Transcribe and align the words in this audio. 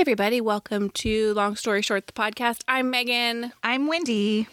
Everybody. 0.00 0.40
Welcome 0.40 0.88
to 0.90 1.34
Long 1.34 1.56
Story 1.56 1.82
Short, 1.82 2.06
the 2.06 2.14
podcast. 2.14 2.62
I'm 2.66 2.88
Megan. 2.88 3.52
I'm 3.62 3.86
Wendy. 3.86 4.48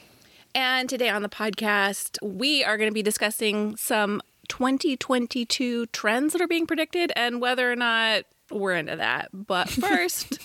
And 0.53 0.89
today 0.89 1.07
on 1.07 1.21
the 1.21 1.29
podcast, 1.29 2.21
we 2.21 2.65
are 2.65 2.77
going 2.77 2.89
to 2.89 2.93
be 2.93 3.01
discussing 3.01 3.77
some 3.77 4.21
2022 4.49 5.85
trends 5.87 6.33
that 6.33 6.41
are 6.41 6.49
being 6.49 6.67
predicted 6.67 7.13
and 7.15 7.39
whether 7.39 7.71
or 7.71 7.77
not 7.77 8.23
we're 8.51 8.73
into 8.73 8.97
that. 8.97 9.29
But 9.31 9.69
first, 9.69 10.37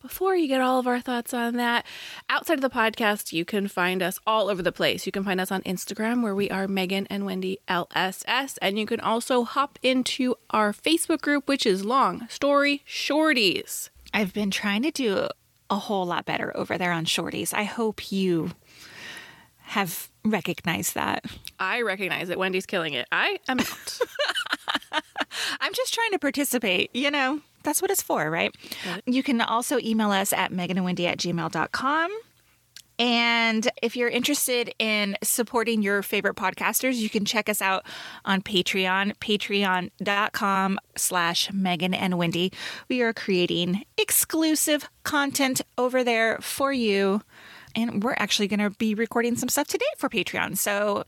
before 0.00 0.34
you 0.34 0.48
get 0.48 0.60
all 0.60 0.78
of 0.78 0.86
our 0.86 1.00
thoughts 1.00 1.34
on 1.34 1.56
that, 1.56 1.84
outside 2.28 2.54
of 2.54 2.60
the 2.62 2.70
podcast, 2.70 3.32
you 3.32 3.44
can 3.44 3.68
find 3.68 4.02
us 4.02 4.18
all 4.26 4.48
over 4.48 4.62
the 4.62 4.72
place. 4.72 5.06
You 5.06 5.12
can 5.12 5.24
find 5.24 5.40
us 5.40 5.52
on 5.52 5.62
Instagram 5.62 6.22
where 6.22 6.34
we 6.34 6.50
are 6.50 6.66
Megan 6.66 7.06
and 7.08 7.26
Wendy 7.26 7.58
LSS. 7.68 8.58
And 8.62 8.78
you 8.78 8.86
can 8.86 9.00
also 9.00 9.44
hop 9.44 9.78
into 9.82 10.34
our 10.50 10.72
Facebook 10.72 11.20
group, 11.20 11.48
which 11.48 11.66
is 11.66 11.84
Long 11.84 12.26
Story 12.28 12.82
Shorties. 12.88 13.90
I've 14.12 14.32
been 14.32 14.50
trying 14.50 14.82
to 14.82 14.90
do 14.90 15.28
a 15.68 15.76
whole 15.76 16.06
lot 16.06 16.24
better 16.24 16.56
over 16.56 16.78
there 16.78 16.92
on 16.92 17.04
Shorties. 17.04 17.54
I 17.54 17.64
hope 17.64 18.10
you 18.10 18.52
have 19.60 20.08
recognized 20.24 20.94
that. 20.94 21.24
I 21.58 21.82
recognize 21.82 22.28
it. 22.30 22.38
Wendy's 22.38 22.66
killing 22.66 22.94
it. 22.94 23.06
I 23.12 23.38
am 23.48 23.58
not. 23.58 24.00
I'm 25.60 25.72
just 25.74 25.94
trying 25.94 26.10
to 26.12 26.18
participate, 26.18 26.90
you 26.94 27.10
know. 27.10 27.40
That's 27.62 27.82
what 27.82 27.90
it's 27.90 28.02
for, 28.02 28.30
right? 28.30 28.54
You 29.06 29.22
can 29.22 29.40
also 29.40 29.78
email 29.78 30.10
us 30.10 30.32
at 30.32 30.52
meganandwendy 30.52 31.06
at 31.06 31.18
gmail.com. 31.18 32.10
And 33.00 33.66
if 33.82 33.96
you're 33.96 34.10
interested 34.10 34.74
in 34.78 35.16
supporting 35.22 35.80
your 35.80 36.02
favorite 36.02 36.36
podcasters, 36.36 36.96
you 36.96 37.08
can 37.08 37.24
check 37.24 37.48
us 37.48 37.62
out 37.62 37.86
on 38.26 38.42
Patreon, 38.42 39.16
patreon.com 39.16 40.78
slash 40.96 41.50
Megan 41.50 41.94
and 41.94 42.18
Wendy. 42.18 42.52
We 42.90 43.00
are 43.00 43.14
creating 43.14 43.84
exclusive 43.96 44.86
content 45.02 45.62
over 45.78 46.04
there 46.04 46.36
for 46.42 46.74
you. 46.74 47.22
And 47.74 48.04
we're 48.04 48.16
actually 48.18 48.48
going 48.48 48.60
to 48.60 48.70
be 48.76 48.94
recording 48.94 49.34
some 49.36 49.48
stuff 49.48 49.68
today 49.68 49.86
for 49.96 50.10
Patreon. 50.10 50.58
So 50.58 51.04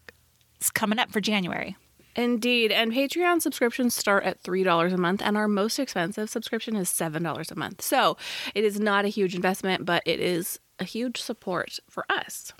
it's 0.56 0.70
coming 0.70 0.98
up 0.98 1.10
for 1.10 1.20
January. 1.20 1.76
Indeed. 2.14 2.72
And 2.72 2.92
Patreon 2.92 3.40
subscriptions 3.40 3.94
start 3.94 4.24
at 4.24 4.42
$3 4.42 4.92
a 4.92 4.96
month, 4.96 5.22
and 5.22 5.36
our 5.36 5.48
most 5.48 5.78
expensive 5.78 6.28
subscription 6.28 6.76
is 6.76 6.88
$7 6.88 7.50
a 7.50 7.58
month. 7.58 7.82
So 7.82 8.16
it 8.54 8.64
is 8.64 8.78
not 8.78 9.04
a 9.04 9.08
huge 9.08 9.34
investment, 9.34 9.84
but 9.84 10.02
it 10.06 10.20
is 10.20 10.58
a 10.78 10.84
huge 10.84 11.20
support 11.20 11.78
for 11.88 12.04
us. 12.10 12.52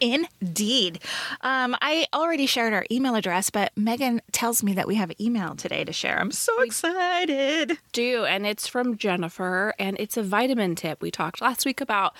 Indeed. 0.00 1.00
Um, 1.40 1.76
I 1.80 2.06
already 2.12 2.46
shared 2.46 2.72
our 2.72 2.84
email 2.90 3.14
address, 3.14 3.50
but 3.50 3.72
Megan 3.76 4.20
tells 4.32 4.62
me 4.62 4.74
that 4.74 4.86
we 4.86 4.96
have 4.96 5.12
email 5.20 5.54
today 5.54 5.84
to 5.84 5.92
share. 5.92 6.20
I'm 6.20 6.32
so 6.32 6.62
excited. 6.62 7.78
Do, 7.92 8.24
and 8.24 8.46
it's 8.46 8.66
from 8.66 8.98
Jennifer, 8.98 9.72
and 9.78 9.96
it's 9.98 10.16
a 10.16 10.22
vitamin 10.22 10.74
tip. 10.74 11.00
We 11.00 11.10
talked 11.10 11.40
last 11.40 11.64
week 11.64 11.80
about 11.80 12.14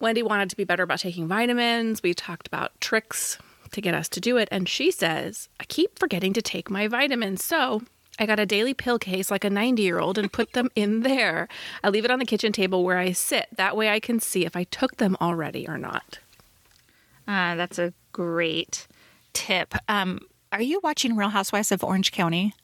Wendy 0.00 0.22
wanted 0.22 0.50
to 0.50 0.56
be 0.56 0.64
better 0.64 0.82
about 0.82 0.98
taking 0.98 1.28
vitamins. 1.28 2.02
We 2.02 2.14
talked 2.14 2.46
about 2.46 2.80
tricks 2.80 3.38
to 3.74 3.80
get 3.80 3.94
us 3.94 4.08
to 4.10 4.20
do 4.20 4.36
it. 4.36 4.48
And 4.50 4.68
she 4.68 4.90
says, 4.90 5.48
I 5.60 5.64
keep 5.64 5.98
forgetting 5.98 6.32
to 6.32 6.42
take 6.42 6.70
my 6.70 6.88
vitamins. 6.88 7.44
So 7.44 7.82
I 8.18 8.26
got 8.26 8.40
a 8.40 8.46
daily 8.46 8.74
pill 8.74 8.98
case 8.98 9.30
like 9.30 9.44
a 9.44 9.50
90 9.50 9.82
year 9.82 9.98
old 9.98 10.18
and 10.18 10.32
put 10.32 10.52
them 10.52 10.70
in 10.74 11.00
there. 11.00 11.48
I 11.82 11.88
leave 11.88 12.04
it 12.04 12.10
on 12.10 12.18
the 12.18 12.24
kitchen 12.24 12.52
table 12.52 12.84
where 12.84 12.98
I 12.98 13.12
sit. 13.12 13.46
That 13.56 13.76
way 13.76 13.90
I 13.90 14.00
can 14.00 14.20
see 14.20 14.44
if 14.44 14.56
I 14.56 14.64
took 14.64 14.96
them 14.96 15.16
already 15.20 15.68
or 15.68 15.78
not. 15.78 16.18
Uh, 17.26 17.54
that's 17.56 17.78
a 17.78 17.92
great 18.12 18.86
tip. 19.32 19.74
Um, 19.88 20.20
are 20.52 20.62
you 20.62 20.80
watching 20.82 21.16
Real 21.16 21.30
Housewives 21.30 21.72
of 21.72 21.82
Orange 21.82 22.12
County? 22.12 22.54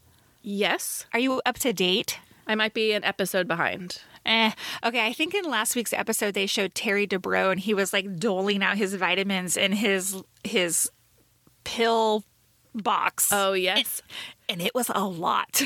Yes. 0.42 1.06
Are 1.12 1.18
you 1.18 1.42
up 1.44 1.58
to 1.58 1.72
date? 1.72 2.18
I 2.46 2.54
might 2.54 2.74
be 2.74 2.92
an 2.92 3.04
episode 3.04 3.48
behind. 3.48 4.02
Eh. 4.26 4.52
Okay, 4.84 5.06
I 5.06 5.12
think 5.12 5.34
in 5.34 5.44
last 5.44 5.74
week's 5.74 5.92
episode 5.92 6.34
they 6.34 6.46
showed 6.46 6.74
Terry 6.74 7.06
Dubrow 7.06 7.50
and 7.50 7.60
he 7.60 7.74
was 7.74 7.92
like 7.92 8.16
doling 8.16 8.62
out 8.62 8.76
his 8.76 8.94
vitamins 8.94 9.56
in 9.56 9.72
his 9.72 10.22
his 10.44 10.90
pill 11.70 12.24
box. 12.74 13.28
Oh 13.32 13.52
yes. 13.52 14.02
And, 14.48 14.60
and 14.60 14.66
it 14.66 14.74
was 14.74 14.90
a 14.92 15.06
lot. 15.06 15.52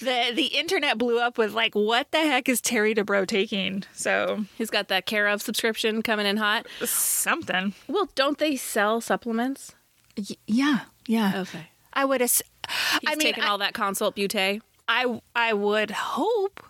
the 0.00 0.32
the 0.34 0.46
internet 0.46 0.98
blew 0.98 1.20
up 1.20 1.38
with 1.38 1.52
like 1.52 1.74
what 1.74 2.10
the 2.10 2.18
heck 2.18 2.48
is 2.48 2.60
Terry 2.60 2.94
Dubrow 2.94 3.26
taking? 3.26 3.84
So 3.92 4.44
he's 4.58 4.70
got 4.70 4.88
that 4.88 5.06
care 5.06 5.28
of 5.28 5.40
subscription 5.42 6.02
coming 6.02 6.26
in 6.26 6.36
hot. 6.38 6.66
Something. 6.84 7.74
Well, 7.86 8.08
don't 8.14 8.38
they 8.38 8.56
sell 8.56 9.00
supplements? 9.00 9.74
Y- 10.16 10.36
yeah. 10.46 10.80
Yeah. 11.06 11.40
Okay. 11.42 11.68
I 11.92 12.04
would 12.04 12.20
have 12.20 12.30
He's 12.30 12.42
I 13.06 13.10
mean, 13.10 13.20
taking 13.20 13.44
I, 13.44 13.48
all 13.48 13.58
that 13.58 13.74
Consult 13.74 14.16
Beaute. 14.16 14.60
I 14.88 15.20
I 15.36 15.52
would 15.52 15.92
hope 15.92 16.64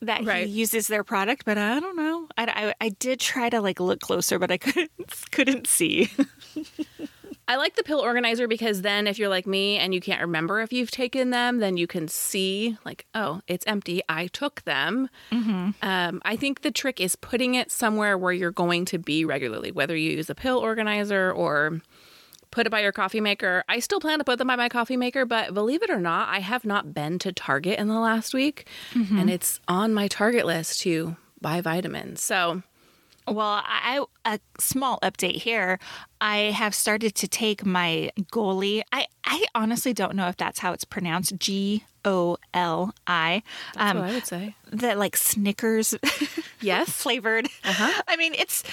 that 0.00 0.24
right. 0.24 0.46
he 0.46 0.52
uses 0.52 0.88
their 0.88 1.04
product, 1.04 1.44
but 1.44 1.56
I 1.56 1.78
don't 1.78 1.96
know. 1.96 2.26
I, 2.36 2.74
I, 2.80 2.86
I 2.86 2.88
did 2.90 3.20
try 3.20 3.48
to 3.48 3.60
like 3.60 3.78
look 3.78 4.00
closer, 4.00 4.38
but 4.38 4.50
I 4.50 4.58
couldn't 4.58 4.90
couldn't 5.30 5.66
see. 5.66 6.10
I 7.52 7.56
like 7.56 7.76
the 7.76 7.82
pill 7.82 8.00
organizer 8.00 8.48
because 8.48 8.80
then 8.80 9.06
if 9.06 9.18
you're 9.18 9.28
like 9.28 9.46
me 9.46 9.76
and 9.76 9.92
you 9.92 10.00
can't 10.00 10.22
remember 10.22 10.62
if 10.62 10.72
you've 10.72 10.90
taken 10.90 11.28
them, 11.28 11.58
then 11.58 11.76
you 11.76 11.86
can 11.86 12.08
see 12.08 12.78
like, 12.86 13.04
oh, 13.14 13.42
it's 13.46 13.66
empty. 13.66 14.00
I 14.08 14.28
took 14.28 14.62
them. 14.62 15.10
Mm-hmm. 15.30 15.72
Um, 15.82 16.22
I 16.24 16.36
think 16.36 16.62
the 16.62 16.70
trick 16.70 16.98
is 16.98 17.14
putting 17.14 17.54
it 17.54 17.70
somewhere 17.70 18.16
where 18.16 18.32
you're 18.32 18.52
going 18.52 18.86
to 18.86 18.98
be 18.98 19.26
regularly, 19.26 19.70
whether 19.70 19.94
you 19.94 20.12
use 20.12 20.30
a 20.30 20.34
pill 20.34 20.60
organizer 20.60 21.30
or 21.30 21.82
put 22.50 22.66
it 22.66 22.70
by 22.70 22.80
your 22.80 22.92
coffee 22.92 23.20
maker. 23.20 23.64
I 23.68 23.80
still 23.80 24.00
plan 24.00 24.16
to 24.16 24.24
put 24.24 24.38
them 24.38 24.48
by 24.48 24.56
my 24.56 24.70
coffee 24.70 24.96
maker, 24.96 25.26
but 25.26 25.52
believe 25.52 25.82
it 25.82 25.90
or 25.90 26.00
not, 26.00 26.30
I 26.30 26.38
have 26.38 26.64
not 26.64 26.94
been 26.94 27.18
to 27.18 27.32
Target 27.32 27.78
in 27.78 27.88
the 27.88 28.00
last 28.00 28.32
week, 28.32 28.66
mm-hmm. 28.94 29.18
and 29.18 29.28
it's 29.28 29.60
on 29.68 29.92
my 29.92 30.08
Target 30.08 30.46
list 30.46 30.80
to 30.80 31.16
buy 31.42 31.60
vitamins. 31.60 32.22
So, 32.22 32.62
well, 33.26 33.62
I 33.64 34.04
a 34.24 34.40
small 34.58 34.98
update 35.02 35.36
here. 35.36 35.78
I 36.20 36.36
have 36.52 36.74
started 36.74 37.14
to 37.16 37.28
take 37.28 37.64
my 37.64 38.10
goalie. 38.20 38.82
I 38.92 39.06
I 39.24 39.44
honestly 39.54 39.92
don't 39.92 40.14
know 40.14 40.28
if 40.28 40.36
that's 40.36 40.58
how 40.58 40.72
it's 40.72 40.84
pronounced. 40.84 41.36
G 41.38 41.84
O 42.04 42.36
L 42.54 42.94
I. 43.06 43.42
That's 43.74 43.90
um, 43.90 43.98
what 43.98 44.10
I 44.10 44.14
would 44.14 44.26
say. 44.26 44.54
The 44.70 44.94
like 44.94 45.16
Snickers, 45.16 45.94
yes, 46.60 46.90
flavored. 46.90 47.46
Uh-huh. 47.64 48.02
I 48.08 48.16
mean, 48.16 48.34
it's. 48.34 48.64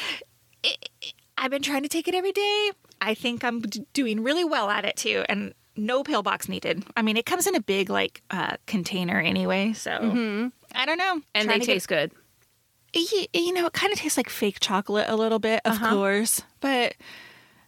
It, 0.64 0.90
I've 1.38 1.52
been 1.52 1.62
trying 1.62 1.84
to 1.84 1.90
take 1.90 2.08
it 2.08 2.16
every 2.16 2.34
day. 2.34 2.72
I 3.00 3.14
think 3.14 3.46
I'm 3.46 3.62
d- 3.62 3.86
doing 3.94 4.24
really 4.24 4.44
well 4.44 4.70
at 4.70 4.84
it 4.84 4.98
too, 4.98 5.24
and 5.30 5.54
no 5.78 6.04
pill 6.04 6.22
box 6.22 6.50
needed. 6.50 6.84
I 6.98 7.02
mean, 7.02 7.16
it 7.16 7.26
comes 7.26 7.48
in 7.48 7.56
a 7.56 7.62
big 7.62 7.90
like 7.90 8.22
uh, 8.30 8.58
container 8.66 9.20
anyway, 9.20 9.74
so 9.74 9.92
mm-hmm. 9.92 10.48
I 10.76 10.86
don't 10.86 10.98
know. 10.98 11.22
And 11.34 11.50
they 11.50 11.60
taste 11.60 11.88
get, 11.88 12.12
good. 12.12 12.20
You, 12.94 13.25
you, 13.33 13.53
know, 13.53 13.67
it 13.67 13.73
kind 13.73 13.94
of 13.94 14.00
tastes 14.00 14.17
like 14.17 14.29
fake 14.29 14.59
chocolate 14.59 15.07
a 15.09 15.16
little 15.16 15.39
bit, 15.39 15.61
of 15.66 15.73
uh-huh. 15.73 15.95
course, 15.95 16.41
but 16.59 16.95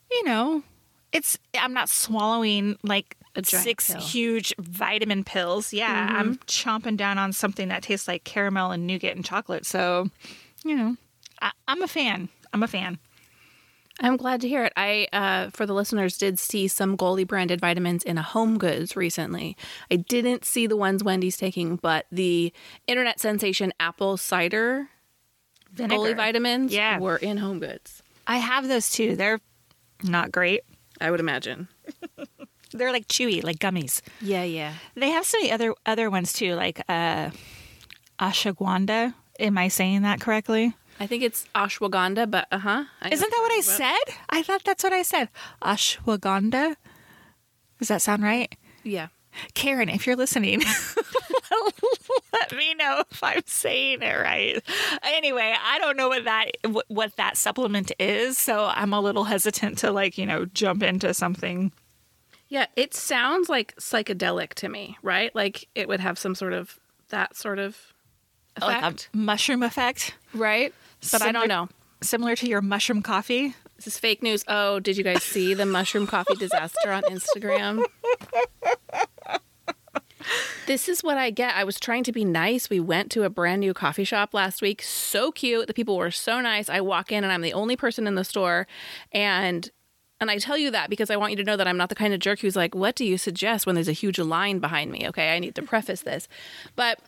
you 0.10 0.24
know, 0.24 0.64
it's 1.12 1.38
I'm 1.58 1.74
not 1.74 1.90
swallowing 1.90 2.78
like 2.84 3.16
six 3.44 3.92
pill. 3.92 4.02
huge 4.02 4.54
vitamin 4.60 5.24
pills. 5.24 5.74
Yeah, 5.74 6.08
mm-hmm. 6.08 6.16
I'm 6.16 6.36
chomping 6.48 6.98
down 6.98 7.18
on 7.18 7.34
something 7.34 7.68
that 7.70 7.84
tastes 7.84 8.08
like 8.08 8.24
caramel 8.24 8.72
and 8.72 8.88
nougat 8.88 9.16
and 9.16 9.26
chocolate. 9.26 9.66
So, 9.66 10.10
you 10.64 10.76
know, 10.76 10.98
I, 11.42 11.52
I'm 11.68 11.82
a 11.82 11.88
fan. 11.88 12.30
I'm 12.54 12.64
a 12.64 12.68
fan. 12.68 13.00
I'm 14.00 14.18
glad 14.18 14.42
to 14.42 14.48
hear 14.48 14.64
it. 14.64 14.74
I, 14.76 15.08
uh, 15.14 15.52
for 15.52 15.66
the 15.66 15.74
listeners, 15.74 16.18
did 16.18 16.40
see 16.40 16.68
some 16.68 16.98
Goli 16.98 17.28
branded 17.28 17.62
vitamins 17.62 18.04
in 18.04 18.18
a 18.18 18.24
Home 18.24 18.58
Goods 18.58 18.96
recently. 18.96 19.56
I 19.92 19.98
didn't 19.98 20.44
see 20.44 20.66
the 20.66 20.78
ones 20.78 21.04
Wendy's 21.04 21.38
taking, 21.38 21.76
but 21.76 22.08
the 22.12 22.52
internet 22.88 23.20
sensation 23.20 23.72
apple 23.80 24.18
cider 24.18 24.90
Vinegar. 25.74 25.96
Goli 25.96 26.16
vitamins 26.16 26.74
yeah. 26.74 27.00
were 27.00 27.18
in 27.18 27.38
Home 27.38 27.60
Goods. 27.60 28.04
I 28.28 28.38
have 28.38 28.68
those 28.68 28.90
too. 28.90 29.16
They're 29.16 29.40
not 30.04 30.32
great. 30.32 30.62
I 31.00 31.12
would 31.12 31.20
imagine. 31.20 31.68
They're 32.74 32.92
like 32.92 33.08
chewy, 33.08 33.44
like 33.44 33.60
gummies. 33.60 34.02
Yeah, 34.22 34.44
yeah. 34.44 34.74
They 34.96 35.10
have 35.10 35.26
some 35.26 35.42
other 35.52 35.74
other 35.86 36.10
ones 36.10 36.32
too, 36.34 36.56
like 36.56 36.82
uh, 36.88 37.32
ashwagandha. 38.20 39.14
Am 39.40 39.58
I 39.58 39.68
saying 39.68 40.04
that 40.04 40.22
correctly? 40.22 40.74
I 41.00 41.08
think 41.08 41.24
it's 41.24 41.46
ashwagandha, 41.56 42.30
but 42.30 42.48
uh 42.52 42.60
huh. 42.60 42.84
Isn't 43.12 43.30
that 43.30 43.40
what 43.42 43.52
I 43.52 43.62
said? 43.62 44.16
I 44.30 44.44
thought 44.44 44.64
that's 44.64 44.84
what 44.84 44.94
I 44.94 45.02
said. 45.02 45.30
Ashwagandha. 45.62 46.76
Does 47.80 47.88
that 47.88 48.02
sound 48.02 48.24
right? 48.24 48.56
Yeah. 48.84 49.08
Karen, 49.54 49.90
if 49.90 50.06
you're 50.06 50.16
listening, 50.16 50.62
let 52.34 52.56
me 52.56 52.74
know 52.76 53.04
if 53.10 53.24
I'm 53.24 53.42
saying 53.46 54.02
it 54.02 54.20
right. 54.20 54.62
Anyway, 55.04 55.54
I 55.64 55.80
don't 55.80 55.98
know 55.98 56.10
what 56.10 56.24
that 56.26 56.52
what 56.88 57.16
that 57.18 57.38
supplement 57.38 57.92
is, 58.00 58.38
so 58.38 58.66
I'm 58.66 58.94
a 58.94 59.02
little 59.02 59.26
hesitant 59.26 59.80
to 59.80 59.92
like, 59.92 60.18
you 60.18 60.26
know, 60.26 60.46
jump 60.46 60.84
into 60.84 61.14
something. 61.14 61.72
Yeah, 62.48 62.66
it 62.76 62.94
sounds 62.94 63.48
like 63.48 63.76
psychedelic 63.78 64.56
to 64.56 64.70
me, 64.70 64.98
right? 65.02 65.34
Like 65.34 65.68
it 65.76 65.88
would 65.88 66.00
have 66.00 66.20
some 66.20 66.36
sort 66.36 66.54
of 66.54 66.80
that 67.10 67.36
sort 67.36 67.60
of 67.60 67.78
oh, 68.62 68.68
effect. 68.68 69.10
Like 69.14 69.16
mushroom 69.16 69.64
effect, 69.64 70.16
right? 70.34 70.74
but 71.00 71.08
similar, 71.08 71.30
I 71.30 71.32
don't 71.32 71.48
know. 71.48 71.70
Similar 72.02 72.36
to 72.38 72.50
your 72.50 72.62
mushroom 72.62 73.02
coffee. 73.02 73.56
This 73.78 73.88
is 73.88 73.98
fake 73.98 74.22
news. 74.22 74.44
Oh, 74.48 74.80
did 74.80 74.98
you 74.98 75.04
guys 75.04 75.24
see 75.24 75.54
the 75.54 75.66
mushroom 75.66 76.08
coffee 76.08 76.36
disaster 76.36 76.92
on 76.92 77.04
Instagram? 77.04 77.84
This 80.68 80.88
is 80.88 81.04
what 81.04 81.18
I 81.18 81.32
get. 81.32 81.56
I 81.56 81.64
was 81.64 81.80
trying 81.80 82.04
to 82.04 82.12
be 82.12 82.24
nice. 82.24 82.70
We 82.70 82.80
went 82.80 83.12
to 83.12 83.24
a 83.24 83.30
brand 83.30 83.62
new 83.62 83.74
coffee 83.74 84.04
shop 84.04 84.34
last 84.34 84.62
week. 84.62 84.82
So 84.82 85.32
cute. 85.32 85.68
The 85.68 85.74
people 85.74 85.98
were 85.98 86.12
so 86.12 86.40
nice. 86.40 86.70
I 86.70 86.82
walk 86.82 87.12
in 87.12 87.24
and 87.24 87.34
I'm 87.34 87.42
the 87.42 87.54
only 87.54 87.76
person 87.76 88.08
in 88.08 88.16
the 88.16 88.24
store 88.24 88.68
and 89.12 89.70
and 90.20 90.30
I 90.30 90.38
tell 90.38 90.56
you 90.56 90.70
that 90.70 90.92
because 90.92 91.10
I 91.10 91.16
want 91.16 91.32
you 91.32 91.38
to 91.38 91.44
know 91.44 91.58
that 91.58 91.68
I'm 91.68 91.78
not 91.78 91.90
the 91.90 91.96
kind 91.96 92.14
of 92.14 92.20
jerk 92.20 92.42
who's 92.42 92.56
like, 92.56 92.76
"What 92.76 92.96
do 92.96 93.04
you 93.04 93.18
suggest?" 93.18 93.66
when 93.66 93.74
there's 93.74 93.88
a 93.88 93.92
huge 93.92 94.20
line 94.20 94.60
behind 94.60 94.92
me. 94.92 95.08
Okay, 95.08 95.36
I 95.36 95.40
need 95.40 95.56
to 95.56 95.64
preface 95.64 96.02
this. 96.02 96.28
But 96.76 97.00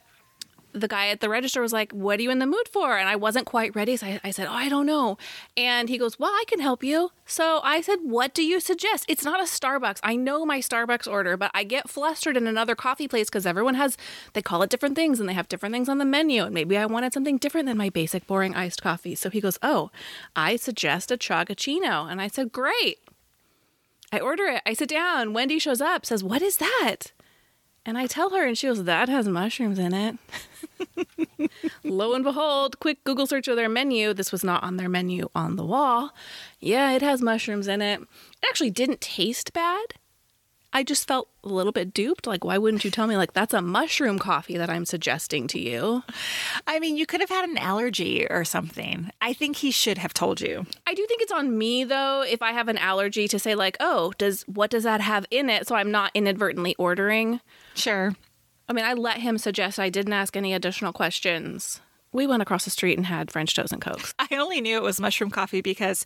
the 0.74 0.88
guy 0.88 1.08
at 1.08 1.20
the 1.20 1.30
register 1.30 1.62
was 1.62 1.72
like, 1.72 1.92
What 1.92 2.20
are 2.20 2.24
you 2.24 2.31
in 2.31 2.40
the 2.40 2.46
mood 2.46 2.68
for? 2.72 2.98
And 2.98 3.08
I 3.08 3.16
wasn't 3.16 3.46
quite 3.46 3.75
ready. 3.75 3.96
So 3.96 4.08
I, 4.08 4.20
I, 4.24 4.31
said, 4.31 4.48
Oh, 4.48 4.54
I 4.54 4.70
don't 4.70 4.86
know. 4.86 5.18
And 5.56 5.90
he 5.90 5.98
goes, 5.98 6.20
Well, 6.20 6.31
I 6.31 6.44
can 6.48 6.60
help 6.60 6.84
you. 6.84 7.12
So 7.25 7.62
I 7.64 7.81
said, 7.81 8.00
What 8.04 8.34
do 8.34 8.44
you 8.44 8.60
suggest? 8.60 9.06
It's 9.08 9.24
not 9.24 9.40
a 9.40 9.44
Starbucks. 9.44 10.00
I 10.04 10.16
know 10.16 10.46
my 10.46 10.60
Starbucks 10.60 11.10
order, 11.10 11.38
but 11.38 11.52
I 11.54 11.64
get 11.64 11.90
flustered 11.90 12.36
in 12.36 12.48
another 12.48 12.75
coffee 12.75 13.08
place 13.08 13.30
because 13.30 13.46
everyone 13.46 13.75
has, 13.75 13.98
they 14.34 14.42
call 14.42 14.64
it 14.64 14.70
different 14.70 14.96
things 14.96 15.20
and 15.20 15.30
they 15.30 15.34
have 15.34 15.48
different 15.48 15.74
things 15.74 15.90
on 15.90 16.00
the 16.00 16.06
menu. 16.06 16.44
And 16.44 16.54
maybe 16.54 16.78
I 16.78 16.86
wanted 16.86 17.14
something 17.14 17.38
different 17.38 17.68
than 17.68 17.78
my 17.78 17.90
basic, 17.90 18.28
boring 18.28 18.56
iced 18.56 18.81
coffee. 18.81 19.16
So 19.16 19.30
he 19.30 19.42
goes, 19.42 19.60
Oh, 19.62 19.92
I 20.36 20.56
suggest 20.56 21.12
a 21.12 21.18
Chagachino. 21.18 22.12
And 22.12 22.22
I 22.22 22.28
said, 22.28 22.52
Great. 22.52 23.00
I 24.12 24.19
order 24.19 24.46
it. 24.46 24.62
I 24.66 24.74
sit 24.74 24.90
down. 24.90 25.34
Wendy 25.34 25.58
shows 25.58 25.81
up, 25.81 26.06
says, 26.06 26.24
What 26.24 26.42
is 26.42 26.58
that? 26.58 27.14
And 27.85 27.97
I 27.97 28.07
tell 28.07 28.30
her, 28.30 28.45
and 28.45 28.57
she 28.57 28.68
goes, 28.68 28.85
That 28.85 29.09
has 29.09 29.27
mushrooms 29.27 29.77
in 29.77 29.94
it. 29.94 31.50
Lo 31.83 32.13
and 32.13 32.24
behold, 32.24 32.80
quick 32.80 33.03
Google 33.03 33.27
search 33.27 33.47
of 33.47 33.57
their 33.57 33.69
menu. 33.69 34.13
This 34.13 34.31
was 34.31 34.44
not 34.44 34.63
on 34.63 34.77
their 34.77 34.89
menu 34.89 35.30
on 35.35 35.57
the 35.57 35.65
wall. 35.65 36.13
Yeah, 36.59 36.91
it 36.91 37.01
has 37.01 37.21
mushrooms 37.21 37.68
in 37.68 37.81
it. 37.81 38.01
It 38.01 38.07
actually 38.47 38.71
didn't 38.71 39.01
taste 39.01 39.51
bad. 39.53 39.95
I 40.74 40.84
just 40.84 41.08
felt 41.08 41.30
a 41.44 41.48
little 41.48 41.72
bit 41.72 41.94
duped. 41.94 42.25
Like, 42.25 42.44
why 42.44 42.58
wouldn't 42.58 42.84
you 42.84 42.90
tell 42.92 43.06
me, 43.06 43.16
like, 43.16 43.34
that's 43.34 43.54
a 43.54 43.62
mushroom 43.62 44.18
coffee 44.18 44.58
that 44.58 44.70
I'm 44.70 44.86
suggesting 44.86 45.48
to 45.50 45.60
you? 45.60 46.04
I 46.66 46.80
mean, 46.80 46.98
you 46.98 47.06
could 47.06 47.22
have 47.22 47.30
had 47.30 47.48
an 47.48 47.58
allergy 47.58 48.25
or 48.28 48.44
something. 48.44 49.12
I 49.22 49.34
think 49.34 49.58
he 49.58 49.70
should 49.70 50.00
have 50.00 50.14
told 50.14 50.42
you. 50.42 50.66
I 50.88 50.96
do 50.96 51.06
think 51.06 51.22
it's 51.22 51.31
on 51.31 51.58
me, 51.58 51.84
though, 51.84 52.24
if 52.28 52.42
I 52.42 52.52
have 52.54 52.68
an 52.68 52.78
allergy 52.78 53.28
to 53.28 53.38
say, 53.38 53.54
like, 53.54 53.78
oh, 53.80 54.14
does 54.18 54.42
what 54.48 54.72
does 54.72 54.84
that 54.84 55.02
have 55.02 55.25
in 55.30 55.50
it? 55.50 55.68
So 55.68 55.75
I'm 55.75 55.92
not 55.92 56.12
inadvertently 56.16 56.76
ordering. 56.80 57.40
Sure. 57.76 58.16
I 58.68 58.74
mean, 58.74 58.86
I 58.86 58.94
let 58.94 59.18
him 59.18 59.38
suggest 59.38 59.80
I 59.80 59.90
didn't 59.90 60.14
ask 60.14 60.36
any 60.36 60.54
additional 60.54 60.94
questions 60.94 61.81
we 62.13 62.27
went 62.27 62.42
across 62.42 62.63
the 62.63 62.69
street 62.69 62.98
and 62.98 63.06
had 63.06 63.31
French 63.31 63.56
toast 63.56 63.74
and 63.74 63.81
cokes. 63.81 64.13
I 64.19 64.27
only 64.38 64.62
knew 64.62 64.77
it 64.77 64.83
was 64.83 65.01
mushroom 65.01 65.31
coffee 65.31 65.62
because 65.62 66.06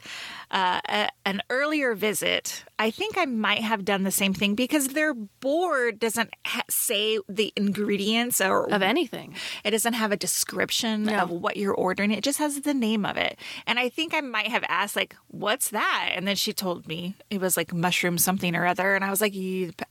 uh, 0.50 0.80
a, 0.88 1.09
an 1.25 1.42
earlier 1.50 1.94
visit, 1.94 2.63
I 2.80 2.89
think 2.89 3.18
I 3.18 3.25
might 3.25 3.62
have 3.62 3.86
done 3.86 4.04
the 4.04 4.12
same 4.12 4.33
thing 4.33 4.56
because 4.56 4.89
their 4.89 5.13
board 5.13 6.00
doesn't 6.00 6.33
ha- 6.45 6.63
say 6.69 7.19
the 7.27 7.51
ingredients 7.56 8.39
or 8.39 8.71
of 8.71 8.81
anything. 8.81 9.36
It 9.63 9.71
doesn't 9.71 9.94
have 9.94 10.12
a 10.12 10.18
description 10.18 11.04
no. 11.04 11.19
of 11.19 11.30
what 11.30 11.57
you're 11.57 11.74
ordering. 11.74 12.12
It 12.12 12.24
just 12.24 12.39
has 12.39 12.62
the 12.62 12.74
name 12.74 13.06
of 13.06 13.18
it. 13.18 13.38
And 13.65 13.77
I 13.77 13.89
think 13.89 14.13
I 14.13 14.21
might 14.21 14.48
have 14.48 14.63
asked 14.69 14.95
like, 14.95 15.15
"What's 15.27 15.69
that?" 15.69 16.12
And 16.15 16.27
then 16.27 16.36
she 16.36 16.53
told 16.53 16.88
me 16.88 17.15
it 17.30 17.42
was 17.42 17.57
like 17.57 17.74
mushroom 17.74 18.18
something 18.18 18.56
or 18.56 18.65
other, 18.65 18.95
and 18.95 19.03
I 19.03 19.10
was 19.10 19.21
like, 19.21 19.33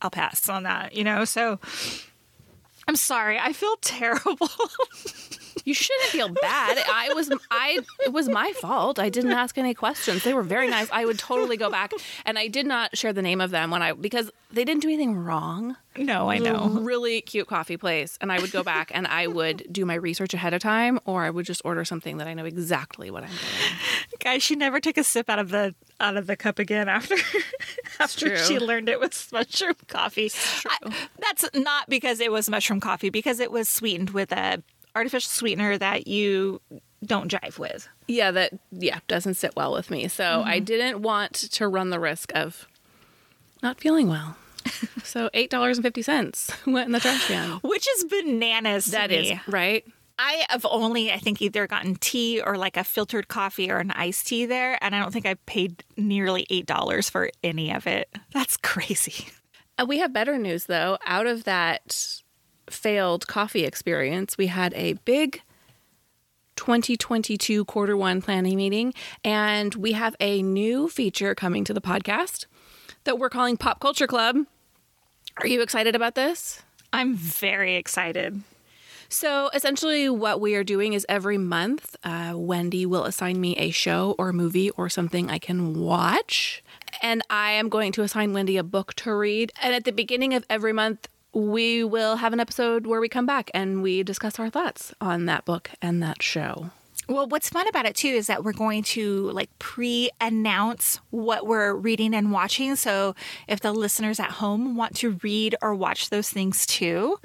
"I'll 0.01 0.11
pass 0.11 0.49
on 0.49 0.63
that," 0.63 0.95
you 0.95 1.05
know. 1.05 1.25
So 1.25 1.61
I'm 2.89 2.97
sorry. 2.97 3.39
I 3.39 3.53
feel 3.53 3.77
terrible. 3.83 4.49
You 5.65 5.75
shouldn't 5.75 6.11
feel 6.11 6.29
bad. 6.29 6.79
I 6.93 7.13
was 7.15 7.31
I 7.51 7.81
it 8.05 8.13
was 8.13 8.29
my 8.29 8.53
fault. 8.53 8.99
I 8.99 9.09
didn't 9.09 9.33
ask 9.33 9.59
any 9.59 9.75
questions. 9.75 10.23
They 10.23 10.35
were 10.35 10.43
very 10.43 10.69
nice. 10.69 10.89
I 10.93 11.05
would 11.05 11.19
totally 11.19 11.57
go 11.57 11.71
back 11.71 11.93
and 12.25 12.39
I 12.39 12.49
did 12.49 12.67
not 12.67 12.97
share 12.97 13.13
the 13.13 13.23
name 13.23 13.41
of 13.41 13.51
them 13.51 13.71
when 13.71 13.83
I 13.83 13.93
because 13.93 14.31
they 14.53 14.65
didn't 14.65 14.83
do 14.83 14.89
anything 14.89 15.17
wrong. 15.17 15.77
No, 15.97 16.31
I 16.31 16.39
know. 16.39 16.69
Really 16.69 17.21
cute 17.21 17.49
coffee 17.49 17.77
place 17.77 18.19
and 18.21 18.31
I 18.31 18.39
would 18.39 18.53
go 18.53 18.63
back 18.63 18.91
and 18.95 19.07
I 19.07 19.27
would 19.27 19.67
do 19.73 19.87
my 19.87 19.95
research 19.95 20.35
ahead 20.35 20.53
of 20.55 20.61
time 20.61 21.01
or 21.05 21.25
I 21.25 21.31
would 21.31 21.47
just 21.47 21.63
order 21.65 21.85
something 21.85 22.19
that 22.19 22.29
I 22.29 22.35
know 22.35 22.45
exactly 22.45 23.11
what 23.11 23.23
I'm 23.25 23.31
doing. 23.31 23.79
Guys, 24.21 24.43
she 24.43 24.57
never 24.57 24.79
took 24.79 24.99
a 24.99 25.05
sip 25.05 25.29
out 25.31 25.39
of 25.39 25.51
the 25.51 25.75
out 25.99 26.17
of 26.17 26.27
the 26.27 26.37
cup 26.37 26.59
again 26.59 26.89
after 26.89 27.17
after 28.01 28.37
she 28.37 28.59
learned 28.59 28.89
it 28.89 29.01
was 29.01 29.29
mushroom 29.33 29.75
coffee. 29.89 30.31
I, 30.67 30.95
that's 31.19 31.49
not 31.55 31.89
because 31.89 32.21
it 32.21 32.31
was 32.31 32.49
mushroom 32.49 32.81
coffee 32.81 33.11
because 33.11 33.41
it 33.41 33.51
was 33.51 33.69
sweetened 33.69 34.11
with 34.11 34.33
a 34.33 34.63
artificial 34.97 35.29
sweetener 35.29 35.79
that 35.79 36.07
you 36.07 36.61
don't 37.05 37.31
jive 37.31 37.59
with. 37.59 37.89
Yeah, 38.09 38.31
that 38.33 38.53
yeah 38.73 39.01
doesn't 39.09 39.35
sit 39.35 39.55
well 39.55 39.73
with 39.73 39.91
me. 39.91 40.09
So 40.09 40.25
mm-hmm. 40.25 40.49
I 40.49 40.59
didn't 40.59 41.03
want 41.03 41.35
to 41.35 41.69
run 41.69 41.91
the 41.91 42.01
risk 42.01 42.33
of 42.35 42.67
not 43.63 43.81
feeling 43.81 44.09
well. 44.09 44.37
so 45.05 45.31
eight 45.35 45.51
dollars 45.51 45.79
and 45.79 45.85
fifty 45.85 46.03
cents 46.03 46.51
went 46.67 46.87
in 46.87 46.93
the 46.93 47.01
trash 47.01 47.27
can, 47.29 47.51
which 47.63 47.87
is 47.97 48.05
bananas. 48.05 48.87
That 48.87 49.13
is 49.13 49.33
right. 49.47 49.85
I 50.19 50.47
have 50.49 50.65
only, 50.71 51.13
I 51.13 51.19
think, 51.19 51.43
either 51.43 51.67
gotten 51.67 51.95
tea 51.97 52.41
or 52.41 52.57
like 52.57 52.79
a 52.79 52.85
filtered 52.85 53.29
coffee 53.29 53.71
or 53.71 53.77
an 53.79 53.91
iced 53.91 54.27
tea 54.27 54.47
there, 54.47 54.83
and 54.83 54.95
I 54.95 55.01
don't 55.01 55.13
think 55.13 55.27
I 55.27 55.35
paid 55.47 55.85
nearly 55.97 56.47
eight 56.49 56.67
dollars 56.67 57.11
for 57.11 57.31
any 57.45 57.73
of 57.73 57.87
it. 57.87 58.09
That's 58.33 58.57
crazy. 58.63 59.29
Uh, 59.79 59.85
we 59.87 59.99
have 59.99 60.13
better 60.13 60.39
news 60.39 60.67
though. 60.67 60.99
Out 61.05 61.27
of 61.27 61.45
that 61.45 62.23
failed 62.71 63.27
coffee 63.27 63.65
experience, 63.65 64.37
we 64.37 64.49
had 64.49 64.75
a 64.75 64.95
big 65.05 65.43
2022 66.57 67.65
quarter 67.67 67.97
one 67.97 68.23
planning 68.23 68.57
meeting, 68.57 68.95
and 69.23 69.75
we 69.75 69.93
have 69.93 70.17
a 70.21 70.43
new 70.43 70.89
feature 70.89 71.35
coming 71.35 71.65
to 71.65 71.75
the 71.75 71.81
podcast 71.81 72.47
that 73.05 73.19
we're 73.19 73.31
calling 73.31 73.57
Pop 73.57 73.81
Culture 73.81 74.07
Club. 74.07 74.39
Are 75.39 75.47
you 75.47 75.63
excited 75.63 75.95
about 75.95 76.15
this? 76.15 76.63
I'm 76.93 77.15
very 77.15 77.77
excited. 77.77 78.43
So, 79.09 79.51
essentially, 79.55 80.09
what 80.09 80.41
we 80.41 80.57
are 80.57 80.65
doing 80.65 80.93
is 80.93 81.07
every 81.09 81.39
month, 81.39 81.95
uh, 82.03 82.33
Wendy 82.35 82.87
will 82.87 83.05
assign 83.05 83.41
me 83.41 83.55
a 83.57 83.71
show 83.71 84.17
or 84.19 84.33
movie 84.33 84.71
or 84.71 84.89
something 84.89 85.31
I 85.31 85.39
can 85.39 85.79
watch. 85.79 86.65
And 87.03 87.23
I 87.31 87.53
am 87.53 87.69
going 87.69 87.93
to 87.93 88.03
assign 88.03 88.33
Wendy 88.33 88.57
a 88.57 88.65
book 88.65 88.95
to 88.95 89.15
read. 89.15 89.53
And 89.63 89.75
at 89.75 89.85
the 89.85 89.93
beginning 89.93 90.35
of 90.35 90.45
every 90.51 90.73
month, 90.73 91.09
we 91.37 91.85
will 91.85 92.17
have 92.17 92.33
an 92.33 92.41
episode 92.41 92.87
where 92.87 92.99
we 92.99 93.11
come 93.11 93.27
back 93.27 93.51
and 93.53 93.83
we 93.83 94.03
discuss 94.03 94.39
our 94.39 94.49
thoughts 94.49 94.95
on 95.03 95.27
that 95.27 95.45
book 95.45 95.71
and 95.83 96.03
that 96.03 96.23
show. 96.23 96.71
Well, 97.11 97.29
what's 97.29 97.51
fun 97.51 97.69
about 97.69 97.85
it 97.85 97.95
too 97.95 98.09
is 98.09 98.27
that 98.29 98.43
we're 98.43 98.55
going 98.55 98.83
to 98.85 99.31
like 99.33 99.51
pre 99.59 100.09
announce 100.19 100.99
what 101.11 101.47
we're 101.47 101.75
reading 101.75 102.15
and 102.15 102.33
watching. 102.33 102.75
So 102.75 103.15
if 103.49 103.61
the 103.61 103.73
listeners 103.73 104.19
at 104.19 104.31
home 104.31 104.77
want 104.77 104.97
to 104.97 105.19
read 105.23 105.55
or 105.61 105.75
watch 105.75 106.09
those 106.09 106.31
things 106.31 106.65
too, 106.65 107.19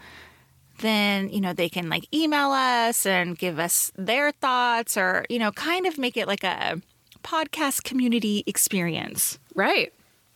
then, 0.80 1.30
you 1.30 1.40
know, 1.40 1.54
they 1.54 1.70
can 1.70 1.88
like 1.88 2.06
email 2.14 2.52
us 2.52 3.06
and 3.06 3.38
give 3.38 3.60
us 3.60 3.94
their 3.96 4.34
thoughts 4.34 4.98
or, 4.98 5.26
you 5.30 5.40
know, 5.40 5.54
kind 5.54 5.86
of 5.86 5.98
make 5.98 6.18
it 6.18 6.28
like 6.28 6.44
a 6.44 6.82
podcast 7.24 7.86
community 7.86 8.44
experience. 8.46 9.40
Right 9.56 9.94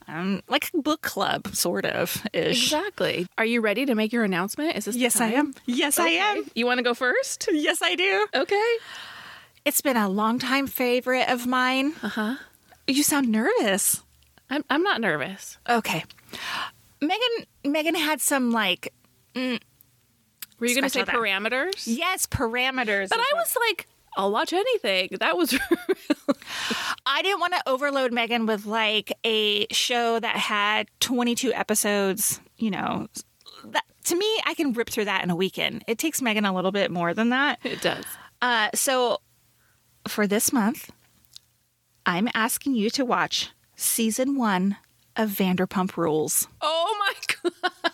um, 0.08 0.42
like 0.48 0.72
a 0.74 0.78
book 0.82 1.02
club, 1.02 1.48
sort 1.56 1.86
of 1.86 2.26
ish. 2.34 2.72
Exactly. 2.74 3.28
Are 3.38 3.46
you 3.46 3.62
ready 3.62 3.86
to 3.86 3.96
make 3.96 4.14
your 4.14 4.24
announcement? 4.24 4.76
Is 4.76 4.86
this? 4.86 4.96
Yes, 4.96 5.20
I 5.20 5.28
am. 5.32 5.54
Yes, 5.66 6.00
okay. 6.00 6.20
I 6.20 6.24
am. 6.24 6.44
You 6.54 6.66
want 6.66 6.78
to 6.80 6.84
go 6.84 6.94
first? 6.94 7.48
Yes, 7.52 7.82
I 7.82 7.96
do. 7.96 8.28
Okay. 8.36 8.76
It's 9.66 9.82
been 9.82 9.98
a 9.98 10.08
longtime 10.10 10.68
favorite 10.68 11.28
of 11.30 11.48
mine. 11.48 11.94
Uh 12.04 12.10
huh. 12.10 12.36
You 12.88 13.02
sound 13.04 13.30
nervous. 13.30 14.04
I'm. 14.50 14.64
I'm 14.70 14.84
not 14.84 15.02
nervous. 15.02 15.58
Okay. 15.68 16.04
Megan. 17.02 17.46
Megan 17.64 17.96
had 17.96 18.22
some 18.22 18.52
like. 18.52 18.94
Mm, 19.34 19.60
Were 20.60 20.68
you 20.68 20.76
going 20.76 20.84
to 20.84 20.90
say 20.90 21.04
parameters? 21.04 21.84
Yes, 21.86 22.26
parameters. 22.28 23.10
But 23.10 23.20
I 23.20 23.32
was 23.34 23.56
like, 23.70 23.88
I'll 24.17 24.31
watch 24.31 24.53
anything. 24.53 25.10
That 25.19 25.38
was. 25.38 25.57
I 27.05 27.22
didn't 27.22 27.39
want 27.39 27.53
to 27.53 27.62
overload 27.67 28.12
Megan 28.12 28.45
with 28.45 28.65
like 28.65 29.13
a 29.25 29.67
show 29.72 30.19
that 30.19 30.36
had 30.36 30.89
22 31.00 31.53
episodes. 31.53 32.39
You 32.57 32.72
know, 32.72 33.07
that, 33.65 33.84
to 34.05 34.15
me, 34.15 34.39
I 34.45 34.53
can 34.53 34.74
rip 34.74 34.89
through 34.89 35.05
that 35.05 35.24
in 35.24 35.29
a 35.29 35.36
weekend. 35.36 35.84
It 35.88 35.98
takes 35.98 36.22
Megan 36.22 36.45
a 36.45 36.53
little 36.53 36.72
bit 36.72 36.91
more 36.91 37.13
than 37.13 37.29
that. 37.29 37.60
It 37.63 37.81
does. 37.81 38.05
Uh, 38.41 38.69
so 38.74 39.19
for 40.07 40.27
this 40.27 40.53
month, 40.53 40.91
I'm 42.05 42.29
asking 42.34 42.75
you 42.75 42.89
to 42.91 43.05
watch 43.05 43.50
season 43.75 44.38
one 44.38 44.77
of 45.15 45.29
Vanderpump 45.29 45.98
Rules. 45.98 46.48
Oh 46.62 46.95
my 47.00 47.13
God. 47.62 47.91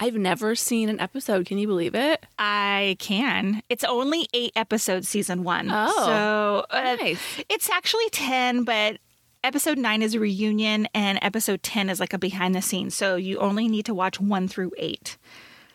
I've 0.00 0.14
never 0.14 0.54
seen 0.54 0.88
an 0.88 1.00
episode. 1.00 1.46
Can 1.46 1.58
you 1.58 1.66
believe 1.66 1.94
it? 1.94 2.24
I 2.38 2.96
can. 2.98 3.62
It's 3.68 3.84
only 3.84 4.28
eight 4.32 4.52
episodes, 4.56 5.08
season 5.08 5.44
one. 5.44 5.68
Oh, 5.70 6.04
so 6.04 6.66
uh, 6.76 6.96
nice. 7.00 7.20
It's 7.48 7.70
actually 7.70 8.08
ten, 8.10 8.64
but 8.64 8.98
episode 9.44 9.78
nine 9.78 10.02
is 10.02 10.14
a 10.14 10.20
reunion, 10.20 10.88
and 10.94 11.18
episode 11.22 11.62
ten 11.62 11.90
is 11.90 12.00
like 12.00 12.12
a 12.12 12.18
behind 12.18 12.54
the 12.54 12.62
scenes. 12.62 12.94
So 12.94 13.16
you 13.16 13.38
only 13.38 13.68
need 13.68 13.86
to 13.86 13.94
watch 13.94 14.20
one 14.20 14.48
through 14.48 14.72
eight. 14.78 15.16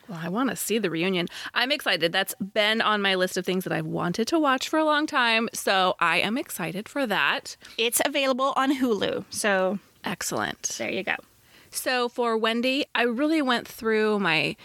Well, 0.08 0.20
I 0.24 0.30
want 0.30 0.50
to 0.52 0.56
see 0.56 0.78
the 0.78 0.90
reunion. 0.90 1.28
I'm 1.54 1.70
excited. 1.70 2.14
That's 2.14 2.34
been 2.36 2.82
on 2.82 3.02
my 3.02 3.16
list 3.16 3.36
of 3.36 3.46
things 3.46 3.66
that 3.66 3.74
I've 3.74 3.86
wanted 3.86 4.28
to 4.30 4.40
watch 4.40 4.70
for 4.70 4.80
a 4.80 4.86
long 4.86 5.06
time. 5.06 5.50
So 5.54 5.96
I 6.00 6.20
am 6.20 6.38
excited 6.38 6.88
for 6.88 7.06
that. 7.08 7.58
It's 7.78 8.02
available 8.06 8.54
on 8.56 8.78
Hulu. 8.78 9.26
So 9.30 9.80
excellent. 10.06 10.62
There 10.78 10.90
you 10.90 11.04
go. 11.04 11.16
So 11.72 12.10
for 12.10 12.38
Wendy, 12.38 12.86
I 12.96 13.04
really 13.04 13.42
went 13.42 13.68
through 13.68 14.20
my 14.20 14.56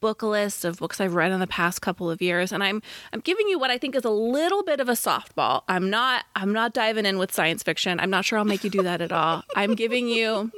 book 0.00 0.22
list 0.22 0.64
of 0.64 0.78
books 0.78 1.00
I've 1.00 1.14
read 1.14 1.32
in 1.32 1.40
the 1.40 1.46
past 1.46 1.82
couple 1.82 2.10
of 2.10 2.22
years 2.22 2.52
and 2.52 2.62
I'm 2.62 2.82
I'm 3.12 3.20
giving 3.20 3.48
you 3.48 3.58
what 3.58 3.70
I 3.70 3.78
think 3.78 3.94
is 3.94 4.04
a 4.04 4.10
little 4.10 4.62
bit 4.62 4.80
of 4.80 4.88
a 4.88 4.92
softball. 4.92 5.62
I'm 5.68 5.90
not 5.90 6.24
I'm 6.36 6.52
not 6.52 6.72
diving 6.72 7.06
in 7.06 7.18
with 7.18 7.32
science 7.32 7.62
fiction. 7.62 8.00
I'm 8.00 8.10
not 8.10 8.24
sure 8.24 8.38
I'll 8.38 8.44
make 8.44 8.64
you 8.64 8.70
do 8.70 8.82
that 8.82 9.00
at 9.00 9.12
all. 9.12 9.44
I'm 9.56 9.74
giving 9.74 10.08
you 10.08 10.52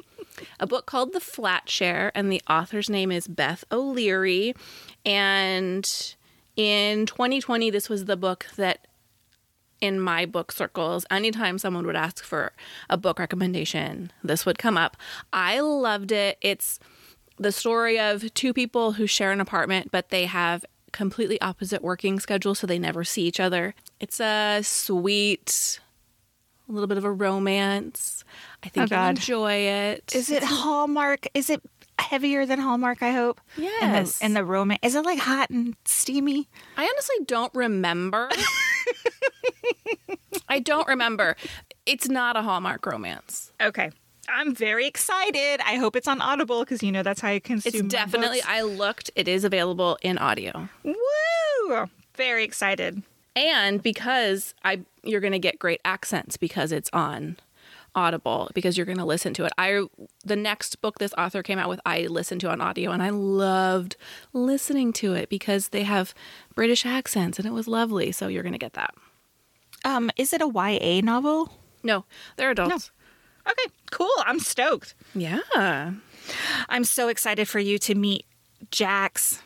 a 0.61 0.67
book 0.67 0.87
called 0.87 1.13
The 1.13 1.21
Flat 1.21 1.69
Share 1.69 2.13
and 2.15 2.31
the 2.31 2.43
author's 2.49 2.91
name 2.91 3.11
is 3.11 3.29
Beth 3.29 3.65
O'Leary 3.71 4.55
and 5.05 6.15
in 6.57 7.07
2020 7.07 7.71
this 7.71 7.89
was 7.89 8.05
the 8.05 8.17
book 8.17 8.47
that 8.57 8.87
in 9.81 10.01
my 10.01 10.25
book 10.27 10.53
circles, 10.53 11.05
anytime 11.11 11.59
someone 11.59 11.87
would 11.87 11.97
ask 11.97 12.23
for 12.25 12.53
a 12.89 12.97
book 12.97 13.19
recommendation, 13.19 14.13
this 14.23 14.47
would 14.47 14.59
come 14.59 14.77
up. 14.77 14.97
I 15.33 15.61
loved 15.61 16.13
it. 16.13 16.39
It's 16.41 16.79
the 17.39 17.53
story 17.53 17.99
of 17.99 18.33
two 18.35 18.53
people 18.53 18.93
who 18.93 19.07
share 19.07 19.33
an 19.33 19.41
apartment, 19.41 19.91
but 19.91 20.11
they 20.11 20.27
have 20.27 20.65
completely 20.93 21.41
opposite 21.41 21.83
working 21.83 22.21
schedules, 22.21 22.61
so 22.61 22.67
they 22.67 22.79
never 22.79 23.03
see 23.05 23.23
each 23.23 23.41
other. 23.41 23.75
It's 23.99 24.21
a 24.21 24.61
sweet, 24.63 25.81
a 26.69 26.73
little 26.73 26.87
bit 26.87 26.99
of 26.99 27.05
a 27.05 27.11
romance. 27.13 28.25
I 28.63 28.69
think 28.69 28.93
Oh, 28.93 28.97
you'll 28.97 29.09
enjoy 29.11 29.53
it. 29.55 30.13
Is 30.15 30.31
it 30.31 30.45
Hallmark? 30.45 31.27
Is 31.35 31.51
it 31.51 31.61
heavier 31.99 32.47
than 32.47 32.61
Hallmark? 32.61 33.03
I 33.03 33.11
hope. 33.11 33.41
Yes. 33.57 33.83
And 33.83 34.07
the, 34.07 34.25
and 34.25 34.37
the 34.37 34.45
romance 34.51 34.81
is 34.83 34.95
it 34.95 35.05
like 35.05 35.19
hot 35.19 35.51
and 35.51 35.75
steamy? 35.85 36.49
I 36.77 36.85
honestly 36.85 37.25
don't 37.27 37.53
remember. 37.55 38.31
I 40.49 40.61
don't 40.61 40.87
remember. 40.89 41.37
It's 41.87 42.09
not 42.09 42.37
a 42.37 42.43
Hallmark 42.43 42.85
romance. 42.87 43.53
Okay. 43.61 43.91
I'm 44.29 44.55
very 44.55 44.87
excited. 44.87 45.61
I 45.67 45.77
hope 45.77 45.97
it's 45.97 46.09
on 46.09 46.23
Audible 46.23 46.61
because 46.61 46.83
you 46.83 46.91
know 46.91 47.03
that's 47.03 47.21
how 47.21 47.31
you 47.31 47.41
consume. 47.43 47.73
It's 47.75 47.83
definitely. 47.95 48.39
books. 48.39 48.49
I 48.49 48.63
looked. 48.63 49.11
It 49.17 49.29
is 49.29 49.45
available 49.45 49.99
in 50.03 50.17
audio, 50.17 50.69
Woo! 50.83 51.87
Very 52.17 52.43
excited. 52.45 53.03
and 53.37 53.83
because 53.83 54.55
I, 54.65 54.81
you're 55.03 55.21
going 55.21 55.33
to 55.35 55.39
get 55.39 55.59
great 55.59 55.81
accents 55.85 56.37
because 56.39 56.73
it's 56.73 56.89
on 56.93 57.37
Audible 57.95 58.51
because 58.55 58.77
you're 58.79 58.87
going 58.87 58.99
to 58.99 59.05
listen 59.05 59.35
to 59.35 59.45
it. 59.45 59.53
I 59.59 59.85
the 60.25 60.37
next 60.37 60.81
book 60.81 60.99
this 60.99 61.13
author 61.19 61.43
came 61.43 61.59
out 61.59 61.69
with, 61.69 61.81
I 61.85 62.07
listened 62.07 62.41
to 62.43 62.51
on 62.51 62.63
audio, 62.63 62.93
and 62.93 63.03
I 63.03 63.11
loved 63.11 63.97
listening 64.33 64.93
to 64.95 65.13
it 65.13 65.29
because 65.29 65.69
they 65.69 65.83
have 65.83 66.15
British 66.55 66.87
accents, 66.87 67.39
and 67.39 67.47
it 67.47 67.53
was 67.53 67.69
lovely. 67.69 68.11
So 68.11 68.29
you're 68.29 68.43
going 68.43 68.53
to 68.55 68.59
get 68.59 68.73
that. 68.73 68.95
Um, 69.85 70.11
is 70.17 70.33
it 70.33 70.41
a 70.41 70.47
YA 70.49 71.01
novel? 71.03 71.53
No, 71.83 72.05
they're 72.37 72.51
adults. 72.51 72.91
No. 73.47 73.53
Okay, 73.53 73.75
cool. 73.91 74.11
I'm 74.25 74.41
stoked. 74.41 74.95
Yeah. 75.15 75.93
I'm 76.69 76.85
so 76.85 77.09
excited 77.09 77.47
for 77.47 77.59
you 77.59 77.79
to 77.81 77.95
meet 77.95 78.25
Jax 78.71 79.43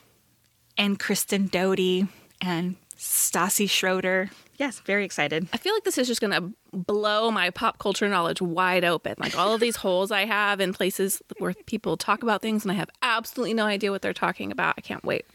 and 0.76 0.98
Kristen 0.98 1.48
Doute 1.48 2.08
and 2.40 2.76
Stassi 2.96 3.68
Schroeder. 3.68 4.30
Yes, 4.56 4.80
very 4.80 5.04
excited. 5.04 5.48
I 5.52 5.56
feel 5.56 5.72
like 5.74 5.84
this 5.84 5.98
is 5.98 6.06
just 6.06 6.20
going 6.20 6.32
to 6.32 6.52
blow 6.72 7.30
my 7.30 7.50
pop 7.50 7.78
culture 7.78 8.08
knowledge 8.08 8.40
wide 8.42 8.84
open. 8.84 9.14
Like 9.18 9.36
all 9.36 9.54
of 9.54 9.60
these 9.60 9.76
holes 9.84 10.10
I 10.10 10.24
have 10.24 10.60
in 10.60 10.72
places 10.72 11.22
where 11.38 11.54
people 11.66 11.96
talk 11.96 12.22
about 12.22 12.42
things 12.42 12.64
and 12.64 12.72
I 12.72 12.74
have 12.74 12.90
absolutely 13.02 13.54
no 13.54 13.66
idea 13.66 13.90
what 13.90 14.02
they're 14.02 14.12
talking 14.12 14.50
about. 14.52 14.74
I 14.78 14.80
can't 14.80 15.04
wait. 15.04 15.26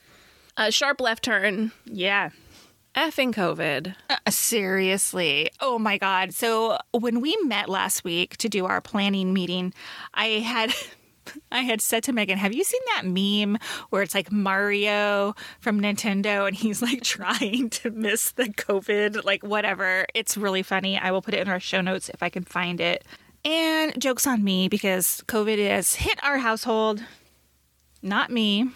A 0.57 0.71
sharp 0.71 1.01
left 1.01 1.23
turn. 1.23 1.71
Yeah. 1.85 2.29
Effing 2.95 3.33
COVID. 3.33 3.95
Uh, 4.09 4.29
seriously. 4.29 5.49
Oh 5.59 5.79
my 5.79 5.97
God. 5.97 6.33
So 6.33 6.77
when 6.91 7.21
we 7.21 7.35
met 7.43 7.67
last 7.67 8.03
week 8.03 8.37
to 8.37 8.49
do 8.49 8.65
our 8.65 8.81
planning 8.81 9.33
meeting, 9.33 9.73
I 10.13 10.25
had. 10.25 10.73
I 11.53 11.61
had 11.61 11.79
said 11.79 12.03
to 12.03 12.11
Megan, 12.11 12.37
Have 12.37 12.53
you 12.53 12.65
seen 12.65 12.81
that 12.95 13.05
meme 13.05 13.57
where 13.89 14.01
it's 14.01 14.13
like 14.13 14.29
Mario 14.29 15.35
from 15.61 15.79
Nintendo 15.79 16.45
and 16.45 16.53
he's 16.53 16.81
like 16.81 17.01
trying 17.03 17.69
to 17.69 17.91
miss 17.91 18.31
the 18.31 18.47
COVID, 18.47 19.23
like 19.23 19.41
whatever? 19.41 20.05
It's 20.13 20.35
really 20.35 20.63
funny. 20.63 20.97
I 20.97 21.11
will 21.11 21.21
put 21.21 21.33
it 21.33 21.39
in 21.39 21.47
our 21.47 21.61
show 21.61 21.79
notes 21.79 22.09
if 22.09 22.21
I 22.21 22.27
can 22.27 22.43
find 22.43 22.81
it. 22.81 23.05
And 23.45 24.01
joke's 24.01 24.27
on 24.27 24.43
me 24.43 24.67
because 24.67 25.23
COVID 25.27 25.65
has 25.65 25.95
hit 25.95 26.21
our 26.25 26.39
household. 26.39 27.01
Not 28.01 28.29
me, 28.29 28.69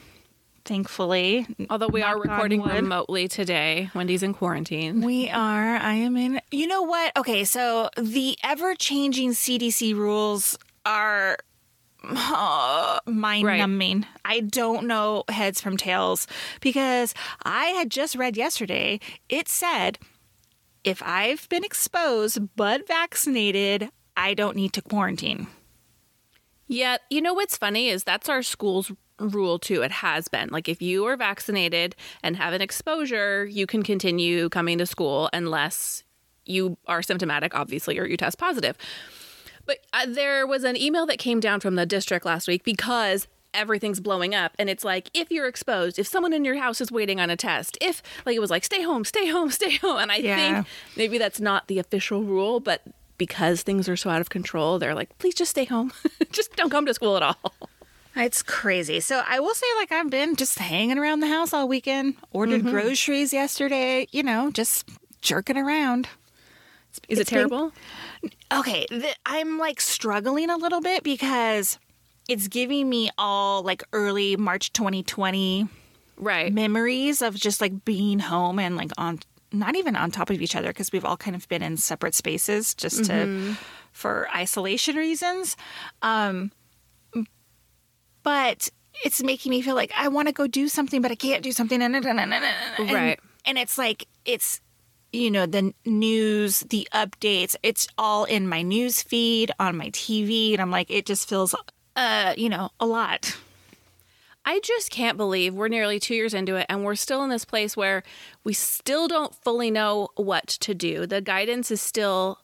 thankfully. 0.68 1.48
Although 1.70 1.88
we 1.88 2.02
are 2.04 2.16
Knock 2.16 2.26
recording 2.26 2.62
remotely 2.62 3.28
today, 3.28 3.90
Wendy's 3.96 4.22
in 4.22 4.34
quarantine. 4.34 5.02
We 5.02 5.30
are. 5.30 5.76
I 5.78 5.94
am 5.94 6.16
in. 6.18 6.42
You 6.52 6.68
know 6.68 6.84
what? 6.84 7.16
Okay, 7.18 7.44
so 7.46 7.90
the 7.98 8.38
ever 8.44 8.76
changing 8.76 9.32
CDC 9.32 9.96
rules 9.96 10.58
are 10.86 11.38
mind 13.06 13.46
numbing. 13.46 14.06
I 14.24 14.42
don't 14.42 14.86
know 14.86 15.24
heads 15.30 15.62
from 15.62 15.78
tails 15.78 16.28
because 16.62 17.14
I 17.44 17.68
had 17.68 17.90
just 17.90 18.16
read 18.16 18.38
yesterday 18.38 19.00
it 19.30 19.48
said 19.48 19.98
if 20.84 21.02
I've 21.04 21.50
been 21.50 21.64
exposed 21.64 22.40
but 22.56 22.88
vaccinated, 22.88 23.90
I 24.16 24.34
don't 24.34 24.56
need 24.56 24.74
to 24.74 24.82
quarantine. 24.82 25.48
Yeah, 26.68 26.98
you 27.10 27.22
know 27.22 27.34
what's 27.34 27.58
funny 27.58 27.90
is 27.90 28.04
that's 28.04 28.30
our 28.30 28.44
school's 28.44 28.92
rule 29.20 29.60
too. 29.60 29.82
It 29.82 29.92
has 29.92 30.28
been. 30.28 30.50
Like 30.50 30.68
if 30.70 30.82
you 30.82 31.06
are 31.06 31.18
vaccinated 31.18 31.96
and 32.24 32.36
have 32.38 32.54
an 32.54 32.62
exposure, 32.62 33.46
you 33.46 33.66
can 33.68 33.84
continue 33.84 34.50
coming 34.50 34.78
to 34.78 34.86
school 34.86 35.30
unless 35.34 36.04
you 36.46 36.78
are 36.88 37.02
symptomatic, 37.02 37.54
obviously, 37.56 37.98
or 38.00 38.06
you 38.06 38.16
test 38.18 38.38
positive. 38.38 38.78
But 39.66 39.80
uh, 39.92 40.06
there 40.08 40.48
was 40.48 40.64
an 40.64 40.78
email 40.78 41.06
that 41.08 41.20
came 41.20 41.40
down 41.40 41.60
from 41.60 41.76
the 41.76 41.86
district 41.86 42.26
last 42.26 42.48
week 42.48 42.64
because 42.64 43.28
everything's 43.54 44.00
blowing 44.00 44.36
up 44.36 44.52
and 44.60 44.70
it's 44.70 44.84
like 44.84 45.10
if 45.16 45.32
you're 45.32 45.48
exposed 45.48 45.98
if 45.98 46.06
someone 46.06 46.32
in 46.34 46.46
your 46.46 46.58
house 46.58 46.80
is 46.80 46.92
waiting 46.92 47.20
on 47.20 47.30
a 47.30 47.36
test 47.36 47.76
if 47.82 48.04
like 48.26 48.36
it 48.36 48.40
was 48.40 48.52
like 48.52 48.64
stay 48.64 48.84
home 48.84 49.04
stay 49.06 49.26
home 49.30 49.50
stay 49.50 49.78
home 49.78 49.98
and 49.98 50.12
i 50.12 50.18
Yeah. 50.18 50.36
think 50.36 50.68
maybe 50.98 51.18
that's 51.18 51.40
not 51.40 51.68
the 51.68 51.80
official 51.80 52.24
rule 52.24 52.60
but 52.60 52.82
because 53.18 53.64
things 53.64 53.88
are 53.90 53.96
so 53.96 54.10
out 54.12 54.20
of 54.22 54.30
control 54.30 54.78
they're 54.78 54.94
like 54.94 55.18
please 55.18 55.34
just 55.34 55.50
stay 55.52 55.64
home 55.64 55.92
just 56.32 56.56
don't 56.58 56.70
come 56.70 56.86
to 56.86 56.94
school 56.94 57.16
at 57.16 57.24
all 57.24 57.54
It's 58.20 58.42
crazy. 58.44 59.00
So 59.00 59.22
I 59.28 59.40
will 59.40 59.54
say, 59.54 59.68
like, 59.78 59.92
I've 59.92 60.10
been 60.10 60.36
just 60.36 60.58
hanging 60.60 60.98
around 60.98 61.20
the 61.20 61.28
house 61.28 61.54
all 61.54 61.68
weekend, 61.68 62.16
ordered 62.32 62.64
groceries 62.66 63.32
yesterday, 63.34 64.08
you 64.12 64.24
know, 64.24 64.52
just 64.52 64.90
jerking 65.22 65.58
around. 65.58 66.08
is 67.10 67.20
it 67.20 67.22
It's 67.22 67.30
been- 67.30 67.40
terrible 67.50 67.72
Okay, 68.52 68.86
th- 68.88 69.16
I'm 69.26 69.60
like 69.60 69.80
struggling 69.80 70.50
a 70.50 70.58
little 70.58 70.82
bit 70.82 71.04
because 71.04 71.78
it's 72.28 72.48
giving 72.48 72.90
me 72.90 73.10
all 73.18 73.62
like 73.62 73.84
early 73.94 74.36
March 74.36 74.74
2020 74.74 75.68
right 76.20 76.52
memories 76.52 77.22
of 77.22 77.36
just 77.36 77.62
like 77.62 77.86
being 77.86 78.18
home 78.20 78.58
and 78.58 78.76
like 78.76 78.90
on 78.98 79.20
not 79.52 79.76
even 79.76 79.96
on 79.96 80.10
top 80.10 80.30
of 80.32 80.42
each 80.42 80.56
other 80.56 80.70
because 80.70 80.92
we've 80.92 81.06
all 81.06 81.16
kind 81.18 81.36
of 81.36 81.48
been 81.48 81.62
in 81.62 81.78
separate 81.78 82.16
spaces 82.16 82.74
just 82.74 83.06
to 83.06 83.56
for 83.92 84.28
isolation 84.36 84.96
reasons. 84.96 85.56
Um 86.02 86.52
but 88.28 88.60
it's 89.06 89.24
making 89.24 89.52
me 89.52 89.62
feel 89.62 89.76
like 89.76 89.92
I 89.96 90.08
want 90.10 90.28
to 90.28 90.34
go 90.34 90.48
do 90.48 90.68
something 90.68 91.02
but 91.02 91.12
I 91.12 91.16
can't 91.16 91.42
do 91.44 91.52
something 91.54 91.82
and, 91.82 91.96
and, 91.96 92.06
and, 92.06 92.20
and, 92.20 92.34
and- 92.34 92.92
Right. 92.94 93.20
and 93.46 93.58
it's 93.58 93.78
like 93.78 94.08
it's 94.26 94.60
you 95.14 95.32
know 95.32 95.46
the 95.46 95.74
news 95.86 96.60
the 96.76 96.88
updates 96.94 97.56
it's 97.64 97.88
all 97.98 98.26
in 98.26 98.44
my 98.50 98.62
news 98.62 99.02
feed 99.02 99.52
on 99.66 99.78
my 99.78 99.90
tv 99.92 100.52
and 100.52 100.62
i'm 100.62 100.70
like 100.80 100.92
it 100.92 101.06
just 101.06 101.30
feels 101.30 101.56
uh 101.96 102.34
you 102.38 102.50
know 102.50 102.70
a 102.80 102.86
lot 102.86 103.38
I 104.50 104.62
just 104.62 104.92
can't 104.92 105.18
believe 105.18 105.54
we're 105.54 105.68
nearly 105.68 106.00
two 106.00 106.16
years 106.16 106.34
into 106.34 106.56
it 106.56 106.66
and 106.70 106.86
we're 106.86 106.96
still 106.96 107.22
in 107.26 107.30
this 107.30 107.44
place 107.44 107.76
where 107.76 108.02
we 108.46 108.54
still 108.54 109.10
don't 109.10 109.36
fully 109.44 109.70
know 109.70 110.08
what 110.16 110.48
to 110.48 110.74
do. 110.74 111.06
The 111.06 111.20
guidance 111.20 111.70
is 111.70 111.82
still 111.82 112.40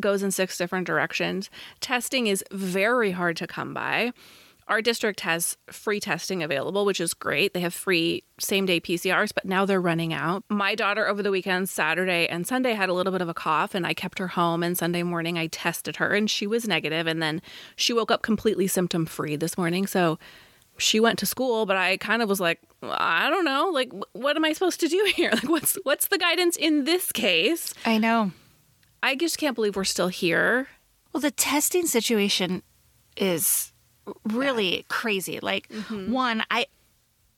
goes 0.00 0.22
in 0.22 0.30
six 0.30 0.56
different 0.56 0.86
directions. 0.86 1.50
Testing 1.80 2.26
is 2.26 2.44
very 2.50 3.12
hard 3.12 3.36
to 3.38 3.46
come 3.46 3.74
by. 3.74 4.12
Our 4.68 4.82
district 4.82 5.20
has 5.20 5.56
free 5.70 5.98
testing 5.98 6.42
available, 6.42 6.84
which 6.84 7.00
is 7.00 7.14
great. 7.14 7.54
They 7.54 7.60
have 7.60 7.72
free 7.72 8.22
same 8.38 8.66
day 8.66 8.80
PCRs, 8.80 9.32
but 9.34 9.46
now 9.46 9.64
they're 9.64 9.80
running 9.80 10.12
out. 10.12 10.44
My 10.50 10.74
daughter 10.74 11.08
over 11.08 11.22
the 11.22 11.30
weekend, 11.30 11.70
Saturday 11.70 12.28
and 12.28 12.46
Sunday, 12.46 12.74
had 12.74 12.90
a 12.90 12.92
little 12.92 13.10
bit 13.12 13.22
of 13.22 13.30
a 13.30 13.34
cough, 13.34 13.74
and 13.74 13.86
I 13.86 13.94
kept 13.94 14.18
her 14.18 14.28
home. 14.28 14.62
And 14.62 14.76
Sunday 14.76 15.02
morning, 15.02 15.38
I 15.38 15.46
tested 15.46 15.96
her, 15.96 16.14
and 16.14 16.30
she 16.30 16.46
was 16.46 16.68
negative. 16.68 17.06
And 17.06 17.22
then 17.22 17.40
she 17.76 17.94
woke 17.94 18.10
up 18.10 18.20
completely 18.20 18.66
symptom 18.66 19.06
free 19.06 19.36
this 19.36 19.56
morning. 19.56 19.86
So 19.86 20.18
she 20.76 21.00
went 21.00 21.18
to 21.20 21.26
school, 21.26 21.64
but 21.64 21.78
I 21.78 21.96
kind 21.96 22.20
of 22.20 22.28
was 22.28 22.38
like, 22.38 22.60
I 22.82 23.30
don't 23.30 23.46
know, 23.46 23.70
like, 23.72 23.90
what 24.12 24.36
am 24.36 24.44
I 24.44 24.52
supposed 24.52 24.80
to 24.80 24.88
do 24.88 25.10
here? 25.16 25.30
Like, 25.32 25.48
what's 25.48 25.78
what's 25.84 26.08
the 26.08 26.18
guidance 26.18 26.56
in 26.56 26.84
this 26.84 27.10
case? 27.10 27.72
i 27.86 27.96
know 27.96 28.32
I 29.02 29.14
just 29.14 29.38
can't 29.38 29.54
believe 29.54 29.76
we're 29.76 29.84
still 29.84 30.08
here. 30.08 30.68
well 31.12 31.20
the 31.20 31.30
testing 31.30 31.86
situation 31.86 32.62
is 33.16 33.72
really 34.24 34.86
crazy 34.88 35.38
like 35.40 35.68
mm-hmm. 35.68 36.10
one 36.12 36.42
i 36.50 36.66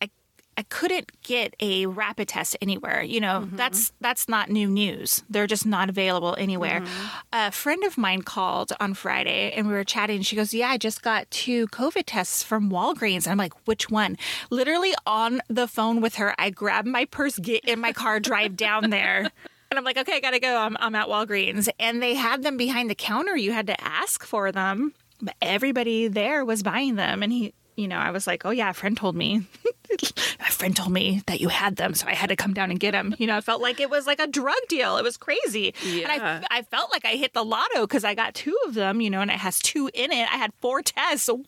i 0.01 0.09
I 0.57 0.65
couldn't 0.65 1.11
get 1.23 1.55
a 1.61 1.87
rapid 1.87 2.29
test 2.29 2.55
anywhere. 2.61 3.03
You 3.03 3.21
know, 3.21 3.41
mm-hmm. 3.41 3.57
that's 3.57 3.93
that's 4.03 4.29
not 4.29 4.51
new 4.51 4.69
news. 4.69 5.23
They're 5.31 5.47
just 5.47 5.65
not 5.65 5.89
available 5.89 6.35
anywhere. 6.37 6.81
Mm-hmm. 6.83 7.17
A 7.33 7.51
friend 7.51 7.83
of 7.85 7.97
mine 7.97 8.21
called 8.23 8.73
on 8.79 8.93
Friday 8.93 9.53
and 9.53 9.69
we 9.69 9.73
were 9.73 9.85
chatting. 9.85 10.21
She 10.21 10.37
goes, 10.37 10.53
"Yeah, 10.53 10.69
I 10.69 10.77
just 10.77 11.01
got 11.03 11.31
two 11.31 11.67
COVID 11.69 12.03
tests 12.05 12.43
from 12.43 12.71
Walgreens." 12.71 13.27
I'm 13.27 13.39
like, 13.39 13.55
"Which 13.67 13.89
one?" 13.89 14.19
Literally 14.51 14.93
on 15.07 15.41
the 15.49 15.67
phone 15.67 16.03
with 16.03 16.17
her, 16.17 16.35
I 16.39 16.51
grab 16.51 16.85
my 16.85 17.07
purse, 17.07 17.39
get 17.39 17.65
in 17.65 17.81
my 17.81 17.95
car, 17.95 18.21
drive 18.21 18.55
down 18.55 18.91
there. 18.91 19.31
And 19.71 19.79
I'm 19.79 19.85
like, 19.85 19.99
okay, 19.99 20.15
I 20.15 20.21
gotta 20.21 20.41
go. 20.41 20.57
I'm, 20.57 20.77
I'm 20.81 20.97
at 20.97 21.07
Walgreens. 21.07 21.69
And 21.79 22.03
they 22.03 22.15
had 22.15 22.43
them 22.43 22.57
behind 22.57 22.91
the 22.91 22.97
counter. 22.97 23.37
You 23.37 23.53
had 23.53 23.69
to 23.69 23.81
ask 23.81 24.25
for 24.25 24.51
them, 24.51 24.95
but 25.23 25.37
everybody 25.41 26.09
there 26.09 26.45
was 26.45 26.65
buying 26.65 26.97
them. 26.97 27.23
And 27.23 27.33
he, 27.33 27.55
you 27.77 27.87
know, 27.87 27.97
I 27.97 28.11
was 28.11 28.27
like, 28.27 28.45
oh, 28.45 28.51
yeah, 28.51 28.71
a 28.71 28.75
friend 28.75 28.97
told 28.97 29.15
me. 29.15 29.47
a 29.93 30.51
friend 30.51 30.77
told 30.77 30.91
me 30.91 31.23
that 31.27 31.41
you 31.41 31.49
had 31.49 31.77
them. 31.77 31.95
So 31.95 32.09
I 32.09 32.15
had 32.15 32.31
to 32.31 32.37
come 32.37 32.53
down 32.53 32.71
and 32.71 32.81
get 32.81 32.93
them. 32.93 33.15
You 33.19 33.29
know, 33.29 33.37
I 33.37 33.41
felt 33.41 33.63
like 33.63 33.79
it 33.79 33.91
was 33.91 34.09
like 34.09 34.19
a 34.19 34.27
drug 34.27 34.59
deal. 34.69 34.97
It 34.97 35.05
was 35.05 35.17
crazy. 35.17 35.73
Yeah. 35.85 36.11
And 36.11 36.23
I, 36.51 36.59
I 36.59 36.63
felt 36.63 36.91
like 36.91 37.05
I 37.05 37.13
hit 37.13 37.33
the 37.33 37.45
lotto 37.45 37.83
because 37.83 38.03
I 38.03 38.15
got 38.17 38.35
two 38.35 38.57
of 38.67 38.75
them, 38.75 39.01
you 39.01 39.09
know, 39.09 39.21
and 39.21 39.31
it 39.31 39.39
has 39.39 39.61
two 39.61 39.89
in 39.95 40.11
it. 40.11 40.33
I 40.33 40.37
had 40.37 40.53
four 40.61 40.83
tests. 40.83 41.27
So, 41.27 41.35
woo! 41.37 41.45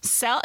Sell. 0.00 0.42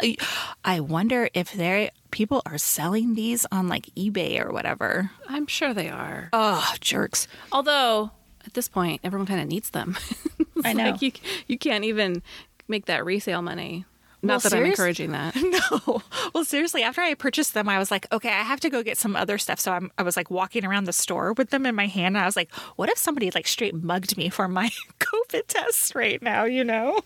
I 0.64 0.80
wonder 0.80 1.28
if 1.34 1.52
there 1.52 1.90
people 2.10 2.42
are 2.46 2.58
selling 2.58 3.14
these 3.14 3.46
on 3.52 3.68
like 3.68 3.86
eBay 3.96 4.44
or 4.44 4.52
whatever. 4.52 5.10
I'm 5.28 5.46
sure 5.46 5.72
they 5.74 5.88
are. 5.88 6.28
Oh, 6.32 6.74
jerks. 6.80 7.28
Although 7.52 8.10
at 8.46 8.54
this 8.54 8.68
point, 8.68 9.00
everyone 9.04 9.26
kind 9.26 9.40
of 9.40 9.48
needs 9.48 9.70
them. 9.70 9.96
I 10.64 10.72
know. 10.72 10.90
Like 10.90 11.02
you, 11.02 11.12
you 11.46 11.58
can't 11.58 11.84
even 11.84 12.22
make 12.68 12.86
that 12.86 13.04
resale 13.04 13.42
money. 13.42 13.84
Well, 14.22 14.34
Not 14.34 14.42
that 14.42 14.52
I'm 14.54 14.66
encouraging 14.66 15.12
that. 15.12 15.34
No. 15.80 16.02
Well, 16.34 16.44
seriously, 16.44 16.82
after 16.82 17.00
I 17.00 17.14
purchased 17.14 17.54
them, 17.54 17.68
I 17.68 17.78
was 17.78 17.90
like, 17.90 18.06
okay, 18.12 18.28
I 18.28 18.42
have 18.42 18.60
to 18.60 18.70
go 18.70 18.82
get 18.82 18.98
some 18.98 19.16
other 19.16 19.38
stuff. 19.38 19.58
So 19.58 19.72
I'm, 19.72 19.90
I 19.96 20.02
was 20.02 20.16
like 20.16 20.30
walking 20.30 20.64
around 20.64 20.84
the 20.84 20.92
store 20.92 21.32
with 21.32 21.50
them 21.50 21.64
in 21.64 21.74
my 21.74 21.86
hand. 21.86 22.16
And 22.16 22.22
I 22.22 22.26
was 22.26 22.36
like, 22.36 22.54
what 22.76 22.90
if 22.90 22.98
somebody 22.98 23.30
like 23.34 23.46
straight 23.46 23.74
mugged 23.74 24.16
me 24.18 24.28
for 24.28 24.46
my 24.46 24.68
COVID 24.98 25.46
test 25.46 25.94
right 25.94 26.20
now, 26.20 26.44
you 26.44 26.64
know? 26.64 27.00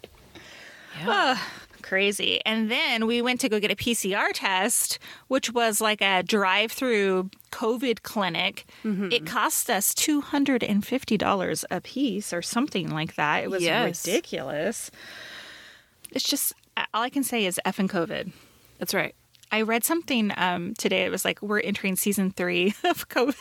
Yeah. 1.00 1.38
Crazy. 1.84 2.40
And 2.46 2.70
then 2.70 3.06
we 3.06 3.20
went 3.20 3.40
to 3.42 3.50
go 3.50 3.60
get 3.60 3.70
a 3.70 3.76
PCR 3.76 4.30
test, 4.32 4.98
which 5.28 5.52
was 5.52 5.82
like 5.82 6.00
a 6.00 6.22
drive 6.22 6.72
through 6.72 7.28
COVID 7.52 8.02
clinic. 8.02 8.64
It 8.84 9.26
cost 9.26 9.68
us 9.68 9.92
$250 9.94 11.64
a 11.70 11.80
piece 11.82 12.32
or 12.32 12.40
something 12.40 12.88
like 12.88 13.16
that. 13.16 13.44
It 13.44 13.50
was 13.50 13.62
Yes. 13.62 14.06
ridiculous. 14.06 14.90
It's 16.10 16.24
just, 16.24 16.54
all 16.94 17.02
I 17.02 17.10
can 17.10 17.22
say 17.22 17.44
is 17.44 17.60
effing 17.66 17.88
COVID. 17.90 18.32
That's 18.78 18.94
right. 18.94 19.14
I 19.52 19.60
read 19.60 19.84
something 19.84 20.32
um, 20.38 20.72
today. 20.74 21.04
It 21.04 21.10
was 21.10 21.24
like 21.24 21.42
we're 21.42 21.60
entering 21.60 21.96
season 21.96 22.30
three 22.30 22.74
of 22.84 23.08
COVID. 23.10 23.34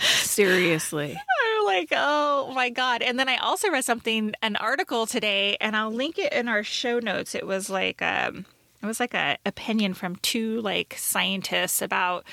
Seriously. 0.00 1.16
I'm 1.58 1.64
like, 1.64 1.88
oh 1.92 2.52
my 2.54 2.70
god! 2.70 3.02
And 3.02 3.18
then 3.18 3.28
I 3.28 3.36
also 3.36 3.70
read 3.70 3.84
something, 3.84 4.34
an 4.42 4.56
article 4.56 5.06
today, 5.06 5.56
and 5.60 5.74
I'll 5.76 5.90
link 5.90 6.18
it 6.18 6.32
in 6.32 6.48
our 6.48 6.62
show 6.62 6.98
notes. 6.98 7.34
It 7.34 7.46
was 7.46 7.68
like, 7.70 8.00
um, 8.02 8.44
it 8.82 8.86
was 8.86 9.00
like 9.00 9.14
a 9.14 9.36
opinion 9.44 9.94
from 9.94 10.16
two 10.16 10.60
like 10.60 10.94
scientists 10.98 11.82
about 11.82 12.24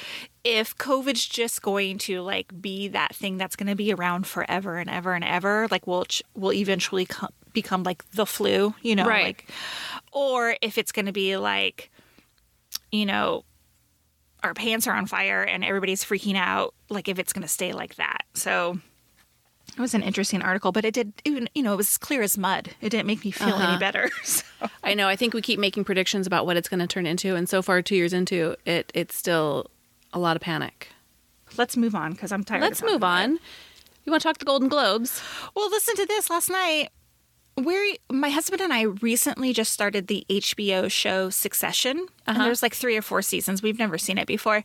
if 0.43 0.75
COVID's 0.77 1.25
just 1.25 1.61
going 1.61 1.97
to 1.99 2.21
like 2.21 2.61
be 2.61 2.89
that 2.89 3.15
thing 3.15 3.37
that's 3.37 3.55
going 3.55 3.69
to 3.69 3.75
be 3.75 3.93
around 3.93 4.27
forever 4.27 4.77
and 4.77 4.89
ever 4.89 5.13
and 5.13 5.23
ever. 5.23 5.67
Like, 5.71 5.87
will 5.87 6.05
will 6.35 6.53
eventually 6.53 7.05
come, 7.05 7.29
become 7.53 7.83
like 7.83 8.07
the 8.11 8.25
flu, 8.25 8.75
you 8.81 8.95
know, 8.95 9.07
Right. 9.07 9.25
like, 9.25 9.49
or 10.11 10.55
if 10.61 10.77
it's 10.77 10.91
going 10.91 11.05
to 11.07 11.11
be 11.13 11.37
like, 11.37 11.89
you 12.91 13.05
know, 13.05 13.45
our 14.43 14.53
pants 14.53 14.87
are 14.87 14.93
on 14.93 15.05
fire 15.05 15.41
and 15.41 15.63
everybody's 15.63 16.03
freaking 16.03 16.35
out 16.35 16.73
like 16.89 17.07
if 17.07 17.17
it's 17.17 17.33
going 17.33 17.41
to 17.41 17.47
stay 17.47 17.71
like 17.73 17.95
that 17.95 18.23
so 18.33 18.77
it 19.75 19.79
was 19.79 19.93
an 19.93 20.03
interesting 20.03 20.41
article 20.41 20.71
but 20.71 20.85
it 20.85 20.93
did 20.93 21.13
you 21.25 21.47
know 21.63 21.73
it 21.73 21.77
was 21.77 21.97
clear 21.97 22.21
as 22.21 22.37
mud 22.37 22.69
it 22.81 22.89
didn't 22.89 23.07
make 23.07 23.23
me 23.23 23.31
feel 23.31 23.47
any 23.55 23.63
uh-huh. 23.63 23.79
better 23.79 24.09
so. 24.23 24.43
I 24.83 24.93
know. 24.93 25.07
I 25.07 25.15
think 25.15 25.33
we 25.33 25.41
keep 25.41 25.59
making 25.59 25.83
predictions 25.85 26.27
about 26.27 26.45
what 26.45 26.55
it's 26.57 26.69
going 26.69 26.79
to 26.79 26.87
turn 26.87 27.05
into, 27.05 27.35
and 27.35 27.49
so 27.49 27.61
far, 27.61 27.81
two 27.81 27.95
years 27.95 28.13
into 28.13 28.55
it, 28.65 28.91
it's 28.93 29.15
still 29.15 29.69
a 30.13 30.19
lot 30.19 30.35
of 30.37 30.41
panic. 30.41 30.89
let's 31.57 31.75
move 31.75 31.95
on 31.95 32.11
because 32.13 32.31
i'm 32.31 32.43
tired 32.43 32.61
Let's 32.61 32.79
of 32.81 32.85
move 32.87 32.95
about 32.97 33.21
it. 33.21 33.23
on. 33.23 33.39
You 34.05 34.11
want 34.11 34.21
to 34.21 34.27
talk 34.29 34.37
the 34.37 34.45
Golden 34.45 34.67
Globes? 34.69 35.21
well 35.55 35.69
listen 35.69 35.95
to 35.95 36.05
this 36.05 36.29
last 36.29 36.49
night 36.49 36.89
we 37.55 37.97
my 38.11 38.29
husband 38.29 38.61
and 38.61 38.73
I 38.73 38.83
recently 38.83 39.53
just 39.53 39.71
started 39.71 40.07
the 40.07 40.25
HBO 40.29 40.89
show 40.91 41.29
Succession, 41.29 42.07
and 42.27 42.37
there's 42.41 42.61
like 42.63 42.73
three 42.73 42.97
or 42.97 43.01
four 43.01 43.21
seasons. 43.21 43.61
We've 43.61 43.79
never 43.79 43.97
seen 43.97 44.17
it 44.17 44.27
before, 44.27 44.63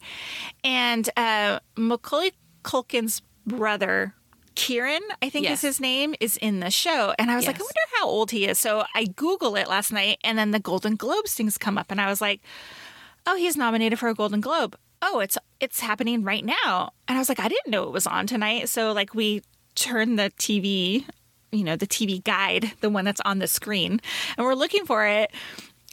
and 0.65 1.09
uh, 1.17 1.61
Macaulay 1.77 2.33
Culkin's 2.63 3.23
brother. 3.47 4.15
Kieran, 4.55 5.03
I 5.23 5.29
think 5.31 5.45
Yes. 5.45 5.59
is 5.63 5.77
his 5.77 5.81
name, 5.81 6.17
is 6.19 6.37
in 6.37 6.59
the 6.59 6.71
show. 6.71 7.15
And 7.17 7.31
I 7.31 7.37
was 7.37 7.47
like, 7.47 7.61
I 7.61 7.63
wonder 7.63 7.81
how 7.97 8.09
old 8.09 8.33
he 8.33 8.45
is. 8.45 8.59
So 8.59 8.83
I 8.93 9.05
Google 9.05 9.55
it 9.55 9.69
last 9.69 9.93
night 9.93 10.19
and 10.25 10.37
then 10.37 10.51
the 10.51 10.59
Golden 10.59 10.97
Globes 10.97 11.33
things 11.33 11.57
come 11.57 11.79
up 11.79 11.93
and 11.93 12.01
I 12.01 12.09
was 12.09 12.21
like, 12.21 12.41
oh, 13.25 13.37
he's 13.37 13.57
nominated 13.57 14.01
for 14.01 14.09
a 14.09 14.15
Golden 14.15 14.41
Globe. 14.41 14.77
Oh, 15.01 15.21
it's 15.21 15.39
it's 15.61 15.79
happening 15.79 16.25
right 16.25 16.45
now. 16.45 16.91
And 17.07 17.17
I 17.17 17.21
was 17.21 17.29
like, 17.29 17.39
I 17.39 17.47
didn't 17.47 17.69
know 17.71 17.85
it 17.85 17.93
was 17.93 18.09
on 18.09 18.27
tonight. 18.27 18.69
So 18.69 18.91
like 18.91 19.15
we 19.15 19.43
turned 19.77 20.19
the 20.19 20.33
TV, 20.41 21.05
you 21.53 21.65
know, 21.65 21.77
the 21.77 21.87
TV 21.87 22.23
guide, 22.23 22.73
the 22.81 22.91
one 22.91 23.05
that's 23.05 23.21
on 23.25 23.39
the 23.39 23.47
screen, 23.47 24.01
and 24.37 24.45
we're 24.47 24.55
looking 24.55 24.85
for 24.87 25.07
it, 25.07 25.31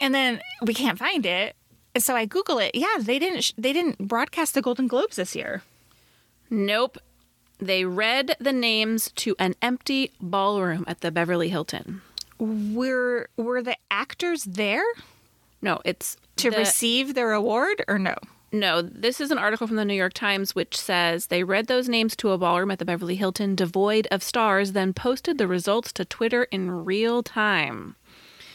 and 0.01 0.13
then 0.13 0.39
we 0.61 0.73
can't 0.73 0.99
find 0.99 1.25
it. 1.25 1.55
And 1.93 2.03
so 2.03 2.15
I 2.15 2.25
Google 2.25 2.59
it. 2.59 2.71
Yeah, 2.75 2.97
they 2.99 3.19
didn't 3.19 3.41
sh- 3.45 3.53
they 3.57 3.71
didn't 3.73 3.99
broadcast 4.07 4.53
the 4.53 4.61
Golden 4.61 4.87
Globes 4.87 5.15
this 5.15 5.35
year. 5.35 5.63
Nope. 6.49 6.97
They 7.57 7.85
read 7.85 8.35
the 8.39 8.51
names 8.51 9.11
to 9.15 9.35
an 9.39 9.55
empty 9.61 10.11
ballroom 10.19 10.83
at 10.87 10.99
the 10.99 11.09
Beverly 11.11 11.47
Hilton. 11.49 12.01
Were 12.37 13.29
were 13.37 13.61
the 13.61 13.77
actors 13.89 14.43
there 14.43 14.83
No, 15.61 15.79
it's 15.85 16.17
to 16.37 16.51
the- 16.51 16.57
receive 16.57 17.13
their 17.13 17.31
award 17.31 17.83
or 17.87 17.97
no? 17.97 18.15
No, 18.55 18.81
this 18.81 19.19
is 19.19 19.31
an 19.31 19.37
article 19.37 19.67
from 19.67 19.75
the 19.75 19.83
New 19.83 19.93
York 19.93 20.13
Times 20.13 20.55
which 20.55 20.77
says 20.77 21.27
they 21.27 21.43
read 21.43 21.67
those 21.67 21.89
names 21.89 22.15
to 22.15 22.31
a 22.31 22.37
ballroom 22.37 22.71
at 22.71 22.79
the 22.79 22.85
Beverly 22.85 23.15
Hilton 23.15 23.53
devoid 23.53 24.07
of 24.11 24.23
stars, 24.23 24.71
then 24.71 24.93
posted 24.93 25.37
the 25.37 25.47
results 25.47 25.91
to 25.93 26.05
Twitter 26.05 26.45
in 26.45 26.71
real 26.85 27.21
time. 27.21 27.97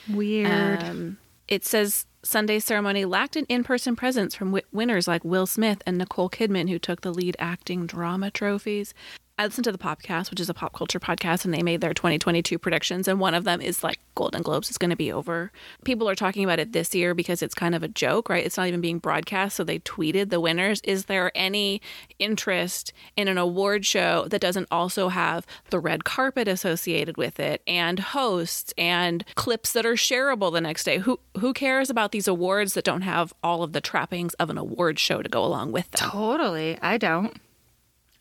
Weird. 0.09 0.83
Um, 0.83 1.19
it 1.49 1.67
says 1.67 2.07
Sunday's 2.23 2.65
ceremony 2.65 3.05
lacked 3.05 3.37
an 3.37 3.45
in 3.51 3.63
person 3.63 3.95
presence 3.95 4.35
from 4.35 4.49
wi- 4.49 4.65
winners 4.73 5.07
like 5.07 5.23
Will 5.23 5.47
Smith 5.47 5.83
and 5.87 5.99
Nicole 5.99 6.31
Kidman, 6.31 6.71
who 6.71 6.79
took 6.79 7.03
the 7.03 7.13
lead 7.13 7.37
acting 7.39 7.87
drama 7.87 8.31
trophies. 8.31 8.95
I 9.41 9.45
listened 9.45 9.65
to 9.65 9.73
the 9.73 9.79
podcast, 9.79 10.29
which 10.29 10.39
is 10.39 10.51
a 10.51 10.55
pop 10.55 10.75
culture 10.75 11.01
podcast, 11.01 11.47
and 11.47 11.55
they 11.55 11.63
made 11.63 11.81
their 11.81 11.95
2022 11.95 12.59
predictions. 12.59 13.09
And 13.09 13.19
one 13.19 13.33
of 13.33 13.45
them 13.45 13.63
is 13.63 13.83
like 13.83 13.99
Golden 14.15 14.43
Globes 14.43 14.69
is 14.69 14.77
going 14.77 14.91
to 14.91 14.97
be 14.97 15.11
over. 15.11 15.51
People 15.83 16.11
are 16.11 16.15
talking 16.15 16.45
about 16.45 16.59
it 16.59 16.75
this 16.75 16.95
year 16.95 17.15
because 17.15 17.41
it's 17.41 17.55
kind 17.55 17.75
of 17.75 17.83
a 17.83 17.89
joke, 17.89 18.29
right? 18.29 18.45
It's 18.45 18.59
not 18.59 18.67
even 18.67 18.83
being 18.83 18.99
broadcast. 18.99 19.57
So 19.57 19.65
they 19.65 19.79
tweeted 19.79 20.29
the 20.29 20.41
winners. 20.41 20.83
Is 20.85 21.07
there 21.07 21.33
any 21.35 21.81
interest 22.19 22.93
in 23.17 23.29
an 23.29 23.39
award 23.39 23.87
show 23.87 24.27
that 24.29 24.43
doesn't 24.43 24.69
also 24.71 25.09
have 25.09 25.47
the 25.71 25.81
red 25.81 26.05
carpet 26.05 26.47
associated 26.47 27.17
with 27.17 27.41
it 27.41 27.63
and 27.67 27.99
hosts 27.99 28.75
and 28.77 29.25
clips 29.37 29.73
that 29.73 29.87
are 29.87 29.95
shareable 29.95 30.53
the 30.53 30.61
next 30.61 30.85
day? 30.85 30.99
Who 30.99 31.19
who 31.39 31.55
cares 31.55 31.89
about 31.89 32.13
these 32.13 32.29
awards 32.29 32.75
that 32.75 32.85
don't 32.85 33.01
have 33.01 33.33
all 33.43 33.63
of 33.63 33.73
the 33.73 33.81
trappings 33.81 34.35
of 34.35 34.51
an 34.51 34.59
award 34.59 34.99
show 34.99 35.23
to 35.23 35.31
go 35.31 35.43
along 35.43 35.73
with 35.73 35.91
them? 35.93 36.11
totally. 36.11 36.79
I 36.83 36.99
don't. 36.99 37.41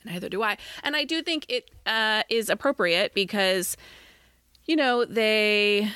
Neither 0.05 0.29
do 0.29 0.41
I. 0.43 0.57
And 0.83 0.95
I 0.95 1.03
do 1.03 1.21
think 1.21 1.45
it 1.49 1.69
uh, 1.85 2.23
is 2.29 2.49
appropriate 2.49 3.13
because, 3.13 3.75
you 4.65 4.75
know, 4.75 5.03
they 5.05 5.89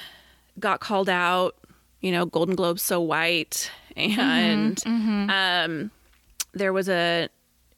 got 0.59 0.79
called 0.81 1.09
out, 1.09 1.55
you 2.01 2.11
know, 2.11 2.25
Golden 2.25 2.55
Globe's 2.55 2.81
so 2.81 2.99
white. 2.99 3.71
And 3.95 4.81
Um, 5.29 5.91
there 6.53 6.73
was 6.73 6.89
a 6.89 7.29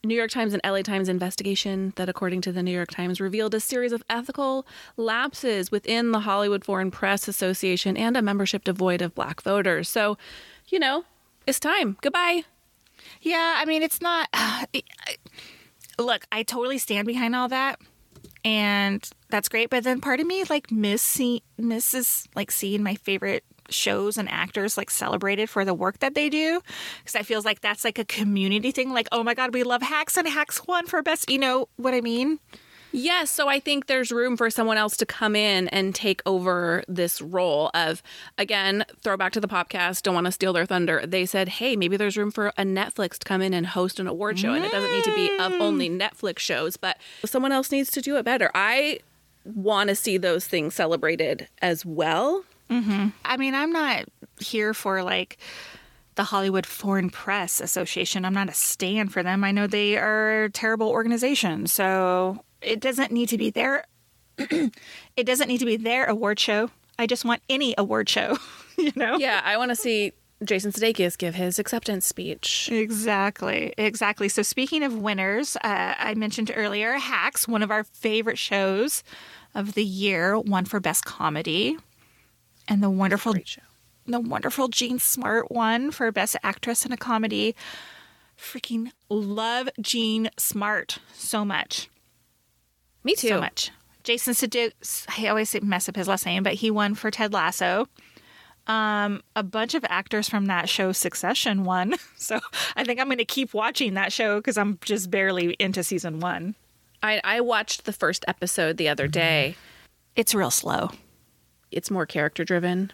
New 0.03 0.15
York 0.15 0.31
Times 0.31 0.53
and 0.53 0.61
LA 0.63 0.81
Times 0.81 1.09
investigation 1.09 1.93
that, 1.95 2.09
according 2.09 2.41
to 2.41 2.51
the 2.51 2.61
New 2.61 2.71
York 2.71 2.89
Times, 2.91 3.19
revealed 3.21 3.53
a 3.53 3.59
series 3.59 3.91
of 3.91 4.03
ethical 4.09 4.65
lapses 4.97 5.71
within 5.71 6.11
the 6.11 6.21
Hollywood 6.21 6.63
Foreign 6.63 6.91
Press 6.91 7.27
Association 7.27 7.97
and 7.97 8.15
a 8.15 8.21
membership 8.21 8.63
devoid 8.63 9.01
of 9.01 9.15
black 9.15 9.41
voters. 9.41 9.89
So, 9.89 10.17
you 10.67 10.79
know, 10.79 11.05
it's 11.47 11.59
time. 11.59 11.97
Goodbye. 12.01 12.43
Yeah, 13.21 13.55
I 13.57 13.65
mean, 13.65 13.81
it's 13.83 14.01
not. 14.01 14.29
look, 15.97 16.25
I 16.31 16.43
totally 16.43 16.77
stand 16.77 17.07
behind 17.07 17.35
all 17.35 17.47
that, 17.49 17.79
and 18.43 19.07
that's 19.29 19.49
great. 19.49 19.69
But 19.69 19.83
then 19.83 20.01
part 20.01 20.19
of 20.19 20.27
me 20.27 20.43
like 20.45 20.71
miss 20.71 21.19
misses 21.57 22.27
like 22.35 22.51
seeing 22.51 22.83
my 22.83 22.95
favorite 22.95 23.43
shows 23.69 24.17
and 24.17 24.29
actors 24.29 24.77
like 24.77 24.89
celebrated 24.89 25.49
for 25.49 25.65
the 25.65 25.73
work 25.73 25.99
that 25.99 26.13
they 26.13 26.29
do 26.29 26.61
because 26.99 27.15
I 27.15 27.23
feels 27.23 27.45
like 27.45 27.61
that's 27.61 27.83
like 27.83 27.99
a 27.99 28.05
community 28.05 28.71
thing. 28.71 28.91
Like, 28.91 29.07
oh 29.11 29.23
my 29.23 29.33
god, 29.33 29.53
we 29.53 29.63
love 29.63 29.81
Hacks 29.81 30.17
and 30.17 30.27
Hacks 30.27 30.65
won 30.67 30.85
for 30.85 31.01
best. 31.01 31.29
You 31.29 31.39
know 31.39 31.69
what 31.77 31.93
I 31.93 32.01
mean? 32.01 32.39
Yes, 32.95 33.29
so 33.29 33.49
I 33.49 33.59
think 33.59 33.87
there's 33.87 34.11
room 34.11 34.37
for 34.37 34.49
someone 34.49 34.77
else 34.77 34.95
to 34.97 35.05
come 35.05 35.35
in 35.35 35.67
and 35.67 35.93
take 35.93 36.21
over 36.25 36.83
this 36.87 37.21
role 37.21 37.69
of 37.73 38.01
again, 38.37 38.85
throwback 39.01 39.33
to 39.33 39.41
the 39.41 39.47
podcast, 39.47 40.01
don't 40.03 40.15
want 40.15 40.25
to 40.25 40.31
steal 40.31 40.53
their 40.53 40.65
thunder. 40.65 41.05
They 41.05 41.25
said, 41.25 41.49
"Hey, 41.49 41.75
maybe 41.75 41.97
there's 41.97 42.15
room 42.15 42.31
for 42.31 42.47
a 42.57 42.63
Netflix 42.63 43.17
to 43.19 43.25
come 43.25 43.41
in 43.41 43.53
and 43.53 43.67
host 43.67 43.99
an 43.99 44.07
award 44.07 44.39
show." 44.39 44.53
And 44.53 44.63
it 44.63 44.71
doesn't 44.71 44.91
need 44.91 45.03
to 45.03 45.15
be 45.15 45.29
of 45.37 45.51
mm. 45.51 45.59
only 45.59 45.89
Netflix 45.89 46.39
shows, 46.39 46.77
but 46.77 46.97
someone 47.25 47.51
else 47.51 47.71
needs 47.71 47.91
to 47.91 48.01
do 48.01 48.15
it 48.15 48.23
better. 48.23 48.49
I 48.55 48.99
want 49.43 49.89
to 49.89 49.95
see 49.95 50.17
those 50.17 50.47
things 50.47 50.73
celebrated 50.73 51.47
as 51.61 51.85
well. 51.85 52.43
Mm-hmm. 52.69 53.09
I 53.25 53.37
mean, 53.37 53.53
I'm 53.53 53.71
not 53.71 54.05
here 54.39 54.73
for 54.73 55.03
like 55.03 55.37
the 56.15 56.23
Hollywood 56.23 56.65
Foreign 56.65 57.09
Press 57.09 57.59
Association. 57.59 58.25
I'm 58.25 58.33
not 58.33 58.49
a 58.49 58.53
stand 58.53 59.11
for 59.13 59.21
them. 59.21 59.43
I 59.43 59.51
know 59.51 59.67
they 59.67 59.97
are 59.97 60.45
a 60.45 60.49
terrible 60.49 60.89
organization. 60.89 61.67
So 61.67 62.43
it 62.65 62.79
doesn't 62.79 63.11
need 63.11 63.29
to 63.29 63.37
be 63.37 63.49
their 63.49 63.85
it 64.37 65.25
doesn't 65.25 65.47
need 65.47 65.59
to 65.59 65.65
be 65.65 65.77
their 65.77 66.05
award 66.05 66.39
show. 66.39 66.69
I 66.97 67.07
just 67.07 67.25
want 67.25 67.41
any 67.49 67.75
award 67.77 68.09
show, 68.09 68.37
you 68.77 68.91
know? 68.95 69.17
Yeah, 69.17 69.41
I 69.43 69.57
want 69.57 69.69
to 69.69 69.75
see 69.75 70.13
Jason 70.43 70.71
Sudeikis 70.71 71.17
give 71.17 71.35
his 71.35 71.59
acceptance 71.59 72.05
speech. 72.05 72.69
Exactly, 72.71 73.73
exactly. 73.77 74.29
So, 74.29 74.41
speaking 74.41 74.83
of 74.83 74.97
winners, 74.97 75.55
uh, 75.57 75.95
I 75.97 76.13
mentioned 76.15 76.51
earlier 76.53 76.93
Hacks, 76.93 77.47
one 77.47 77.63
of 77.63 77.71
our 77.71 77.83
favorite 77.83 78.37
shows 78.37 79.03
of 79.53 79.73
the 79.73 79.83
year, 79.83 80.37
won 80.37 80.65
for 80.65 80.79
best 80.79 81.05
comedy, 81.05 81.77
and 82.67 82.83
the 82.83 82.89
wonderful, 82.89 83.33
the 84.05 84.19
wonderful 84.19 84.67
Jean 84.67 84.99
Smart 84.99 85.51
won 85.51 85.91
for 85.91 86.11
best 86.11 86.35
actress 86.43 86.85
in 86.85 86.91
a 86.91 86.97
comedy. 86.97 87.55
Freaking 88.37 88.91
love 89.07 89.69
Jean 89.79 90.29
Smart 90.37 90.99
so 91.13 91.45
much, 91.45 91.89
Me 93.05 93.15
too. 93.15 93.29
so 93.29 93.39
much. 93.39 93.71
Jason 94.03 94.33
Sudeikis, 94.33 95.05
I 95.17 95.27
always 95.27 95.55
mess 95.61 95.87
up 95.87 95.95
his 95.95 96.07
last 96.07 96.25
name, 96.25 96.43
but 96.43 96.55
he 96.55 96.69
won 96.69 96.93
for 96.95 97.09
Ted 97.09 97.31
Lasso. 97.33 97.87
Um, 98.67 99.21
a 99.35 99.43
bunch 99.43 99.75
of 99.75 99.85
actors 99.89 100.27
from 100.27 100.47
that 100.47 100.67
show 100.67 100.91
Succession 100.91 101.63
won. 101.63 101.95
So 102.17 102.39
I 102.75 102.83
think 102.83 102.99
I'm 102.99 103.05
going 103.05 103.19
to 103.19 103.25
keep 103.25 103.53
watching 103.53 103.93
that 103.93 104.11
show 104.11 104.37
because 104.37 104.57
I'm 104.57 104.79
just 104.81 105.11
barely 105.11 105.53
into 105.59 105.83
season 105.83 106.19
one. 106.19 106.55
I, 107.03 107.21
I 107.23 107.41
watched 107.41 107.85
the 107.85 107.93
first 107.93 108.25
episode 108.27 108.77
the 108.77 108.89
other 108.89 109.07
day. 109.07 109.55
It's 110.15 110.33
real 110.33 110.49
slow. 110.49 110.89
It's 111.71 111.91
more 111.91 112.07
character 112.07 112.43
driven. 112.43 112.91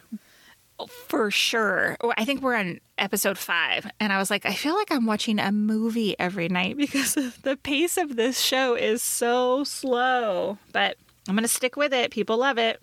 For 0.86 1.30
sure. 1.30 1.96
Oh, 2.00 2.12
I 2.16 2.24
think 2.24 2.42
we're 2.42 2.54
on 2.54 2.80
episode 2.98 3.38
five. 3.38 3.90
And 4.00 4.12
I 4.12 4.18
was 4.18 4.30
like, 4.30 4.46
I 4.46 4.54
feel 4.54 4.74
like 4.74 4.90
I'm 4.90 5.06
watching 5.06 5.38
a 5.38 5.52
movie 5.52 6.18
every 6.18 6.48
night 6.48 6.76
because 6.78 7.14
the 7.14 7.58
pace 7.62 7.96
of 7.96 8.16
this 8.16 8.40
show 8.40 8.74
is 8.74 9.02
so 9.02 9.64
slow. 9.64 10.58
But 10.72 10.96
I'm 11.28 11.34
going 11.34 11.44
to 11.44 11.48
stick 11.48 11.76
with 11.76 11.92
it. 11.92 12.10
People 12.10 12.38
love 12.38 12.58
it. 12.58 12.82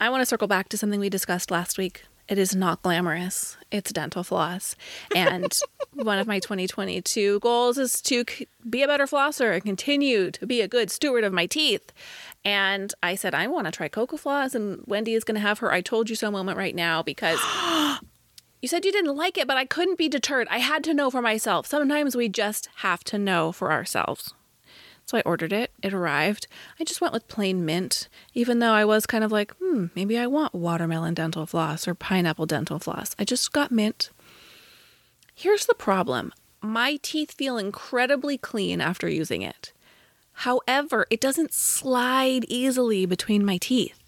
I 0.00 0.10
want 0.10 0.20
to 0.22 0.26
circle 0.26 0.48
back 0.48 0.68
to 0.70 0.76
something 0.76 0.98
we 0.98 1.08
discussed 1.08 1.50
last 1.50 1.78
week. 1.78 2.04
It 2.28 2.38
is 2.38 2.54
not 2.54 2.82
glamorous. 2.82 3.56
It's 3.70 3.92
dental 3.92 4.22
floss. 4.22 4.76
And 5.14 5.52
one 5.94 6.18
of 6.18 6.26
my 6.26 6.38
2022 6.38 7.40
goals 7.40 7.78
is 7.78 8.00
to 8.02 8.24
be 8.68 8.82
a 8.82 8.86
better 8.86 9.06
flosser 9.06 9.52
and 9.52 9.62
continue 9.62 10.30
to 10.30 10.46
be 10.46 10.60
a 10.60 10.68
good 10.68 10.90
steward 10.90 11.24
of 11.24 11.32
my 11.32 11.46
teeth. 11.46 11.92
And 12.44 12.94
I 13.02 13.14
said, 13.14 13.34
I 13.34 13.48
want 13.48 13.66
to 13.66 13.72
try 13.72 13.88
Cocofloss. 13.88 14.54
And 14.54 14.82
Wendy 14.86 15.14
is 15.14 15.24
going 15.24 15.34
to 15.34 15.40
have 15.40 15.58
her 15.58 15.72
I 15.72 15.80
told 15.80 16.08
you 16.08 16.16
so 16.16 16.30
moment 16.30 16.56
right 16.56 16.74
now 16.74 17.02
because 17.02 17.40
you 18.62 18.68
said 18.68 18.84
you 18.84 18.92
didn't 18.92 19.16
like 19.16 19.36
it, 19.36 19.46
but 19.46 19.56
I 19.56 19.64
couldn't 19.64 19.98
be 19.98 20.08
deterred. 20.08 20.48
I 20.50 20.58
had 20.58 20.84
to 20.84 20.94
know 20.94 21.10
for 21.10 21.22
myself. 21.22 21.66
Sometimes 21.66 22.16
we 22.16 22.28
just 22.28 22.68
have 22.76 23.02
to 23.04 23.18
know 23.18 23.52
for 23.52 23.72
ourselves. 23.72 24.32
So 25.12 25.18
I 25.18 25.22
ordered 25.26 25.52
it. 25.52 25.70
It 25.82 25.92
arrived. 25.92 26.46
I 26.80 26.84
just 26.84 27.02
went 27.02 27.12
with 27.12 27.28
plain 27.28 27.66
mint, 27.66 28.08
even 28.32 28.60
though 28.60 28.72
I 28.72 28.86
was 28.86 29.04
kind 29.04 29.22
of 29.22 29.30
like, 29.30 29.52
hmm, 29.60 29.88
maybe 29.94 30.16
I 30.16 30.26
want 30.26 30.54
watermelon 30.54 31.12
dental 31.12 31.44
floss 31.44 31.86
or 31.86 31.94
pineapple 31.94 32.46
dental 32.46 32.78
floss. 32.78 33.14
I 33.18 33.24
just 33.24 33.52
got 33.52 33.70
mint. 33.70 34.08
Here's 35.34 35.66
the 35.66 35.74
problem 35.74 36.32
my 36.62 36.98
teeth 37.02 37.32
feel 37.32 37.58
incredibly 37.58 38.38
clean 38.38 38.80
after 38.80 39.06
using 39.06 39.42
it. 39.42 39.74
However, 40.32 41.04
it 41.10 41.20
doesn't 41.20 41.52
slide 41.52 42.46
easily 42.48 43.04
between 43.04 43.44
my 43.44 43.58
teeth. 43.58 43.98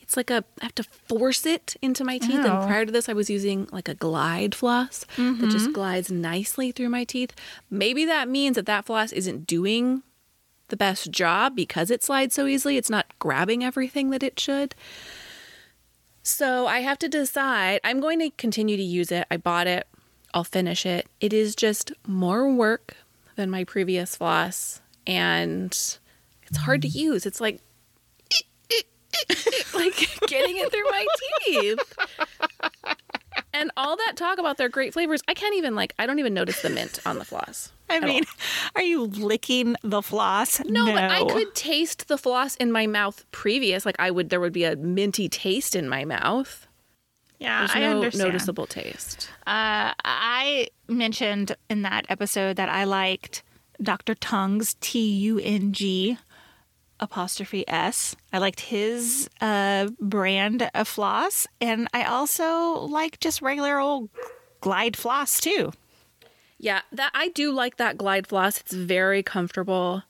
It's 0.00 0.16
like 0.16 0.30
a, 0.30 0.44
I 0.62 0.64
have 0.64 0.74
to 0.76 0.82
force 0.84 1.44
it 1.44 1.76
into 1.82 2.04
my 2.04 2.16
teeth. 2.16 2.40
And 2.46 2.66
prior 2.66 2.86
to 2.86 2.92
this, 2.92 3.10
I 3.10 3.12
was 3.12 3.28
using 3.28 3.68
like 3.70 3.88
a 3.90 3.94
glide 3.94 4.54
floss 4.54 5.04
that 5.42 5.50
just 5.50 5.74
glides 5.74 6.10
nicely 6.10 6.72
through 6.72 6.88
my 6.88 7.04
teeth. 7.04 7.34
Maybe 7.68 8.06
that 8.06 8.30
means 8.30 8.54
that 8.54 8.64
that 8.64 8.86
floss 8.86 9.12
isn't 9.12 9.46
doing 9.46 10.02
the 10.68 10.76
best 10.76 11.10
job 11.10 11.54
because 11.56 11.90
it 11.90 12.02
slides 12.02 12.34
so 12.34 12.46
easily. 12.46 12.76
It's 12.76 12.90
not 12.90 13.06
grabbing 13.18 13.64
everything 13.64 14.10
that 14.10 14.22
it 14.22 14.38
should. 14.38 14.74
So 16.22 16.66
I 16.66 16.80
have 16.80 16.98
to 16.98 17.08
decide. 17.08 17.80
I'm 17.84 18.00
going 18.00 18.18
to 18.20 18.30
continue 18.30 18.76
to 18.76 18.82
use 18.82 19.10
it. 19.10 19.26
I 19.30 19.38
bought 19.38 19.66
it. 19.66 19.86
I'll 20.34 20.44
finish 20.44 20.84
it. 20.84 21.06
It 21.20 21.32
is 21.32 21.56
just 21.56 21.92
more 22.06 22.52
work 22.52 22.94
than 23.36 23.50
my 23.50 23.64
previous 23.64 24.16
floss, 24.16 24.82
and 25.06 25.70
it's 25.70 26.58
hard 26.58 26.82
to 26.82 26.88
use. 26.88 27.24
It's 27.24 27.40
like 27.40 27.62
like 29.74 29.96
getting 30.26 30.56
it 30.58 30.70
through 30.70 30.84
my 30.90 31.06
teeth. 31.44 31.98
And 33.52 33.70
all 33.76 33.96
that 33.96 34.14
talk 34.16 34.38
about 34.38 34.56
their 34.58 34.68
great 34.68 34.92
flavors, 34.92 35.20
I 35.26 35.34
can't 35.34 35.54
even 35.56 35.74
like 35.74 35.94
I 35.98 36.06
don't 36.06 36.18
even 36.18 36.34
notice 36.34 36.62
the 36.62 36.70
mint 36.70 37.00
on 37.06 37.18
the 37.18 37.24
floss. 37.24 37.72
I 37.88 38.00
mean, 38.00 38.24
all. 38.24 38.44
are 38.76 38.82
you 38.82 39.04
licking 39.04 39.74
the 39.82 40.02
floss? 40.02 40.62
No, 40.64 40.86
but 40.86 41.04
I 41.04 41.24
could 41.24 41.54
taste 41.54 42.08
the 42.08 42.18
floss 42.18 42.56
in 42.56 42.70
my 42.70 42.86
mouth 42.86 43.24
previous. 43.32 43.86
Like 43.86 43.96
I 43.98 44.10
would, 44.10 44.28
there 44.28 44.40
would 44.40 44.52
be 44.52 44.64
a 44.64 44.76
minty 44.76 45.28
taste 45.28 45.74
in 45.74 45.88
my 45.88 46.04
mouth. 46.04 46.66
Yeah, 47.38 47.60
There's 47.60 47.76
I 47.76 47.80
no 47.80 47.96
understand. 47.96 48.24
noticeable 48.32 48.66
taste. 48.66 49.30
Uh, 49.46 49.94
I 50.04 50.68
mentioned 50.88 51.56
in 51.70 51.82
that 51.82 52.04
episode 52.08 52.56
that 52.56 52.68
I 52.68 52.84
liked 52.84 53.42
Dr. 53.80 54.14
Tung's 54.16 54.74
T 54.80 55.08
U 55.08 55.38
N 55.38 55.72
G 55.72 56.18
apostrophe 57.00 57.66
S. 57.68 58.16
I 58.32 58.38
liked 58.38 58.60
his 58.60 59.28
uh, 59.40 59.88
brand 60.00 60.70
of 60.74 60.88
floss, 60.88 61.46
and 61.60 61.88
I 61.92 62.04
also 62.04 62.72
like 62.86 63.20
just 63.20 63.42
regular 63.42 63.78
old 63.78 64.10
Glide 64.60 64.96
floss 64.96 65.40
too. 65.40 65.72
Yeah, 66.58 66.80
that 66.92 67.12
I 67.14 67.28
do 67.28 67.52
like 67.52 67.76
that 67.76 67.96
glide 67.96 68.26
floss. 68.26 68.60
It's 68.60 68.72
very 68.74 69.22
comfortable. 69.22 70.02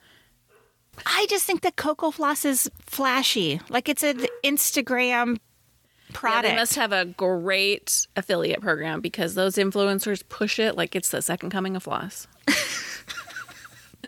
I 1.04 1.26
just 1.28 1.44
think 1.44 1.60
that 1.60 1.76
Cocofloss 1.76 2.44
is 2.46 2.70
flashy, 2.80 3.60
like 3.68 3.88
it's 3.88 4.02
an 4.02 4.26
Instagram 4.42 5.34
Yeah, 5.36 6.14
product. 6.14 6.48
they 6.48 6.56
must 6.56 6.74
have 6.76 6.92
a 6.92 7.04
great 7.04 8.06
affiliate 8.16 8.62
program 8.62 9.00
because 9.02 9.34
those 9.34 9.56
influencers 9.56 10.26
push 10.28 10.58
it 10.58 10.74
like 10.74 10.96
it's 10.96 11.10
the 11.10 11.20
second 11.20 11.50
coming 11.50 11.76
of 11.76 11.82
floss. 11.82 12.26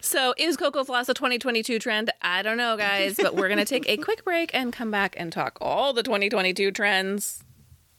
so, 0.01 0.35
is 0.37 0.57
Cocofloss 0.57 1.09
a 1.09 1.15
2022 1.15 1.79
trend? 1.79 2.11
I 2.23 2.43
don't 2.43 2.57
know, 2.57 2.77
guys, 2.77 3.17
but 3.17 3.35
we're 3.35 3.49
going 3.49 3.59
to 3.59 3.65
take 3.65 3.89
a 3.89 3.97
quick 4.03 4.25
break 4.25 4.51
and 4.55 4.73
come 4.73 4.91
back 4.91 5.15
and 5.19 5.33
talk 5.33 5.59
all 5.61 5.93
the 5.93 6.03
2022 6.03 6.71
trends 6.73 7.45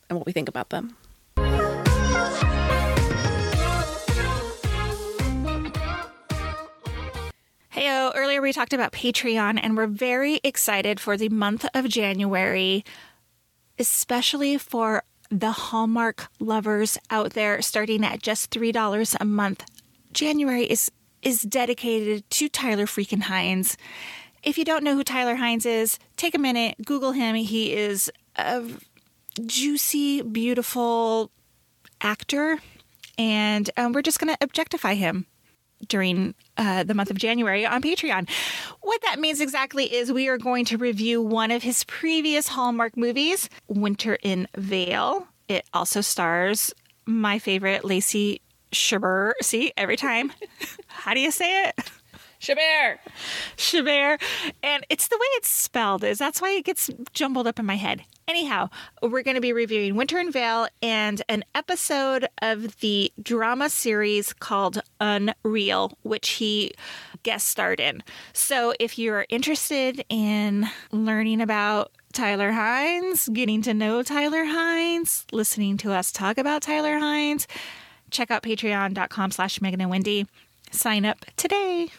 and 0.09 0.17
what 0.17 0.25
we 0.25 0.31
think 0.31 0.49
about 0.49 0.69
them. 0.69 0.97
Heyo, 7.73 8.11
earlier 8.15 8.41
we 8.41 8.51
talked 8.51 8.73
about 8.73 8.91
Patreon, 8.91 9.59
and 9.61 9.77
we're 9.77 9.87
very 9.87 10.39
excited 10.43 10.99
for 10.99 11.15
the 11.17 11.29
month 11.29 11.65
of 11.73 11.87
January, 11.87 12.83
especially 13.79 14.57
for 14.57 15.03
the 15.29 15.51
Hallmark 15.51 16.27
lovers 16.39 16.97
out 17.09 17.31
there 17.31 17.61
starting 17.61 18.03
at 18.03 18.21
just 18.21 18.51
$3 18.51 19.15
a 19.19 19.25
month. 19.25 19.63
January 20.11 20.65
is 20.65 20.91
is 21.21 21.41
dedicated 21.41 22.29
to 22.31 22.49
Tyler 22.49 22.85
freaking 22.85 23.23
Hines. 23.23 23.77
If 24.43 24.57
you 24.57 24.65
don't 24.65 24.83
know 24.83 24.95
who 24.95 25.03
Tyler 25.03 25.35
Hynes 25.35 25.65
is, 25.65 25.99
take 26.17 26.33
a 26.33 26.39
minute, 26.39 26.75
Google 26.85 27.11
him. 27.11 27.35
He 27.35 27.73
is 27.73 28.11
a 28.35 28.63
juicy, 29.45 30.21
beautiful 30.21 31.31
actor, 32.01 32.59
and 33.17 33.69
um, 33.77 33.93
we're 33.93 34.01
just 34.01 34.19
going 34.19 34.33
to 34.33 34.43
objectify 34.43 34.95
him 34.95 35.27
during 35.87 36.33
uh, 36.57 36.83
the 36.83 36.93
month 36.93 37.11
of 37.11 37.17
January 37.17 37.65
on 37.65 37.81
Patreon. 37.81 38.29
What 38.81 39.01
that 39.03 39.19
means 39.19 39.41
exactly 39.41 39.93
is 39.93 40.11
we 40.11 40.27
are 40.27 40.37
going 40.37 40.65
to 40.65 40.77
review 40.77 41.21
one 41.21 41.51
of 41.51 41.63
his 41.63 41.83
previous 41.85 42.47
Hallmark 42.47 42.97
movies, 42.97 43.49
Winter 43.67 44.17
in 44.21 44.47
Vail. 44.55 45.27
It 45.47 45.65
also 45.73 46.01
stars 46.01 46.73
my 47.05 47.39
favorite 47.39 47.83
Lacey 47.83 48.41
Chabert. 48.71 49.33
See, 49.41 49.73
every 49.77 49.97
time. 49.97 50.31
How 50.87 51.13
do 51.13 51.19
you 51.19 51.31
say 51.31 51.65
it? 51.65 51.91
Chabert! 52.41 52.97
Chabert. 53.55 54.19
And 54.63 54.83
it's 54.89 55.07
the 55.07 55.15
way 55.15 55.27
it's 55.35 55.47
spelled 55.47 56.03
is 56.03 56.17
that's 56.17 56.41
why 56.41 56.51
it 56.51 56.65
gets 56.65 56.89
jumbled 57.13 57.45
up 57.45 57.59
in 57.59 57.67
my 57.67 57.75
head. 57.75 58.01
Anyhow, 58.27 58.69
we're 59.03 59.21
going 59.21 59.35
to 59.35 59.41
be 59.41 59.53
reviewing 59.53 59.95
Winter 59.95 60.17
in 60.17 60.31
Vail 60.31 60.67
and 60.81 61.21
an 61.29 61.43
episode 61.53 62.27
of 62.41 62.79
the 62.79 63.13
drama 63.21 63.69
series 63.69 64.33
called 64.33 64.81
Unreal, 64.99 65.95
which 66.01 66.29
he 66.29 66.71
guest 67.21 67.47
starred 67.47 67.79
in. 67.79 68.01
So 68.33 68.73
if 68.79 68.97
you're 68.97 69.27
interested 69.29 70.03
in 70.09 70.67
learning 70.91 71.41
about 71.41 71.91
Tyler 72.11 72.51
Hynes, 72.51 73.31
getting 73.31 73.61
to 73.61 73.73
know 73.75 74.01
Tyler 74.01 74.45
Hynes, 74.45 75.25
listening 75.31 75.77
to 75.77 75.91
us 75.91 76.11
talk 76.11 76.39
about 76.39 76.63
Tyler 76.63 76.95
Hynes, 76.99 77.45
check 78.11 78.29
out 78.31 78.43
patreon.com 78.43 79.31
slash 79.31 79.61
Megan 79.61 79.81
and 79.81 79.89
Wendy. 79.89 80.27
Sign 80.71 81.05
up 81.05 81.25
today. 81.37 81.89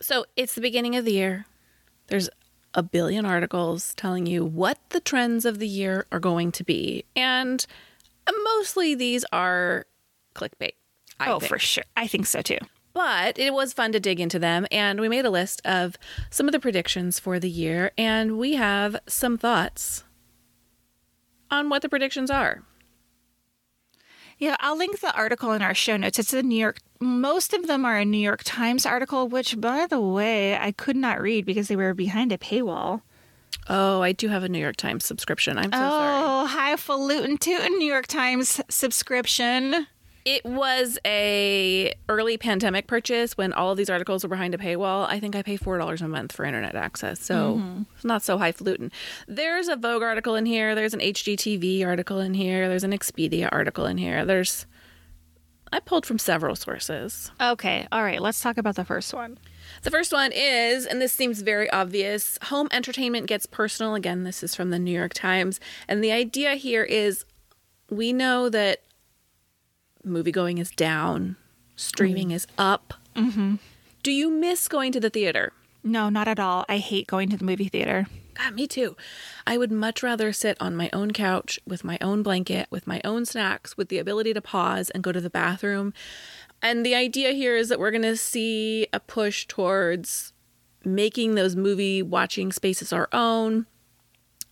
So 0.00 0.24
it's 0.36 0.54
the 0.54 0.62
beginning 0.62 0.96
of 0.96 1.04
the 1.04 1.12
year. 1.12 1.44
There's 2.06 2.30
a 2.72 2.82
billion 2.82 3.26
articles 3.26 3.94
telling 3.94 4.26
you 4.26 4.44
what 4.44 4.78
the 4.90 5.00
trends 5.00 5.44
of 5.44 5.58
the 5.58 5.68
year 5.68 6.06
are 6.10 6.20
going 6.20 6.52
to 6.52 6.64
be. 6.64 7.04
And 7.14 7.66
mostly 8.44 8.94
these 8.94 9.24
are 9.32 9.86
clickbait. 10.34 10.72
I 11.20 11.30
oh, 11.30 11.40
think. 11.40 11.50
for 11.50 11.58
sure. 11.58 11.84
I 11.96 12.06
think 12.06 12.26
so 12.26 12.40
too. 12.40 12.58
But 12.98 13.38
it 13.38 13.54
was 13.54 13.72
fun 13.72 13.92
to 13.92 14.00
dig 14.00 14.18
into 14.18 14.40
them, 14.40 14.66
and 14.72 14.98
we 14.98 15.08
made 15.08 15.24
a 15.24 15.30
list 15.30 15.64
of 15.64 15.96
some 16.30 16.48
of 16.48 16.52
the 16.52 16.58
predictions 16.58 17.20
for 17.20 17.38
the 17.38 17.48
year, 17.48 17.92
and 17.96 18.36
we 18.36 18.56
have 18.56 18.96
some 19.06 19.38
thoughts 19.38 20.02
on 21.48 21.68
what 21.68 21.82
the 21.82 21.88
predictions 21.88 22.28
are. 22.28 22.64
Yeah, 24.36 24.56
I'll 24.58 24.76
link 24.76 24.98
the 24.98 25.14
article 25.14 25.52
in 25.52 25.62
our 25.62 25.74
show 25.74 25.96
notes. 25.96 26.18
It's 26.18 26.32
a 26.32 26.42
New 26.42 26.58
York, 26.58 26.80
most 26.98 27.54
of 27.54 27.68
them 27.68 27.84
are 27.84 27.98
a 27.98 28.04
New 28.04 28.18
York 28.18 28.42
Times 28.42 28.84
article, 28.84 29.28
which, 29.28 29.60
by 29.60 29.86
the 29.86 30.00
way, 30.00 30.56
I 30.58 30.72
could 30.72 30.96
not 30.96 31.22
read 31.22 31.46
because 31.46 31.68
they 31.68 31.76
were 31.76 31.94
behind 31.94 32.32
a 32.32 32.38
paywall. 32.38 33.02
Oh, 33.68 34.02
I 34.02 34.10
do 34.10 34.26
have 34.26 34.42
a 34.42 34.48
New 34.48 34.58
York 34.58 34.76
Times 34.76 35.04
subscription. 35.04 35.56
I'm 35.56 35.70
so 35.70 35.78
sorry. 35.78 36.24
Oh, 36.24 36.46
highfalutin 36.46 37.38
tootin' 37.38 37.78
New 37.78 37.86
York 37.86 38.08
Times 38.08 38.60
subscription. 38.68 39.86
It 40.28 40.44
was 40.44 40.98
a 41.06 41.94
early 42.06 42.36
pandemic 42.36 42.86
purchase 42.86 43.38
when 43.38 43.54
all 43.54 43.70
of 43.70 43.78
these 43.78 43.88
articles 43.88 44.24
were 44.24 44.28
behind 44.28 44.54
a 44.54 44.58
paywall. 44.58 45.08
I 45.08 45.20
think 45.20 45.34
I 45.34 45.40
pay 45.40 45.56
four 45.56 45.78
dollars 45.78 46.02
a 46.02 46.08
month 46.08 46.32
for 46.32 46.44
internet 46.44 46.74
access, 46.74 47.18
so 47.18 47.62
it's 47.94 48.04
not 48.04 48.22
so 48.22 48.36
highfalutin. 48.36 48.92
There's 49.26 49.68
a 49.68 49.76
Vogue 49.76 50.02
article 50.02 50.34
in 50.34 50.44
here. 50.44 50.74
There's 50.74 50.92
an 50.92 51.00
HGTV 51.00 51.82
article 51.86 52.20
in 52.20 52.34
here. 52.34 52.68
There's 52.68 52.84
an 52.84 52.92
Expedia 52.92 53.48
article 53.50 53.86
in 53.86 53.96
here. 53.96 54.26
There's 54.26 54.66
I 55.72 55.80
pulled 55.80 56.04
from 56.04 56.18
several 56.18 56.56
sources. 56.56 57.30
Okay, 57.40 57.88
all 57.90 58.02
right, 58.02 58.20
let's 58.20 58.40
talk 58.40 58.58
about 58.58 58.76
the 58.76 58.84
first 58.84 59.14
one. 59.14 59.38
The 59.82 59.90
first 59.90 60.12
one 60.12 60.32
is, 60.34 60.84
and 60.84 61.00
this 61.00 61.14
seems 61.14 61.40
very 61.40 61.70
obvious, 61.70 62.38
home 62.42 62.68
entertainment 62.70 63.28
gets 63.28 63.46
personal. 63.46 63.94
Again, 63.94 64.24
this 64.24 64.42
is 64.42 64.54
from 64.54 64.68
the 64.68 64.78
New 64.78 64.92
York 64.92 65.14
Times. 65.14 65.58
And 65.88 66.04
the 66.04 66.12
idea 66.12 66.54
here 66.54 66.84
is 66.84 67.24
we 67.90 68.12
know 68.12 68.50
that 68.50 68.82
movie 70.04 70.32
going 70.32 70.58
is 70.58 70.70
down, 70.70 71.36
streaming 71.76 72.30
is 72.30 72.46
up. 72.56 72.94
Mm-hmm. 73.14 73.56
Do 74.02 74.12
you 74.12 74.30
miss 74.30 74.68
going 74.68 74.92
to 74.92 75.00
the 75.00 75.10
theater? 75.10 75.52
No, 75.82 76.08
not 76.08 76.28
at 76.28 76.40
all. 76.40 76.64
I 76.68 76.78
hate 76.78 77.06
going 77.06 77.28
to 77.30 77.36
the 77.36 77.44
movie 77.44 77.68
theater. 77.68 78.06
God, 78.34 78.54
me 78.54 78.66
too. 78.66 78.96
I 79.46 79.58
would 79.58 79.72
much 79.72 80.02
rather 80.02 80.32
sit 80.32 80.56
on 80.60 80.76
my 80.76 80.88
own 80.92 81.10
couch 81.10 81.58
with 81.66 81.82
my 81.82 81.98
own 82.00 82.22
blanket, 82.22 82.68
with 82.70 82.86
my 82.86 83.00
own 83.04 83.24
snacks, 83.24 83.76
with 83.76 83.88
the 83.88 83.98
ability 83.98 84.32
to 84.34 84.40
pause 84.40 84.90
and 84.90 85.02
go 85.02 85.10
to 85.10 85.20
the 85.20 85.30
bathroom. 85.30 85.92
And 86.62 86.86
the 86.86 86.94
idea 86.94 87.32
here 87.32 87.56
is 87.56 87.68
that 87.68 87.80
we're 87.80 87.90
going 87.90 88.02
to 88.02 88.16
see 88.16 88.86
a 88.92 89.00
push 89.00 89.46
towards 89.46 90.32
making 90.84 91.34
those 91.34 91.56
movie 91.56 92.02
watching 92.02 92.52
spaces 92.52 92.92
our 92.92 93.08
own. 93.12 93.66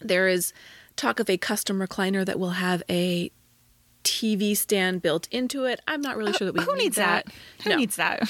There 0.01 0.29
is 0.29 0.53
talk 0.97 1.21
of 1.21 1.31
a 1.31 1.37
custom 1.37 1.79
recliner 1.79 2.25
that 2.27 2.39
will 2.39 2.51
have 2.51 2.83
a 2.91 3.31
TV 4.07 4.57
stand 4.57 5.03
built 5.03 5.29
into 5.31 5.64
it. 5.64 5.81
I'm 5.88 6.01
not 6.01 6.16
really 6.16 6.31
uh, 6.33 6.37
sure 6.38 6.47
that 6.47 6.55
we 6.55 6.62
Who 6.62 6.75
need 6.77 6.85
needs 6.85 6.97
that? 6.97 7.27
Who 7.64 7.71
No. 7.71 7.77
needs 7.77 7.97
that? 7.97 8.23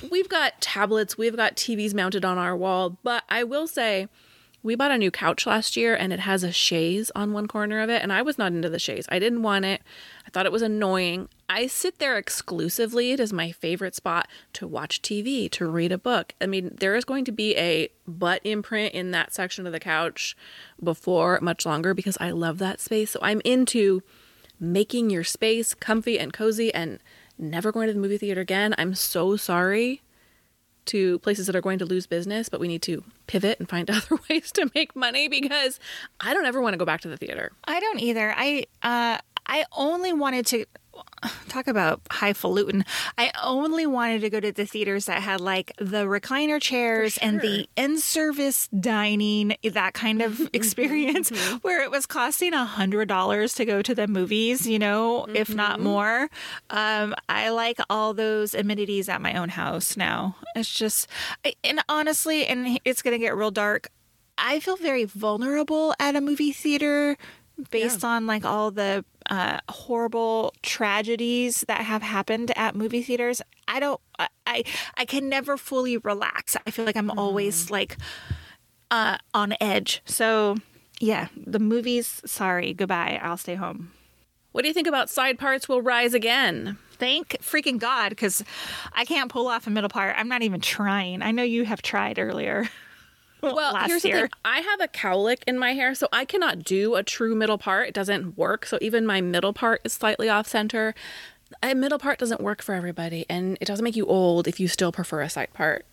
We've 0.10 0.28
got 0.28 0.60
tablets, 0.60 1.16
we've 1.18 1.36
got 1.36 1.54
TVs 1.56 1.94
mounted 1.94 2.24
on 2.24 2.38
our 2.38 2.56
wall, 2.56 2.98
but 3.02 3.24
I 3.28 3.44
will 3.44 3.66
say 3.68 4.08
we 4.62 4.74
bought 4.74 4.90
a 4.90 4.98
new 4.98 5.10
couch 5.12 5.46
last 5.46 5.76
year 5.76 5.94
and 5.94 6.12
it 6.12 6.18
has 6.20 6.42
a 6.42 6.50
chaise 6.50 7.12
on 7.14 7.32
one 7.32 7.46
corner 7.46 7.80
of 7.80 7.90
it, 7.90 8.02
and 8.02 8.12
I 8.12 8.22
was 8.22 8.38
not 8.38 8.52
into 8.52 8.68
the 8.68 8.78
chaise. 8.80 9.06
I 9.08 9.18
didn't 9.20 9.42
want 9.42 9.64
it. 9.64 9.82
I 10.26 10.30
thought 10.30 10.46
it 10.46 10.52
was 10.52 10.62
annoying. 10.62 11.28
I 11.48 11.66
sit 11.68 11.98
there 12.00 12.18
exclusively. 12.18 13.12
It 13.12 13.20
is 13.20 13.32
my 13.32 13.52
favorite 13.52 13.94
spot 13.94 14.26
to 14.54 14.66
watch 14.66 15.00
TV, 15.00 15.50
to 15.52 15.66
read 15.66 15.92
a 15.92 15.96
book. 15.98 16.34
I 16.40 16.46
mean, 16.46 16.74
there 16.80 16.96
is 16.96 17.04
going 17.04 17.24
to 17.26 17.32
be 17.32 17.56
a 17.56 17.88
butt 18.06 18.40
imprint 18.44 18.94
in 18.94 19.10
that 19.12 19.32
section 19.32 19.66
of 19.66 19.72
the 19.72 19.80
couch 19.80 20.36
before 20.82 21.38
much 21.40 21.64
longer 21.64 21.94
because 21.94 22.18
I 22.20 22.30
love 22.32 22.58
that 22.58 22.80
space. 22.80 23.10
So 23.12 23.20
I'm 23.22 23.40
into 23.44 24.02
making 24.60 25.10
your 25.10 25.24
space 25.24 25.74
comfy 25.74 26.18
and 26.18 26.32
cozy 26.32 26.72
and 26.74 26.98
never 27.38 27.72
going 27.72 27.86
to 27.86 27.92
the 27.92 28.00
movie 28.00 28.18
theater 28.18 28.40
again. 28.40 28.74
I'm 28.78 28.94
so 28.94 29.36
sorry 29.36 30.02
to 30.86 31.18
places 31.20 31.46
that 31.46 31.54
are 31.54 31.60
going 31.60 31.78
to 31.78 31.84
lose 31.84 32.06
business, 32.06 32.48
but 32.48 32.60
we 32.60 32.68
need 32.68 32.82
to 32.82 33.04
pivot 33.26 33.58
and 33.58 33.68
find 33.68 33.90
other 33.90 34.18
ways 34.28 34.50
to 34.52 34.70
make 34.74 34.96
money 34.96 35.28
because 35.28 35.78
I 36.20 36.34
don't 36.34 36.46
ever 36.46 36.60
want 36.60 36.74
to 36.74 36.78
go 36.78 36.84
back 36.84 37.02
to 37.02 37.08
the 37.08 37.16
theater. 37.16 37.52
I 37.64 37.80
don't 37.80 38.00
either. 38.00 38.34
I 38.36 38.64
uh 38.82 39.18
I 39.46 39.64
only 39.76 40.12
wanted 40.12 40.46
to 40.46 40.66
talk 41.48 41.66
about 41.66 42.00
highfalutin. 42.10 42.84
I 43.16 43.32
only 43.42 43.86
wanted 43.86 44.20
to 44.22 44.30
go 44.30 44.40
to 44.40 44.52
the 44.52 44.66
theaters 44.66 45.06
that 45.06 45.22
had 45.22 45.40
like 45.40 45.72
the 45.78 46.04
recliner 46.04 46.60
chairs 46.60 47.18
and 47.18 47.40
the 47.40 47.68
in-service 47.76 48.68
dining, 48.68 49.56
that 49.62 49.94
kind 49.94 50.22
of 50.22 50.40
experience 50.52 51.30
where 51.62 51.82
it 51.82 51.90
was 51.90 52.06
costing 52.06 52.54
a 52.54 52.64
hundred 52.64 53.08
dollars 53.08 53.54
to 53.54 53.64
go 53.64 53.82
to 53.82 53.94
the 53.94 54.06
movies, 54.06 54.66
you 54.66 54.78
know, 54.78 55.26
if 55.26 55.54
not 55.54 55.80
more. 55.80 56.28
Um, 56.70 57.14
I 57.28 57.50
like 57.50 57.78
all 57.90 58.14
those 58.14 58.54
amenities 58.54 59.08
at 59.08 59.20
my 59.20 59.34
own 59.34 59.48
house 59.50 59.96
now. 59.96 60.36
It's 60.54 60.72
just, 60.72 61.08
and 61.64 61.80
honestly, 61.88 62.46
and 62.46 62.80
it's 62.84 63.02
gonna 63.02 63.18
get 63.18 63.36
real 63.36 63.50
dark. 63.50 63.88
I 64.40 64.60
feel 64.60 64.76
very 64.76 65.04
vulnerable 65.04 65.94
at 65.98 66.14
a 66.14 66.20
movie 66.20 66.52
theater 66.52 67.16
based 67.70 68.04
on 68.04 68.26
like 68.26 68.44
all 68.44 68.70
the 68.70 69.04
uh, 69.28 69.58
horrible 69.68 70.54
tragedies 70.62 71.64
that 71.68 71.82
have 71.82 72.02
happened 72.02 72.52
at 72.56 72.74
movie 72.74 73.02
theaters. 73.02 73.42
I 73.66 73.80
don't. 73.80 74.00
I 74.46 74.64
I, 74.96 75.04
can 75.04 75.28
never 75.28 75.56
fully 75.56 75.98
relax. 75.98 76.56
I 76.66 76.70
feel 76.70 76.84
like 76.84 76.96
I'm 76.96 77.10
always 77.10 77.70
like 77.70 77.96
uh, 78.90 79.18
on 79.34 79.54
edge. 79.60 80.02
So 80.06 80.56
yeah, 81.00 81.28
the 81.36 81.58
movies. 81.58 82.22
Sorry, 82.24 82.72
goodbye. 82.72 83.20
I'll 83.22 83.36
stay 83.36 83.54
home. 83.54 83.92
What 84.52 84.62
do 84.62 84.68
you 84.68 84.74
think 84.74 84.88
about 84.88 85.10
side 85.10 85.38
parts 85.38 85.68
will 85.68 85.82
rise 85.82 86.14
again? 86.14 86.78
Thank 86.92 87.36
freaking 87.40 87.78
God, 87.78 88.08
because 88.08 88.42
I 88.92 89.04
can't 89.04 89.30
pull 89.30 89.46
off 89.46 89.66
a 89.66 89.70
middle 89.70 89.90
part. 89.90 90.16
I'm 90.18 90.28
not 90.28 90.42
even 90.42 90.60
trying. 90.60 91.22
I 91.22 91.30
know 91.30 91.44
you 91.44 91.64
have 91.64 91.82
tried 91.82 92.18
earlier. 92.18 92.68
Well, 93.42 93.76
here's 93.86 94.02
the 94.02 94.10
thing. 94.10 94.28
I 94.44 94.60
have 94.60 94.80
a 94.80 94.88
cowlick 94.88 95.42
in 95.46 95.58
my 95.58 95.72
hair, 95.72 95.94
so 95.94 96.08
I 96.12 96.24
cannot 96.24 96.64
do 96.64 96.96
a 96.96 97.02
true 97.02 97.34
middle 97.34 97.58
part. 97.58 97.88
It 97.88 97.94
doesn't 97.94 98.36
work. 98.36 98.66
So 98.66 98.78
even 98.80 99.06
my 99.06 99.20
middle 99.20 99.52
part 99.52 99.80
is 99.84 99.92
slightly 99.92 100.28
off 100.28 100.48
center. 100.48 100.94
A 101.62 101.74
middle 101.74 101.98
part 101.98 102.18
doesn't 102.18 102.40
work 102.40 102.62
for 102.62 102.74
everybody, 102.74 103.24
and 103.28 103.56
it 103.60 103.64
doesn't 103.64 103.84
make 103.84 103.96
you 103.96 104.06
old 104.06 104.48
if 104.48 104.58
you 104.58 104.68
still 104.68 104.92
prefer 104.92 105.20
a 105.22 105.30
side 105.30 105.52
part. 105.54 105.86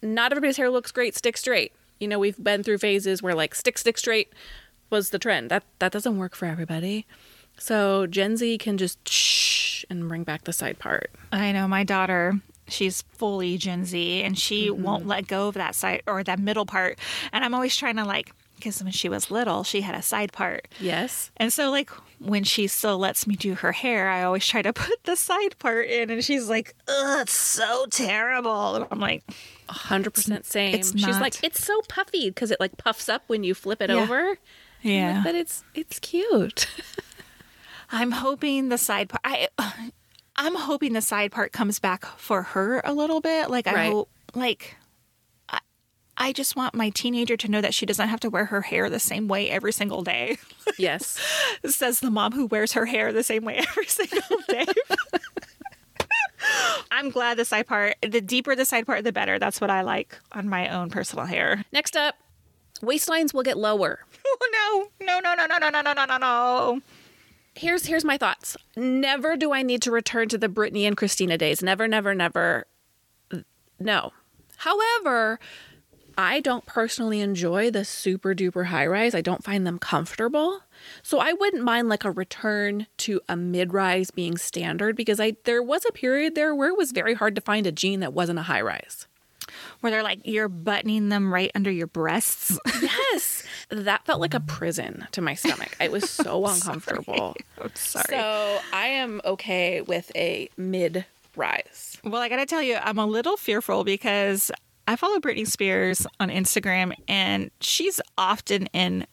Not 0.00 0.32
everybody's 0.32 0.56
hair 0.56 0.70
looks 0.70 0.92
great 0.92 1.14
stick 1.16 1.36
straight. 1.36 1.72
You 1.98 2.08
know, 2.08 2.18
we've 2.18 2.42
been 2.42 2.62
through 2.62 2.78
phases 2.78 3.22
where 3.22 3.34
like 3.34 3.54
stick 3.54 3.78
stick 3.78 3.98
straight 3.98 4.32
was 4.90 5.10
the 5.10 5.18
trend. 5.18 5.50
That 5.50 5.64
that 5.80 5.92
doesn't 5.92 6.18
work 6.18 6.34
for 6.34 6.46
everybody. 6.46 7.06
So 7.58 8.06
Gen 8.06 8.36
Z 8.36 8.58
can 8.58 8.78
just 8.78 9.06
shh 9.08 9.84
and 9.90 10.08
bring 10.08 10.22
back 10.22 10.44
the 10.44 10.52
side 10.52 10.78
part. 10.78 11.10
I 11.32 11.52
know 11.52 11.66
my 11.66 11.84
daughter. 11.84 12.40
She's 12.68 13.02
fully 13.02 13.58
Gen 13.58 13.84
Z, 13.84 14.22
and 14.22 14.38
she 14.38 14.68
Mm-hmm. 14.68 14.82
won't 14.82 15.06
let 15.06 15.26
go 15.26 15.48
of 15.48 15.54
that 15.54 15.74
side 15.74 16.02
or 16.06 16.22
that 16.24 16.38
middle 16.38 16.66
part. 16.66 16.98
And 17.32 17.44
I'm 17.44 17.54
always 17.54 17.76
trying 17.76 17.96
to 17.96 18.04
like, 18.04 18.32
because 18.56 18.82
when 18.82 18.92
she 18.92 19.08
was 19.08 19.30
little, 19.30 19.62
she 19.64 19.82
had 19.82 19.94
a 19.94 20.02
side 20.02 20.32
part. 20.32 20.66
Yes. 20.80 21.30
And 21.36 21.52
so, 21.52 21.70
like, 21.70 21.90
when 22.18 22.42
she 22.42 22.66
still 22.66 22.96
lets 22.98 23.26
me 23.26 23.36
do 23.36 23.54
her 23.54 23.72
hair, 23.72 24.08
I 24.08 24.22
always 24.22 24.46
try 24.46 24.62
to 24.62 24.72
put 24.86 25.04
the 25.04 25.14
side 25.16 25.58
part 25.58 25.86
in, 25.88 26.10
and 26.10 26.24
she's 26.24 26.48
like, 26.48 26.74
"Ugh, 26.88 27.20
it's 27.20 27.32
so 27.34 27.86
terrible." 27.90 28.74
And 28.76 28.86
I'm 28.90 28.98
like, 29.00 29.22
hundred 29.68 30.14
percent 30.14 30.46
same. 30.46 30.74
it's 30.74 30.92
She's 30.92 31.06
not- 31.06 31.20
like, 31.20 31.44
it's 31.44 31.62
so 31.64 31.80
puffy 31.88 32.30
because 32.30 32.50
it 32.50 32.58
like 32.58 32.76
puffs 32.78 33.08
up 33.08 33.22
when 33.26 33.44
you 33.44 33.54
flip 33.54 33.82
it 33.82 33.90
Yeah. 33.90 33.96
over. 33.96 34.38
"Yeah." 34.82 35.20
But 35.22 35.34
it's 35.34 35.62
it's 35.74 35.98
cute. 35.98 36.66
I'm 37.90 38.10
hoping 38.12 38.68
the 38.70 38.78
side 38.78 39.08
part. 39.10 39.20
I, 39.24 39.48
I'm 40.38 40.54
hoping 40.54 40.92
the 40.92 41.00
side 41.00 41.32
part 41.32 41.52
comes 41.52 41.78
back 41.78 42.04
for 42.18 42.42
her 42.42 42.80
a 42.84 42.92
little 42.92 43.20
bit. 43.20 43.48
Like 43.50 43.66
I 43.66 43.74
Right. 43.74 43.90
hope, 43.92 44.10
like, 44.34 44.76
I, 45.48 45.60
I 46.18 46.32
just 46.32 46.56
want 46.56 46.74
my 46.74 46.90
teenager 46.90 47.36
to 47.38 47.48
know 47.48 47.60
that 47.60 47.72
she 47.74 47.86
doesn't 47.86 48.08
have 48.08 48.20
to 48.20 48.30
wear 48.30 48.46
her 48.46 48.60
hair 48.62 48.90
the 48.90 48.98
same 48.98 49.28
way 49.28 49.48
every 49.50 49.72
single 49.72 50.02
day. 50.02 50.36
yes. 50.78 51.18
Says 51.64 52.00
the 52.00 52.10
mom 52.10 52.32
who 52.32 52.46
wears 52.46 52.72
her 52.72 52.86
hair 52.86 53.12
the 53.12 53.22
same 53.22 53.44
way 53.44 53.56
every 53.68 53.86
single 53.86 54.20
day. 54.48 54.66
I'm 56.90 57.10
glad 57.10 57.38
the 57.38 57.44
side 57.44 57.66
part. 57.66 57.96
The 58.02 58.20
deeper 58.20 58.54
the 58.54 58.64
side 58.64 58.86
part, 58.86 59.04
the 59.04 59.12
better. 59.12 59.38
That's 59.38 59.60
what 59.60 59.70
I 59.70 59.82
like 59.82 60.18
on 60.32 60.48
my 60.48 60.68
own 60.68 60.90
personal 60.90 61.24
hair. 61.26 61.64
Next 61.72 61.96
up, 61.96 62.14
waistlines 62.82 63.34
will 63.34 63.42
get 63.42 63.56
lower. 63.58 64.00
Oh 64.26 64.90
no! 65.00 65.06
No! 65.06 65.20
No! 65.20 65.34
No! 65.34 65.46
No! 65.46 65.58
No! 65.58 65.70
No! 65.80 65.92
No! 65.92 66.04
No! 66.04 66.16
No! 66.18 66.80
Here's 67.56 67.86
here's 67.86 68.04
my 68.04 68.18
thoughts. 68.18 68.56
Never 68.76 69.36
do 69.36 69.52
I 69.52 69.62
need 69.62 69.80
to 69.82 69.90
return 69.90 70.28
to 70.28 70.38
the 70.38 70.48
Britney 70.48 70.86
and 70.86 70.96
Christina 70.96 71.38
days. 71.38 71.62
Never, 71.62 71.88
never, 71.88 72.14
never. 72.14 72.66
No. 73.80 74.12
However, 74.56 75.40
I 76.18 76.40
don't 76.40 76.66
personally 76.66 77.20
enjoy 77.20 77.70
the 77.70 77.84
super 77.84 78.34
duper 78.34 78.66
high 78.66 78.86
rise. 78.86 79.14
I 79.14 79.22
don't 79.22 79.44
find 79.44 79.66
them 79.66 79.78
comfortable. 79.78 80.60
So 81.02 81.18
I 81.18 81.32
wouldn't 81.32 81.64
mind 81.64 81.88
like 81.88 82.04
a 82.04 82.10
return 82.10 82.86
to 82.98 83.22
a 83.26 83.36
mid 83.36 83.72
rise 83.72 84.10
being 84.10 84.36
standard 84.36 84.94
because 84.94 85.18
I 85.18 85.36
there 85.44 85.62
was 85.62 85.86
a 85.86 85.92
period 85.92 86.34
there 86.34 86.54
where 86.54 86.68
it 86.68 86.78
was 86.78 86.92
very 86.92 87.14
hard 87.14 87.34
to 87.36 87.40
find 87.40 87.66
a 87.66 87.72
jean 87.72 88.00
that 88.00 88.12
wasn't 88.12 88.38
a 88.38 88.42
high 88.42 88.60
rise. 88.60 89.06
Where 89.80 89.90
they're 89.90 90.02
like 90.02 90.20
you're 90.24 90.48
buttoning 90.48 91.08
them 91.08 91.32
right 91.32 91.50
under 91.54 91.70
your 91.70 91.86
breasts. 91.86 92.58
Yes. 92.82 93.42
that 93.70 94.04
felt 94.04 94.20
like 94.20 94.34
a 94.34 94.40
prison 94.40 95.06
to 95.12 95.20
my 95.20 95.34
stomach. 95.34 95.76
It 95.80 95.90
was 95.90 96.08
so 96.08 96.46
uncomfortable. 96.46 97.34
I'm 97.60 97.74
sorry. 97.74 98.04
So 98.10 98.58
I 98.72 98.86
am 98.88 99.20
okay 99.24 99.80
with 99.80 100.12
a 100.14 100.48
mid 100.56 101.04
rise. 101.34 101.98
Well, 102.04 102.20
I 102.22 102.28
got 102.28 102.36
to 102.36 102.46
tell 102.46 102.62
you, 102.62 102.76
I'm 102.76 102.98
a 102.98 103.06
little 103.06 103.36
fearful 103.36 103.82
because 103.82 104.50
I 104.86 104.96
follow 104.96 105.18
Britney 105.18 105.46
Spears 105.46 106.06
on 106.20 106.28
Instagram 106.28 106.92
and 107.08 107.50
she's 107.60 108.00
often 108.16 108.66
in 108.72 109.06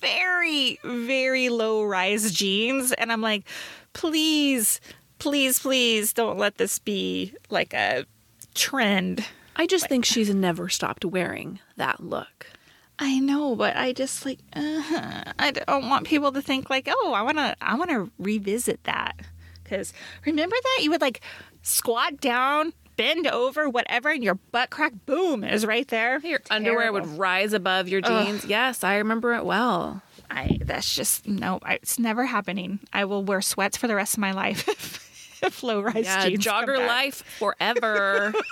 very, 0.00 0.78
very 0.84 1.48
low 1.48 1.82
rise 1.84 2.32
jeans. 2.32 2.92
And 2.92 3.10
I'm 3.10 3.20
like, 3.20 3.44
please, 3.92 4.80
please, 5.18 5.58
please 5.58 6.12
don't 6.12 6.38
let 6.38 6.58
this 6.58 6.78
be 6.78 7.34
like 7.50 7.72
a 7.74 8.04
trend. 8.54 9.24
I 9.56 9.66
just 9.66 9.88
think 9.88 10.04
she's 10.04 10.32
never 10.34 10.68
stopped 10.68 11.04
wearing 11.04 11.60
that 11.76 12.00
look. 12.02 12.46
I 12.98 13.18
know, 13.18 13.56
but 13.56 13.76
I 13.76 13.92
just 13.92 14.26
like 14.26 14.40
uh, 14.54 15.32
I 15.38 15.52
don't 15.52 15.88
want 15.88 16.06
people 16.06 16.32
to 16.32 16.42
think 16.42 16.68
like, 16.68 16.86
oh, 16.90 17.12
I 17.12 17.22
want 17.22 17.38
to 17.38 17.56
I 17.60 17.74
want 17.76 17.90
to 17.90 18.10
revisit 18.18 18.84
that. 18.84 19.16
Cuz 19.64 19.92
remember 20.26 20.56
that 20.62 20.82
you 20.82 20.90
would 20.90 21.00
like 21.00 21.20
squat 21.62 22.20
down, 22.20 22.72
bend 22.96 23.26
over, 23.26 23.68
whatever, 23.68 24.10
and 24.10 24.22
your 24.22 24.34
butt 24.34 24.68
crack 24.70 24.92
boom 25.06 25.44
is 25.44 25.64
right 25.64 25.88
there. 25.88 26.18
Your 26.20 26.40
underwear 26.50 26.92
would 26.92 27.06
rise 27.06 27.54
above 27.54 27.88
your 27.88 28.02
jeans. 28.02 28.44
Yes, 28.44 28.84
I 28.84 28.96
remember 28.96 29.32
it 29.34 29.44
well. 29.46 30.02
I 30.30 30.58
that's 30.62 30.94
just 30.94 31.26
no, 31.26 31.58
I, 31.62 31.74
it's 31.74 31.98
never 31.98 32.26
happening. 32.26 32.80
I 32.92 33.06
will 33.06 33.24
wear 33.24 33.40
sweats 33.40 33.76
for 33.76 33.88
the 33.88 33.94
rest 33.94 34.14
of 34.14 34.20
my 34.20 34.32
life. 34.32 35.06
if 35.46 35.62
low 35.62 35.80
rise 35.80 36.04
Yeah, 36.04 36.28
jeans. 36.28 36.44
jogger 36.44 36.78
life 36.86 37.22
forever. 37.38 38.32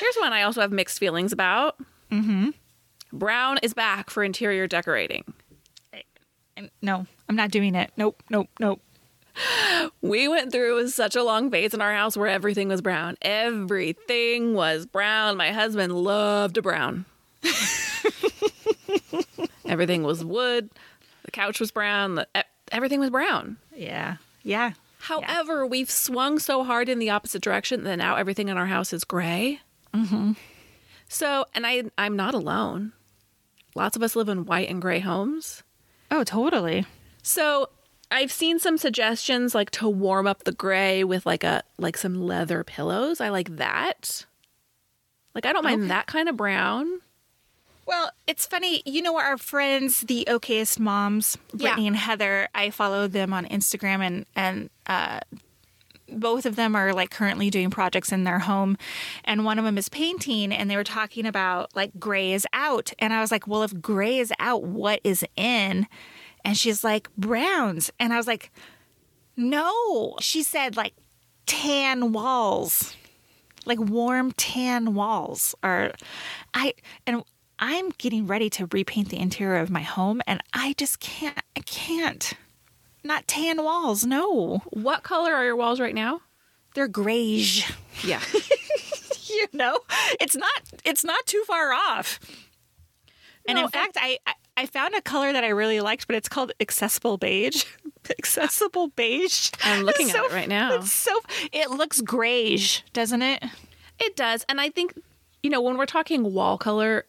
Here's 0.00 0.16
one 0.16 0.32
I 0.32 0.42
also 0.42 0.60
have 0.60 0.72
mixed 0.72 0.98
feelings 0.98 1.32
about. 1.32 1.76
Mm-hmm. 2.10 2.50
Brown 3.12 3.58
is 3.62 3.74
back 3.74 4.10
for 4.10 4.22
interior 4.24 4.66
decorating. 4.66 5.24
No, 6.82 7.06
I'm 7.28 7.36
not 7.36 7.50
doing 7.52 7.74
it. 7.74 7.90
Nope, 7.96 8.22
nope, 8.30 8.48
nope. 8.60 8.80
We 10.02 10.26
went 10.26 10.50
through 10.50 10.88
such 10.88 11.14
a 11.14 11.22
long 11.22 11.50
phase 11.50 11.72
in 11.74 11.80
our 11.80 11.94
house 11.94 12.16
where 12.16 12.26
everything 12.28 12.68
was 12.68 12.80
brown. 12.82 13.16
Everything 13.22 14.54
was 14.54 14.86
brown. 14.86 15.36
My 15.36 15.52
husband 15.52 15.92
loved 15.92 16.58
a 16.58 16.62
brown. 16.62 17.04
everything 19.66 20.02
was 20.02 20.24
wood. 20.24 20.70
The 21.24 21.30
couch 21.30 21.60
was 21.60 21.70
brown. 21.70 22.16
The, 22.16 22.26
everything 22.72 23.00
was 23.00 23.10
brown. 23.10 23.56
Yeah. 23.74 24.16
Yeah. 24.42 24.72
However, 25.00 25.66
we've 25.66 25.90
swung 25.90 26.38
so 26.38 26.64
hard 26.64 26.88
in 26.88 26.98
the 26.98 27.10
opposite 27.10 27.42
direction 27.42 27.84
that 27.84 27.96
now 27.96 28.16
everything 28.16 28.48
in 28.48 28.56
our 28.56 28.66
house 28.66 28.92
is 28.92 29.04
gray. 29.04 29.60
Mm-hmm. 29.94 30.32
So, 31.08 31.46
and 31.54 31.66
I, 31.66 31.84
I'm 31.96 32.16
not 32.16 32.34
alone. 32.34 32.92
Lots 33.74 33.96
of 33.96 34.02
us 34.02 34.16
live 34.16 34.28
in 34.28 34.44
white 34.44 34.68
and 34.68 34.82
gray 34.82 34.98
homes. 34.98 35.62
Oh, 36.10 36.24
totally. 36.24 36.84
So, 37.22 37.70
I've 38.10 38.32
seen 38.32 38.58
some 38.58 38.78
suggestions 38.78 39.54
like 39.54 39.70
to 39.72 39.88
warm 39.88 40.26
up 40.26 40.44
the 40.44 40.52
gray 40.52 41.04
with 41.04 41.26
like 41.26 41.44
a 41.44 41.62
like 41.76 41.96
some 41.96 42.22
leather 42.22 42.64
pillows. 42.64 43.20
I 43.20 43.28
like 43.28 43.56
that. 43.56 44.24
Like 45.34 45.44
I 45.44 45.52
don't 45.52 45.64
mind 45.64 45.90
that 45.90 46.06
kind 46.06 46.28
of 46.28 46.36
brown. 46.36 47.00
Well, 47.88 48.10
it's 48.26 48.44
funny. 48.44 48.82
You 48.84 49.00
know, 49.00 49.16
our 49.18 49.38
friends, 49.38 50.02
the 50.02 50.26
okayest 50.28 50.78
moms, 50.78 51.38
Yeah. 51.54 51.68
Brittany 51.70 51.86
and 51.86 51.96
Heather, 51.96 52.48
I 52.54 52.68
follow 52.68 53.08
them 53.08 53.32
on 53.32 53.46
Instagram 53.46 54.00
and, 54.06 54.26
and, 54.36 54.70
uh, 54.86 55.20
both 56.10 56.44
of 56.44 56.54
them 56.56 56.76
are 56.76 56.92
like 56.92 57.10
currently 57.10 57.48
doing 57.48 57.70
projects 57.70 58.12
in 58.12 58.24
their 58.24 58.40
home. 58.40 58.76
And 59.24 59.44
one 59.46 59.58
of 59.58 59.64
them 59.64 59.78
is 59.78 59.88
painting 59.88 60.52
and 60.52 60.70
they 60.70 60.76
were 60.76 60.84
talking 60.84 61.24
about 61.24 61.74
like 61.74 61.92
gray 61.98 62.32
is 62.32 62.46
out. 62.52 62.92
And 62.98 63.12
i 63.12 63.20
was 63.20 63.30
like 63.30 63.46
well 63.46 63.62
if 63.62 63.78
gray 63.80 64.18
is 64.18 64.32
out 64.38 64.64
what 64.64 65.00
is 65.04 65.24
in? 65.36 65.86
And 66.44 66.56
she's 66.56 66.82
like 66.82 67.14
browns. 67.16 67.90
And 68.00 68.12
i 68.12 68.16
was 68.16 68.26
like 68.26 68.50
no. 69.36 70.16
She 70.20 70.42
said 70.42 70.76
like 70.76 70.94
tan 71.46 72.12
walls. 72.12 72.96
Like 73.66 73.78
warm 73.78 74.32
tan 74.32 74.94
walls 74.94 75.54
are 75.62 75.92
i 76.54 76.72
and 77.06 77.22
i'm 77.58 77.90
getting 77.98 78.26
ready 78.26 78.48
to 78.50 78.66
repaint 78.72 79.08
the 79.08 79.18
interior 79.18 79.60
of 79.60 79.70
my 79.70 79.82
home 79.82 80.20
and 80.26 80.42
i 80.52 80.74
just 80.76 81.00
can't 81.00 81.38
i 81.56 81.60
can't 81.60 82.34
not 83.04 83.26
tan 83.28 83.62
walls 83.62 84.04
no 84.04 84.58
What 84.70 85.02
color 85.02 85.32
are 85.32 85.44
your 85.44 85.56
walls 85.56 85.80
right 85.80 85.94
now? 85.94 86.20
they're 86.74 86.88
grayish 86.88 87.70
Yeah. 88.04 88.20
you 89.26 89.46
know 89.52 89.80
it's 90.20 90.36
not 90.36 90.62
it's 90.84 91.04
not 91.04 91.26
too 91.26 91.42
far 91.46 91.72
off 91.72 92.18
and 93.46 93.56
No, 93.56 93.64
in 93.64 93.70
fact 93.70 93.96
I, 94.00 94.18
I 94.26 94.32
i 94.58 94.66
found 94.66 94.94
a 94.94 95.00
color 95.02 95.32
that 95.32 95.44
i 95.44 95.48
really 95.48 95.80
liked 95.80 96.06
but 96.06 96.16
it's 96.16 96.28
called 96.28 96.52
accessible 96.60 97.16
beige 97.18 97.64
accessible 98.18 98.88
beige 98.88 99.50
I'm 99.62 99.84
looking 99.84 100.10
at 100.10 100.16
it 100.16 100.32
right 100.32 100.48
now. 100.48 100.76
it's 100.76 100.92
so 100.92 101.18
it 101.52 101.70
looks 101.70 102.00
grayish 102.00 102.82
doesn't 102.92 103.22
it 103.22 103.42
It 104.00 104.14
does. 104.16 104.44
And 104.48 104.60
I 104.60 104.70
think, 104.70 104.94
you 105.42 105.50
know, 105.50 105.60
when 105.60 105.76
we're 105.76 105.84
talking 105.86 106.32
wall 106.32 106.56
color, 106.56 107.04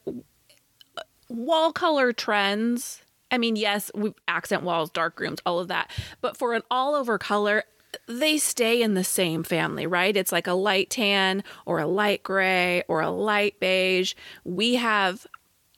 wall 1.30 1.72
color 1.72 2.12
trends, 2.12 3.02
I 3.32 3.38
mean, 3.38 3.56
yes, 3.56 3.92
we, 3.94 4.14
accent 4.28 4.64
walls, 4.64 4.90
dark 4.90 5.20
rooms, 5.20 5.40
all 5.46 5.60
of 5.60 5.68
that. 5.70 5.92
But 6.22 6.36
for 6.36 6.54
an 6.54 6.64
all 6.70 6.96
over 6.96 7.18
color, 7.18 7.64
they 8.08 8.38
stay 8.38 8.82
in 8.82 8.94
the 8.94 9.04
same 9.04 9.44
family, 9.44 9.88
right? 9.88 10.16
It's 10.16 10.32
like 10.32 10.48
a 10.48 10.54
light 10.54 10.90
tan 10.90 11.44
or 11.66 11.80
a 11.80 11.88
light 11.88 12.24
gray 12.24 12.84
or 12.88 13.02
a 13.02 13.10
light 13.10 13.60
beige. 13.60 14.14
We 14.44 14.76
have, 14.76 15.26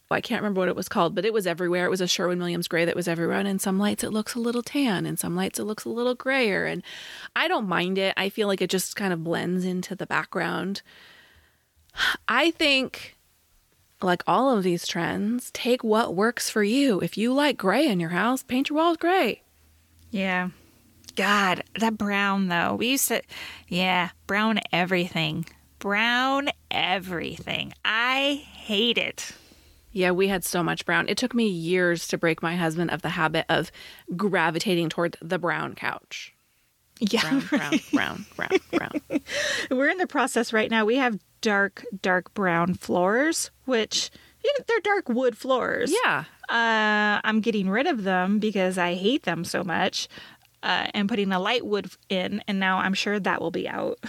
I 0.10 0.20
can't 0.20 0.42
remember 0.42 0.60
what 0.60 0.68
it 0.68 0.76
was 0.76 0.90
called, 0.90 1.16
but 1.16 1.26
it 1.26 1.34
was 1.34 1.48
everywhere. 1.48 1.86
It 1.86 1.90
was 1.90 2.02
a 2.02 2.08
Sherwin 2.08 2.40
Williams 2.40 2.68
gray 2.68 2.84
that 2.84 2.96
was 2.96 3.08
everywhere. 3.08 3.38
And 3.38 3.48
in 3.48 3.60
some 3.60 3.80
lights, 3.80 4.04
it 4.04 4.12
looks 4.12 4.36
a 4.36 4.40
little 4.40 4.64
tan. 4.64 5.06
In 5.06 5.16
some 5.16 5.36
lights, 5.36 5.60
it 5.60 5.64
looks 5.64 5.86
a 5.86 5.90
little 5.90 6.16
grayer. 6.16 6.66
And 6.66 6.84
I 7.36 7.48
don't 7.48 7.68
mind 7.68 7.98
it. 7.98 8.14
I 8.18 8.28
feel 8.30 8.48
like 8.48 8.62
it 8.62 8.70
just 8.70 8.96
kind 8.96 9.14
of 9.14 9.24
blends 9.24 9.64
into 9.64 9.96
the 9.96 10.08
background. 10.08 10.82
I 12.28 12.52
think, 12.52 13.18
like 14.04 14.24
all 14.28 14.56
of 14.56 14.64
these 14.64 14.88
trends, 14.88 15.52
take 15.52 15.84
what 15.84 16.16
works 16.16 16.50
for 16.50 16.64
you. 16.64 17.00
If 17.02 17.18
you 17.18 17.34
like 17.34 17.58
gray 17.58 17.88
in 17.88 18.00
your 18.00 18.10
house, 18.12 18.44
paint 18.44 18.70
your 18.70 18.78
walls 18.78 18.98
gray. 18.98 19.42
yeah 20.10 20.50
god 21.18 21.62
that 21.78 21.98
brown 21.98 22.48
though 22.48 22.76
we 22.76 22.88
used 22.92 23.10
to 23.10 23.22
yeah 23.68 24.10
brown 24.28 24.60
everything 24.72 25.46
brown 25.78 26.48
everything 26.72 27.74
i 27.84 28.42
hate 28.54 28.98
it 28.98 29.32
Yeah, 29.92 30.12
we 30.12 30.30
had 30.30 30.46
so 30.46 30.64
much 30.64 30.86
brown. 30.86 31.10
It 31.10 31.18
took 31.18 31.34
me 31.34 31.48
years 31.50 32.08
to 32.08 32.18
break 32.18 32.42
my 32.42 32.56
husband 32.56 32.92
of 32.92 33.02
the 33.02 33.10
habit 33.10 33.46
of 33.50 33.74
gravitating 34.16 34.88
toward 34.88 35.18
the 35.22 35.38
brown 35.38 35.76
couch. 35.76 36.34
Yeah 37.02 37.22
Brown, 37.22 37.40
brown, 37.50 37.80
brown, 37.92 38.26
brown, 38.36 38.60
brown. 39.10 39.22
We're 39.72 39.90
in 39.90 39.98
the 39.98 40.08
process 40.08 40.54
right 40.54 40.70
now. 40.70 40.86
We 40.86 40.96
have 40.98 41.20
dark, 41.42 41.84
dark 42.02 42.34
brown 42.34 42.76
floors, 42.76 43.52
which 43.66 44.12
you 44.44 44.54
know, 44.58 44.66
they're 44.68 44.80
dark 44.82 45.10
wood 45.10 45.38
floors. 45.38 45.94
Yeah. 46.06 46.26
Uh, 46.50 47.22
I'm 47.24 47.42
getting 47.42 47.70
rid 47.70 47.88
of 47.88 48.04
them 48.04 48.40
because 48.40 48.78
I 48.78 48.94
hate 48.94 49.24
them 49.24 49.44
so 49.44 49.64
much, 49.64 50.08
uh, 50.64 50.88
and 50.94 51.10
putting 51.10 51.32
a 51.32 51.40
light 51.40 51.66
wood 51.66 51.90
in, 52.10 52.44
and 52.48 52.60
now 52.60 52.78
I'm 52.80 52.94
sure 52.94 53.20
that 53.20 53.42
will 53.42 53.52
be 53.52 53.68
out. 53.68 54.00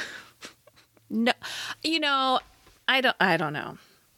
No, 1.08 1.32
you 1.82 2.00
know, 2.00 2.40
I 2.88 3.00
don't. 3.02 3.16
I 3.20 3.36
don't 3.36 3.52
know. 3.52 3.76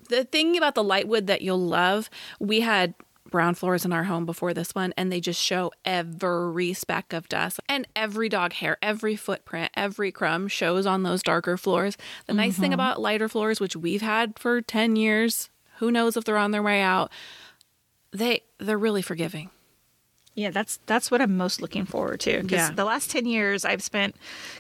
The 0.09 0.25
thing 0.25 0.57
about 0.57 0.75
the 0.75 0.85
lightwood 0.85 1.27
that 1.27 1.43
you'll 1.43 1.59
love, 1.59 2.09
we 2.39 2.61
had 2.61 2.95
brown 3.35 3.53
floors 3.53 3.85
in 3.85 3.93
our 3.93 4.05
home 4.05 4.25
before 4.25 4.55
this 4.55 4.77
one, 4.77 4.95
and 4.97 5.11
they 5.11 5.19
just 5.21 5.43
show 5.43 5.73
every 5.85 6.73
speck 6.73 7.13
of 7.13 7.29
dust 7.29 7.59
and 7.69 7.85
every 7.97 8.29
dog 8.29 8.53
hair, 8.53 8.77
every 8.81 9.17
footprint, 9.17 9.73
every 9.75 10.13
crumb 10.13 10.47
shows 10.47 10.87
on 10.87 11.03
those 11.03 11.21
darker 11.21 11.57
floors. 11.57 11.97
The 12.27 12.33
nice 12.33 12.57
thing 12.57 12.73
about 12.73 13.01
lighter 13.01 13.29
floors, 13.29 13.59
which 13.59 13.75
we've 13.75 14.03
had 14.03 14.39
for 14.39 14.63
ten 14.63 14.95
years, 14.95 15.51
who 15.79 15.91
knows 15.91 16.17
if 16.17 16.23
they're 16.23 16.37
on 16.37 16.53
their 16.53 16.63
way 16.63 16.81
out? 16.81 17.11
They 18.13 18.43
they're 18.59 18.79
really 18.79 19.03
forgiving. 19.03 19.51
Yeah, 20.37 20.51
that's 20.51 20.79
that's 20.87 21.11
what 21.11 21.21
I'm 21.21 21.37
most 21.37 21.61
looking 21.61 21.87
forward 21.87 22.21
to. 22.21 22.41
Because 22.41 22.69
Yeah. 22.69 22.71
the 22.71 22.85
last 22.85 23.11
ten 23.11 23.27
years 23.27 23.65
I've 23.65 23.83
spent 23.83 24.15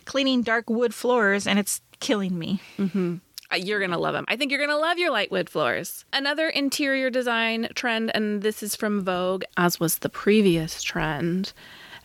cleaning 0.04 0.42
dark 0.42 0.68
wood 0.68 0.92
floors, 0.92 1.46
and 1.46 1.60
it's 1.60 1.80
killing 2.00 2.36
me. 2.36 2.60
Uh, 2.76 3.18
You're 3.56 3.78
going 3.78 3.90
to 3.92 3.98
love 3.98 4.14
them. 4.14 4.24
I 4.28 4.36
think 4.36 4.50
you're 4.50 4.58
going 4.58 4.70
to 4.70 4.76
love 4.76 4.98
your 4.98 5.10
light 5.10 5.30
wood 5.30 5.48
floors. 5.50 6.04
Another 6.12 6.48
interior 6.48 7.10
design 7.10 7.68
trend, 7.74 8.10
and 8.14 8.42
this 8.42 8.62
is 8.62 8.74
from 8.74 9.02
Vogue, 9.02 9.44
as 9.56 9.78
was 9.78 9.98
the 9.98 10.08
previous 10.08 10.82
trend. 10.82 11.52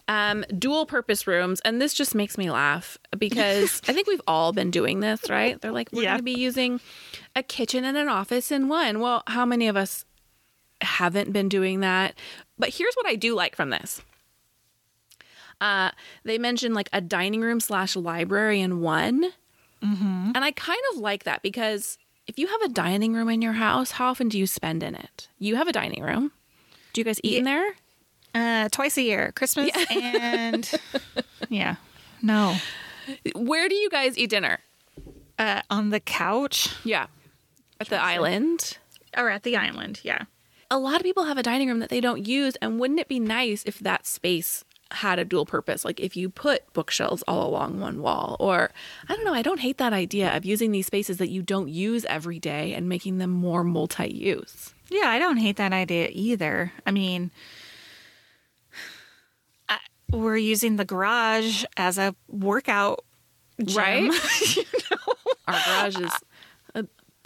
Um, 0.07 0.43
dual 0.57 0.85
purpose 0.85 1.27
rooms. 1.27 1.59
And 1.61 1.79
this 1.81 1.93
just 1.93 2.13
makes 2.15 2.37
me 2.37 2.49
laugh 2.51 2.97
because 3.17 3.81
I 3.87 3.93
think 3.93 4.07
we've 4.07 4.21
all 4.27 4.53
been 4.53 4.71
doing 4.71 4.99
this, 5.01 5.29
right? 5.29 5.59
They're 5.61 5.71
like, 5.71 5.89
we're 5.91 6.03
Yeah. 6.03 6.09
going 6.11 6.19
to 6.19 6.23
be 6.23 6.39
using 6.39 6.81
a 7.35 7.43
kitchen 7.43 7.83
and 7.85 7.95
an 7.97 8.09
office 8.09 8.51
in 8.51 8.67
one. 8.69 8.99
Well, 8.99 9.21
how 9.27 9.45
many 9.45 9.67
of 9.67 9.77
us 9.77 10.05
haven't 10.81 11.31
been 11.31 11.47
doing 11.49 11.81
that? 11.81 12.15
But 12.57 12.69
here's 12.69 12.95
what 12.95 13.05
I 13.07 13.15
do 13.15 13.35
like 13.35 13.55
from 13.55 13.69
this. 13.69 14.01
Uh, 15.61 15.91
they 16.23 16.37
mentioned 16.37 16.73
like 16.73 16.89
a 16.93 17.01
dining 17.01 17.41
room 17.41 17.59
slash 17.59 17.95
library 17.95 18.61
in 18.61 18.81
one. 18.81 19.31
And 19.81 20.37
I 20.37 20.51
kind 20.51 20.79
of 20.93 20.99
like 20.99 21.23
that 21.23 21.41
because 21.41 21.97
if 22.27 22.37
you 22.37 22.47
have 22.47 22.61
a 22.61 22.69
dining 22.69 23.13
room 23.13 23.29
in 23.29 23.41
your 23.41 23.53
house, 23.53 23.91
how 23.91 24.09
often 24.09 24.29
do 24.29 24.37
you 24.37 24.45
spend 24.47 24.83
in 24.83 24.93
it? 24.95 25.27
You 25.39 25.55
have 25.55 25.67
a 25.67 25.71
dining 25.71 26.03
room. 26.03 26.31
Do 26.93 27.01
you 27.01 27.05
guys 27.05 27.19
eat 27.23 27.37
in 27.37 27.43
there? 27.45 27.73
Uh, 28.35 28.69
twice 28.69 28.97
a 28.97 29.01
year, 29.01 29.31
Christmas 29.35 29.71
and 29.89 30.69
yeah, 31.49 31.75
no, 32.21 32.55
Where 33.33 33.67
do 33.67 33.75
you 33.75 33.89
guys 33.89 34.17
eat 34.17 34.29
dinner? 34.29 34.59
uh, 35.39 35.61
on 35.69 35.89
the 35.89 35.99
couch 35.99 36.69
Yeah. 36.83 37.07
At 37.79 37.87
the 37.87 37.97
island. 38.01 38.77
or 39.17 39.29
at 39.29 39.43
the 39.43 39.55
island. 39.55 40.01
Yeah, 40.03 40.23
A 40.69 40.77
lot 40.77 40.97
of 40.97 41.03
people 41.03 41.23
have 41.23 41.37
a 41.37 41.43
dining 41.43 41.69
room 41.69 41.79
that 41.79 41.89
they 41.89 42.01
don't 42.01 42.27
use. 42.27 42.55
And 42.57 42.79
wouldn't 42.79 42.99
it 42.99 43.07
be 43.07 43.19
nice 43.19 43.63
if 43.65 43.79
that 43.79 44.05
space 44.05 44.63
had 44.91 45.19
a 45.19 45.25
dual 45.25 45.45
purpose? 45.45 45.85
Like 45.85 45.99
if 45.99 46.15
you 46.17 46.29
put 46.29 46.71
bookshelves 46.73 47.23
all 47.27 47.47
along 47.47 47.79
one 47.79 48.01
wall, 48.01 48.35
or 48.39 48.71
I 49.07 49.15
don't 49.15 49.25
know, 49.25 49.33
I 49.33 49.41
don't 49.41 49.59
hate 49.59 49.77
that 49.77 49.93
idea 49.93 50.35
of 50.35 50.45
using 50.45 50.71
these 50.71 50.87
spaces 50.87 51.17
that 51.17 51.29
you 51.29 51.41
don't 51.41 51.69
use 51.69 52.05
every 52.05 52.39
day 52.39 52.73
and 52.73 52.89
making 52.89 53.17
them 53.17 53.29
more 53.29 53.63
multi 53.63 54.07
use. 54.11 54.73
yeah, 54.89 55.07
I 55.09 55.19
don't 55.19 55.37
hate 55.37 55.57
that 55.57 55.73
idea 55.73 56.09
either. 56.11 56.71
I 56.85 56.91
mean, 56.91 57.31
I, 59.67 59.77
we're 60.11 60.37
using 60.37 60.75
the 60.77 60.85
garage 60.85 61.63
as 61.77 61.97
a 61.97 62.15
workout, 62.27 63.03
gym. 63.63 64.09
Right? 64.09 64.57
Our 65.47 65.59
garage 65.65 65.99
is 65.99 66.11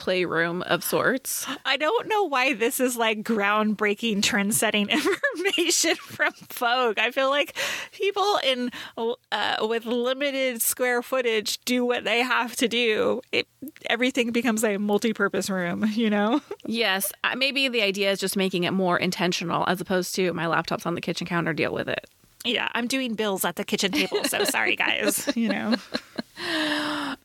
playroom 0.03 0.61
of 0.63 0.83
sorts. 0.83 1.47
I 1.63 1.77
don't 1.77 2.09
know 2.09 2.25
why 2.25 2.51
this 2.51 2.81
is 2.81 2.97
like 2.97 3.23
groundbreaking, 3.23 4.21
trend-setting 4.21 4.89
information 5.35 5.95
from 5.95 6.33
Vogue. 6.51 6.99
I 6.99 7.11
feel 7.11 7.29
like 7.29 7.55
people 7.93 8.37
in 8.43 8.69
uh, 8.97 9.55
with 9.61 9.85
limited 9.85 10.61
square 10.61 11.01
footage 11.01 11.63
do 11.63 11.85
what 11.85 12.03
they 12.03 12.19
have 12.19 12.53
to 12.57 12.67
do. 12.67 13.21
It 13.31 13.47
everything 13.89 14.31
becomes 14.33 14.65
a 14.65 14.75
multi-purpose 14.77 15.49
room. 15.49 15.85
You 15.93 16.09
know. 16.09 16.41
Yes, 16.65 17.11
maybe 17.35 17.67
the 17.67 17.81
idea 17.81 18.09
is 18.11 18.19
just 18.19 18.37
making 18.37 18.63
it 18.63 18.71
more 18.71 18.97
intentional 18.97 19.65
as 19.67 19.81
opposed 19.81 20.15
to 20.15 20.31
my 20.33 20.47
laptop's 20.47 20.85
on 20.85 20.95
the 20.95 21.01
kitchen 21.01 21.27
counter, 21.27 21.53
deal 21.53 21.73
with 21.73 21.89
it. 21.89 22.09
Yeah, 22.45 22.67
I'm 22.73 22.87
doing 22.87 23.15
bills 23.15 23.45
at 23.45 23.55
the 23.55 23.63
kitchen 23.63 23.91
table, 23.91 24.23
so 24.25 24.43
sorry 24.43 24.75
guys. 24.85 25.29
You 25.35 25.49
know. 25.49 25.75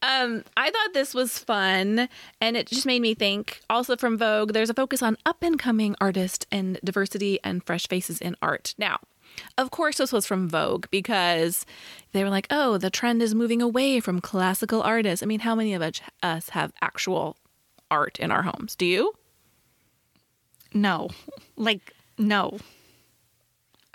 Um, 0.00 0.44
I 0.56 0.70
thought 0.70 0.94
this 0.94 1.12
was 1.12 1.38
fun, 1.38 2.08
and 2.40 2.56
it 2.56 2.66
just 2.68 2.86
made 2.86 3.02
me 3.02 3.14
think. 3.14 3.60
Also 3.68 3.96
from 3.96 4.16
Vogue, 4.16 4.52
there's 4.52 4.70
a 4.70 4.74
focus 4.74 5.02
on 5.02 5.16
up 5.26 5.42
and 5.42 5.58
coming 5.58 5.96
artists 6.00 6.46
and 6.52 6.78
diversity 6.84 7.40
and 7.42 7.64
fresh 7.64 7.88
faces 7.88 8.20
in 8.20 8.36
art. 8.40 8.74
Now, 8.78 9.00
of 9.56 9.70
course, 9.72 9.96
this 9.98 10.12
was 10.12 10.24
from 10.24 10.48
Vogue 10.48 10.86
because 10.92 11.66
they 12.12 12.22
were 12.22 12.30
like, 12.30 12.46
"Oh, 12.50 12.78
the 12.78 12.90
trend 12.90 13.22
is 13.22 13.34
moving 13.34 13.60
away 13.60 13.98
from 13.98 14.20
classical 14.20 14.82
artists." 14.82 15.22
I 15.22 15.26
mean, 15.26 15.40
how 15.40 15.54
many 15.56 15.74
of 15.74 15.82
us- 15.82 16.00
us 16.22 16.50
have 16.50 16.72
actual 16.80 17.36
art 17.90 18.20
in 18.20 18.30
our 18.30 18.42
homes? 18.42 18.76
Do 18.76 18.86
you? 18.86 19.14
No, 20.72 21.08
like 21.56 21.92
no, 22.18 22.58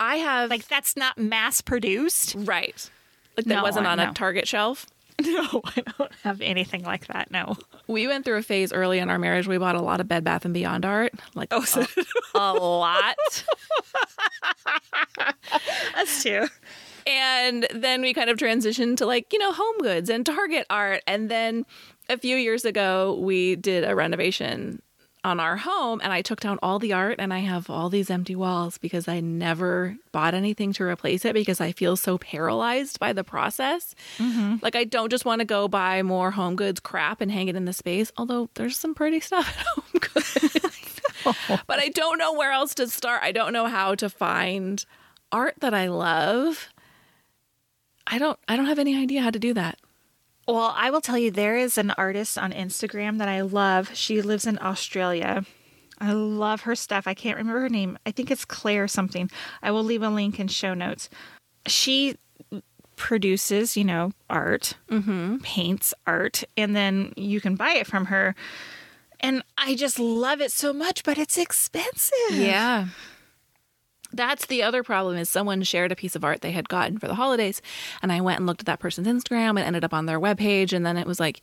I 0.04 0.16
have 0.16 0.50
like 0.50 0.68
that's 0.68 0.96
not 0.96 1.16
mass 1.18 1.60
produced. 1.60 2.34
right, 2.38 2.90
like 3.36 3.46
that 3.46 3.54
No, 3.56 3.62
wasn't 3.62 3.86
on 3.86 3.98
no. 3.98 4.10
a 4.10 4.12
Target 4.12 4.46
shelf. 4.48 4.86
No, 5.24 5.62
I 5.64 5.82
don't 5.96 6.12
have 6.24 6.40
anything 6.40 6.82
like 6.82 7.06
that. 7.06 7.30
No. 7.30 7.56
We 7.86 8.08
went 8.08 8.24
through 8.24 8.36
a 8.38 8.42
phase 8.42 8.72
early 8.72 8.98
in 8.98 9.08
our 9.10 9.18
marriage. 9.18 9.46
We 9.46 9.58
bought 9.58 9.76
a 9.76 9.80
lot 9.80 10.00
of 10.00 10.08
Bed 10.08 10.24
Bath 10.24 10.44
and 10.44 10.52
Beyond 10.52 10.84
art, 10.84 11.12
like 11.36 11.48
Oh, 11.52 11.62
so 11.62 11.86
a, 12.34 12.38
a 12.38 12.52
lot. 12.52 13.14
us 15.96 16.22
too. 16.22 16.46
and 17.06 17.66
then 17.72 18.00
we 18.02 18.12
kind 18.14 18.28
of 18.30 18.36
transitioned 18.38 18.96
to 18.96 19.06
like 19.06 19.32
you 19.32 19.38
know 19.38 19.52
home 19.52 19.78
goods 19.78 20.10
and 20.10 20.24
target 20.26 20.66
art 20.70 21.02
and 21.06 21.30
then 21.30 21.64
a 22.08 22.16
few 22.18 22.36
years 22.36 22.64
ago 22.64 23.18
we 23.20 23.56
did 23.56 23.84
a 23.84 23.94
renovation 23.94 24.80
on 25.24 25.40
our 25.40 25.56
home 25.56 26.00
and 26.04 26.12
i 26.12 26.20
took 26.20 26.38
down 26.38 26.58
all 26.62 26.78
the 26.78 26.92
art 26.92 27.16
and 27.18 27.32
i 27.32 27.38
have 27.38 27.70
all 27.70 27.88
these 27.88 28.10
empty 28.10 28.36
walls 28.36 28.76
because 28.78 29.08
i 29.08 29.20
never 29.20 29.96
bought 30.12 30.34
anything 30.34 30.72
to 30.72 30.84
replace 30.84 31.24
it 31.24 31.32
because 31.32 31.60
i 31.60 31.72
feel 31.72 31.96
so 31.96 32.18
paralyzed 32.18 33.00
by 33.00 33.12
the 33.12 33.24
process. 33.24 33.94
Mm-hmm. 34.18 34.56
Like 34.60 34.76
i 34.76 34.84
don't 34.84 35.10
just 35.10 35.24
want 35.24 35.40
to 35.40 35.44
go 35.44 35.66
buy 35.66 36.02
more 36.02 36.30
home 36.30 36.56
goods 36.56 36.78
crap 36.78 37.20
and 37.20 37.30
hang 37.30 37.48
it 37.48 37.56
in 37.56 37.64
the 37.64 37.72
space 37.72 38.12
although 38.18 38.50
there's 38.54 38.76
some 38.76 38.94
pretty 38.94 39.20
stuff 39.20 39.48
at 39.58 39.66
home 39.74 40.00
goods. 40.00 41.00
But 41.66 41.78
i 41.78 41.88
don't 41.88 42.18
know 42.18 42.34
where 42.34 42.52
else 42.52 42.74
to 42.74 42.86
start. 42.86 43.22
I 43.22 43.32
don't 43.32 43.54
know 43.54 43.66
how 43.66 43.94
to 43.94 44.10
find 44.10 44.84
art 45.32 45.54
that 45.60 45.72
i 45.72 45.88
love. 45.88 46.68
I 48.06 48.18
don't 48.18 48.38
I 48.46 48.56
don't 48.56 48.66
have 48.66 48.78
any 48.78 48.94
idea 49.00 49.22
how 49.22 49.30
to 49.30 49.38
do 49.38 49.54
that. 49.54 49.78
Well, 50.46 50.74
I 50.76 50.90
will 50.90 51.00
tell 51.00 51.18
you, 51.18 51.30
there 51.30 51.56
is 51.56 51.78
an 51.78 51.90
artist 51.92 52.36
on 52.36 52.52
Instagram 52.52 53.18
that 53.18 53.28
I 53.28 53.40
love. 53.40 53.90
She 53.94 54.20
lives 54.20 54.46
in 54.46 54.58
Australia. 54.60 55.44
I 55.98 56.12
love 56.12 56.62
her 56.62 56.74
stuff. 56.74 57.06
I 57.06 57.14
can't 57.14 57.38
remember 57.38 57.60
her 57.60 57.68
name. 57.68 57.98
I 58.04 58.10
think 58.10 58.30
it's 58.30 58.44
Claire 58.44 58.88
something. 58.88 59.30
I 59.62 59.70
will 59.70 59.84
leave 59.84 60.02
a 60.02 60.10
link 60.10 60.38
in 60.38 60.48
show 60.48 60.74
notes. 60.74 61.08
She 61.66 62.16
produces, 62.96 63.76
you 63.76 63.84
know, 63.84 64.12
art, 64.28 64.74
mm-hmm. 64.90 65.38
paints 65.38 65.94
art, 66.06 66.44
and 66.56 66.76
then 66.76 67.12
you 67.16 67.40
can 67.40 67.54
buy 67.54 67.72
it 67.72 67.86
from 67.86 68.06
her. 68.06 68.34
And 69.20 69.42
I 69.56 69.74
just 69.74 69.98
love 69.98 70.40
it 70.40 70.52
so 70.52 70.72
much, 70.72 71.04
but 71.04 71.16
it's 71.16 71.38
expensive. 71.38 72.32
Yeah. 72.32 72.88
That's 74.16 74.46
the 74.46 74.62
other 74.62 74.82
problem 74.82 75.16
is 75.16 75.28
someone 75.28 75.62
shared 75.62 75.92
a 75.92 75.96
piece 75.96 76.14
of 76.16 76.24
art 76.24 76.40
they 76.40 76.52
had 76.52 76.68
gotten 76.68 76.98
for 76.98 77.08
the 77.08 77.14
holidays 77.16 77.60
and 78.02 78.12
I 78.12 78.20
went 78.20 78.38
and 78.38 78.46
looked 78.46 78.60
at 78.62 78.66
that 78.66 78.78
person's 78.80 79.06
Instagram 79.08 79.50
and 79.50 79.60
ended 79.60 79.84
up 79.84 79.92
on 79.94 80.06
their 80.06 80.20
webpage 80.20 80.72
and 80.72 80.84
then 80.86 80.96
it 80.96 81.06
was 81.06 81.18
like 81.20 81.40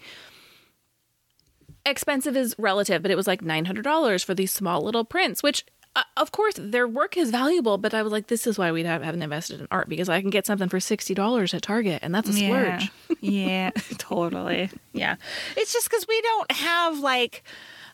expensive 1.86 2.38
is 2.38 2.56
relative, 2.58 3.02
but 3.02 3.12
it 3.12 3.16
was 3.16 3.28
like 3.28 3.42
$900 3.42 4.24
for 4.24 4.34
these 4.34 4.52
small 4.52 4.82
little 4.82 5.04
prints, 5.04 5.42
which 5.42 5.66
uh, 5.96 6.04
of 6.16 6.32
course 6.32 6.56
their 6.58 6.88
work 6.88 7.18
is 7.18 7.32
valuable, 7.32 7.78
but 7.78 7.94
I 7.94 8.02
was 8.04 8.12
like 8.14 8.28
this 8.28 8.48
is 8.48 8.58
why 8.58 8.72
we 8.72 8.84
have, 8.84 9.02
haven't 9.04 9.22
invested 9.22 9.60
in 9.62 9.68
art 9.72 9.90
because 9.90 10.08
I 10.08 10.22
can 10.22 10.30
get 10.30 10.46
something 10.46 10.70
for 10.70 10.80
$60 10.80 11.54
at 11.54 11.62
Target 11.62 12.00
and 12.02 12.14
that's 12.16 12.30
a 12.30 12.34
Yeah. 12.34 12.80
splurge. 12.80 12.92
yeah, 13.22 13.72
totally. 13.98 14.70
Yeah. 14.94 15.16
It's 15.58 15.74
just 15.74 15.90
because 15.90 16.08
we 16.08 16.22
don't 16.22 16.52
have 16.52 17.00
like, 17.00 17.44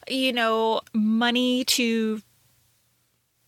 you 0.10 0.32
know, 0.34 0.82
money 0.94 1.64
to. 1.66 2.22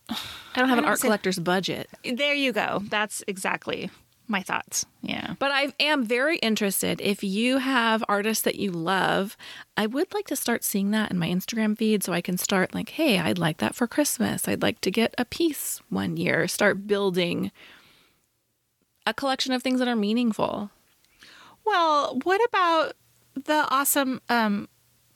I 0.10 0.60
don't 0.60 0.70
have 0.70 0.78
an 0.78 0.84
don't 0.84 0.90
art 0.90 1.00
say- 1.00 1.08
collector's 1.08 1.40
budget. 1.40 1.90
There 2.04 2.34
you 2.34 2.52
go. 2.52 2.82
That's 2.90 3.24
exactly 3.28 3.90
my 4.28 4.42
thoughts. 4.44 4.86
Yeah. 5.02 5.34
But 5.40 5.50
I 5.52 5.74
am 5.80 6.04
very 6.06 6.38
interested. 6.38 7.02
If 7.02 7.24
you 7.24 7.58
have 7.58 8.04
artists 8.08 8.44
that 8.44 8.56
you 8.56 8.72
love, 8.72 9.36
I 9.76 9.88
would 9.88 10.14
like 10.14 10.28
to 10.28 10.36
start 10.36 10.64
seeing 10.64 10.92
that 10.92 11.10
in 11.10 11.18
my 11.18 11.28
Instagram 11.28 11.76
feed 11.78 12.04
so 12.04 12.14
I 12.14 12.22
can 12.22 12.38
start 12.38 12.76
like, 12.76 12.90
hey, 12.90 13.18
I'd 13.20 13.40
like 13.40 13.58
that 13.58 13.74
for 13.74 13.88
Christmas. 13.88 14.48
I'd 14.48 14.62
like 14.62 14.82
to 14.82 14.92
get 14.92 15.16
a 15.18 15.26
piece 15.26 15.82
one 15.90 16.16
year. 16.16 16.48
Start 16.48 16.86
building 16.86 17.52
a 19.08 19.14
collection 19.16 19.52
of 19.54 19.64
things 19.64 19.80
that 19.80 19.88
are 19.88 19.96
meaningful. 19.96 20.70
Well, 21.66 22.20
what 22.24 22.42
about 22.48 22.94
the 23.34 23.66
awesome 23.72 24.22
um 24.30 24.68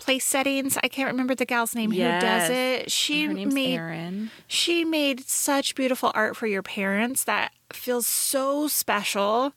place 0.03 0.25
settings? 0.25 0.77
I 0.83 0.87
can't 0.87 1.09
remember 1.11 1.33
the 1.35 1.45
gal's 1.45 1.73
name 1.75 1.91
Yes. 1.93 2.21
who 2.21 2.27
does 2.27 2.49
it. 2.49 2.91
She 2.91 3.25
Her 3.25 3.33
name's 3.33 3.53
made 3.53 3.75
Erin. 3.75 4.31
she 4.47 4.83
made 4.85 5.21
such 5.27 5.75
beautiful 5.75 6.11
art 6.13 6.35
for 6.35 6.47
your 6.47 6.61
parents 6.63 7.23
that 7.23 7.51
feels 7.71 8.05
so 8.07 8.67
special. 8.67 9.53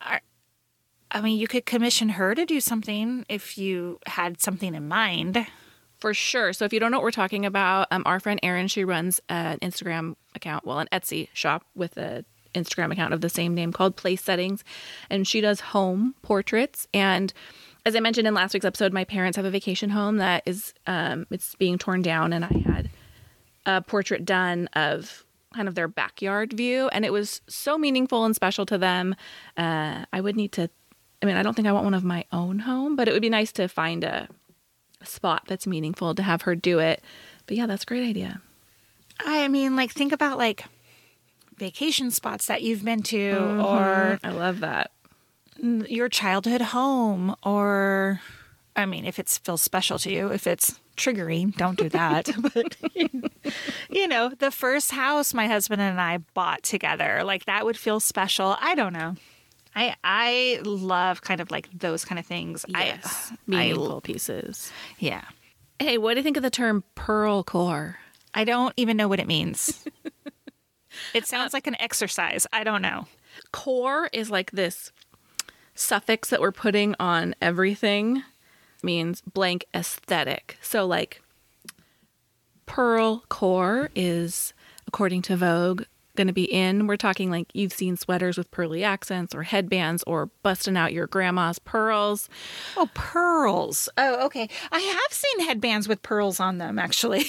I- 0.00 0.20
I 1.10 1.20
mean, 1.20 1.38
you 1.38 1.46
could 1.48 1.66
commission 1.66 2.10
her 2.10 2.34
to 2.34 2.44
do 2.44 2.60
something 2.60 3.24
if 3.28 3.56
you 3.56 3.98
had 4.06 4.40
something 4.40 4.74
in 4.74 4.88
mind. 4.88 5.46
For 5.98 6.12
sure. 6.12 6.52
So 6.52 6.64
if 6.66 6.72
you 6.74 6.80
don't 6.80 6.90
know 6.90 6.98
what 6.98 7.04
we're 7.04 7.10
talking 7.10 7.46
about, 7.46 7.88
um, 7.90 8.02
our 8.04 8.20
friend 8.20 8.38
Erin, 8.42 8.68
she 8.68 8.84
runs 8.84 9.18
an 9.30 9.58
Instagram 9.60 10.16
account, 10.34 10.66
well, 10.66 10.78
an 10.78 10.88
Etsy 10.92 11.28
shop 11.32 11.64
with 11.74 11.96
a 11.96 12.24
Instagram 12.54 12.90
account 12.92 13.14
of 13.14 13.20
the 13.22 13.28
same 13.30 13.54
name 13.54 13.72
called 13.72 13.96
Place 13.96 14.22
Settings, 14.22 14.62
and 15.08 15.26
she 15.26 15.40
does 15.40 15.60
home 15.60 16.14
portraits. 16.22 16.86
And 16.92 17.32
as 17.86 17.94
I 17.94 18.00
mentioned 18.00 18.26
in 18.26 18.34
last 18.34 18.52
week's 18.52 18.66
episode, 18.66 18.92
my 18.92 19.04
parents 19.04 19.36
have 19.36 19.44
a 19.44 19.50
vacation 19.50 19.90
home 19.90 20.16
that 20.16 20.42
is 20.44 20.74
um, 20.88 21.24
it's 21.30 21.54
being 21.54 21.78
torn 21.78 22.02
down, 22.02 22.32
and 22.32 22.44
I 22.44 22.64
had 22.66 22.90
a 23.64 23.80
portrait 23.80 24.24
done 24.24 24.68
of 24.72 25.24
kind 25.54 25.68
of 25.68 25.76
their 25.76 25.86
backyard 25.86 26.52
view, 26.52 26.88
and 26.88 27.04
it 27.04 27.12
was 27.12 27.40
so 27.48 27.78
meaningful 27.78 28.24
and 28.24 28.34
special 28.34 28.66
to 28.66 28.76
them. 28.76 29.14
Uh, 29.56 30.04
I 30.12 30.20
would 30.20 30.34
need 30.34 30.50
to. 30.52 30.68
I 31.22 31.26
mean, 31.26 31.36
I 31.36 31.44
don't 31.44 31.54
think 31.54 31.68
I 31.68 31.72
want 31.72 31.84
one 31.84 31.94
of 31.94 32.02
my 32.02 32.24
own 32.32 32.58
home, 32.58 32.96
but 32.96 33.06
it 33.06 33.12
would 33.12 33.22
be 33.22 33.30
nice 33.30 33.52
to 33.52 33.68
find 33.68 34.02
a, 34.02 34.28
a 35.00 35.06
spot 35.06 35.44
that's 35.46 35.66
meaningful 35.66 36.12
to 36.16 36.24
have 36.24 36.42
her 36.42 36.56
do 36.56 36.80
it. 36.80 37.04
But 37.46 37.56
yeah, 37.56 37.66
that's 37.66 37.84
a 37.84 37.86
great 37.86 38.06
idea. 38.06 38.42
I 39.20 39.46
mean, 39.46 39.76
like, 39.76 39.92
think 39.92 40.12
about 40.12 40.38
like 40.38 40.64
vacation 41.56 42.10
spots 42.10 42.46
that 42.46 42.62
you've 42.62 42.84
been 42.84 43.02
to 43.04 43.60
or 43.64 44.18
I 44.24 44.30
love 44.30 44.60
that. 44.60 44.90
Your 45.60 46.08
childhood 46.08 46.60
home 46.60 47.34
or 47.42 48.20
I 48.74 48.84
mean, 48.84 49.06
if 49.06 49.18
it 49.18 49.28
feels 49.42 49.62
special 49.62 49.98
to 50.00 50.12
you, 50.12 50.28
if 50.28 50.46
it's 50.46 50.78
triggering, 50.96 51.56
don't 51.56 51.78
do 51.78 51.88
that. 51.88 52.30
but 52.54 52.76
you 53.90 54.06
know, 54.06 54.30
the 54.38 54.50
first 54.50 54.90
house 54.90 55.32
my 55.32 55.46
husband 55.46 55.80
and 55.80 56.00
I 56.00 56.18
bought 56.34 56.62
together, 56.62 57.22
like 57.24 57.46
that 57.46 57.64
would 57.64 57.76
feel 57.76 58.00
special. 58.00 58.56
I 58.60 58.74
don't 58.74 58.92
know. 58.92 59.16
I 59.74 59.94
I 60.04 60.60
love 60.64 61.22
kind 61.22 61.40
of 61.40 61.50
like 61.50 61.68
those 61.76 62.04
kind 62.04 62.18
of 62.18 62.26
things. 62.26 62.64
Yes, 62.68 63.32
I, 63.32 63.36
meaningful 63.46 64.00
pieces. 64.00 64.70
yeah. 64.98 65.24
Hey, 65.78 65.98
what 65.98 66.14
do 66.14 66.20
you 66.20 66.24
think 66.24 66.38
of 66.38 66.42
the 66.42 66.50
term 66.50 66.84
pearl 66.94 67.44
core? 67.44 67.98
I 68.32 68.44
don't 68.44 68.72
even 68.76 68.96
know 68.96 69.08
what 69.08 69.20
it 69.20 69.26
means. 69.26 69.84
it 71.14 71.26
sounds 71.26 71.52
like 71.52 71.66
an 71.66 71.76
exercise. 71.80 72.46
I 72.52 72.64
don't 72.64 72.82
know. 72.82 73.06
Core 73.52 74.08
is 74.12 74.30
like 74.30 74.50
this 74.52 74.90
suffix 75.76 76.30
that 76.30 76.40
we're 76.40 76.52
putting 76.52 76.94
on 76.98 77.34
everything 77.40 78.22
means 78.82 79.20
blank 79.20 79.64
aesthetic. 79.74 80.58
So 80.60 80.86
like 80.86 81.22
pearl 82.66 83.24
core 83.28 83.90
is 83.94 84.52
according 84.86 85.22
to 85.22 85.36
Vogue 85.36 85.84
going 86.16 86.26
to 86.26 86.32
be 86.32 86.44
in. 86.44 86.86
We're 86.86 86.96
talking 86.96 87.30
like 87.30 87.46
you've 87.54 87.72
seen 87.72 87.96
sweaters 87.96 88.36
with 88.36 88.50
pearly 88.50 88.82
accents 88.82 89.34
or 89.34 89.44
headbands 89.44 90.02
or 90.06 90.26
busting 90.42 90.76
out 90.76 90.92
your 90.92 91.06
grandma's 91.06 91.58
pearls. 91.58 92.28
Oh, 92.76 92.88
pearls. 92.94 93.88
Oh, 93.96 94.26
okay. 94.26 94.48
I 94.72 94.80
have 94.80 95.12
seen 95.12 95.46
headbands 95.46 95.86
with 95.86 96.02
pearls 96.02 96.40
on 96.40 96.58
them, 96.58 96.78
actually. 96.78 97.26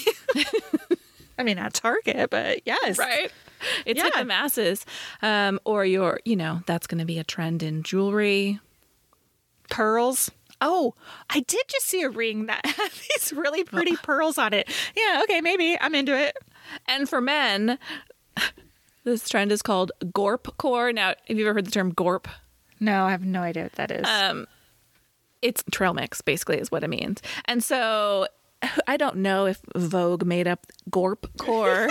I 1.37 1.43
mean, 1.43 1.59
at 1.59 1.73
Target, 1.73 2.31
but 2.31 2.61
yes. 2.65 2.97
Right. 2.97 3.31
It's 3.85 4.01
Yeah. 4.01 4.09
the 4.15 4.25
masses. 4.25 4.85
Um, 5.21 5.59
or 5.65 5.85
your, 5.85 6.19
you 6.25 6.35
know, 6.35 6.61
that's 6.65 6.87
going 6.87 6.99
to 6.99 7.05
be 7.05 7.19
a 7.19 7.23
trend 7.23 7.63
in 7.63 7.83
jewelry. 7.83 8.59
Pearls. 9.69 10.31
Oh, 10.61 10.95
I 11.29 11.41
did 11.41 11.63
just 11.67 11.85
see 11.85 12.01
a 12.01 12.09
ring 12.09 12.47
that 12.47 12.65
had 12.65 12.91
these 12.91 13.31
really 13.35 13.63
pretty 13.63 13.95
pearls 13.97 14.37
on 14.37 14.53
it. 14.53 14.67
Yeah, 14.95 15.21
okay, 15.23 15.41
maybe 15.41 15.77
I'm 15.79 15.93
into 15.93 16.17
it. 16.17 16.35
And 16.87 17.07
for 17.07 17.21
men, 17.21 17.77
this 19.03 19.27
trend 19.29 19.51
is 19.51 19.61
called 19.61 19.91
gorp 20.13 20.57
core. 20.57 20.91
Now, 20.91 21.13
have 21.27 21.37
you 21.37 21.45
ever 21.45 21.53
heard 21.55 21.65
the 21.65 21.71
term 21.71 21.91
gorp? 21.91 22.27
No, 22.79 23.05
I 23.05 23.11
have 23.11 23.23
no 23.25 23.41
idea 23.41 23.63
what 23.63 23.73
that 23.73 23.91
is. 23.91 24.07
Um, 24.07 24.47
it's 25.41 25.63
trail 25.71 25.93
mix, 25.93 26.21
basically, 26.21 26.57
is 26.57 26.71
what 26.71 26.83
it 26.83 26.89
means. 26.89 27.21
And 27.45 27.63
so 27.63 28.27
I 28.87 28.97
don't 28.97 29.17
know 29.17 29.45
if 29.45 29.59
Vogue 29.75 30.25
made 30.25 30.47
up 30.47 30.65
gorp 30.89 31.27
core. 31.37 31.89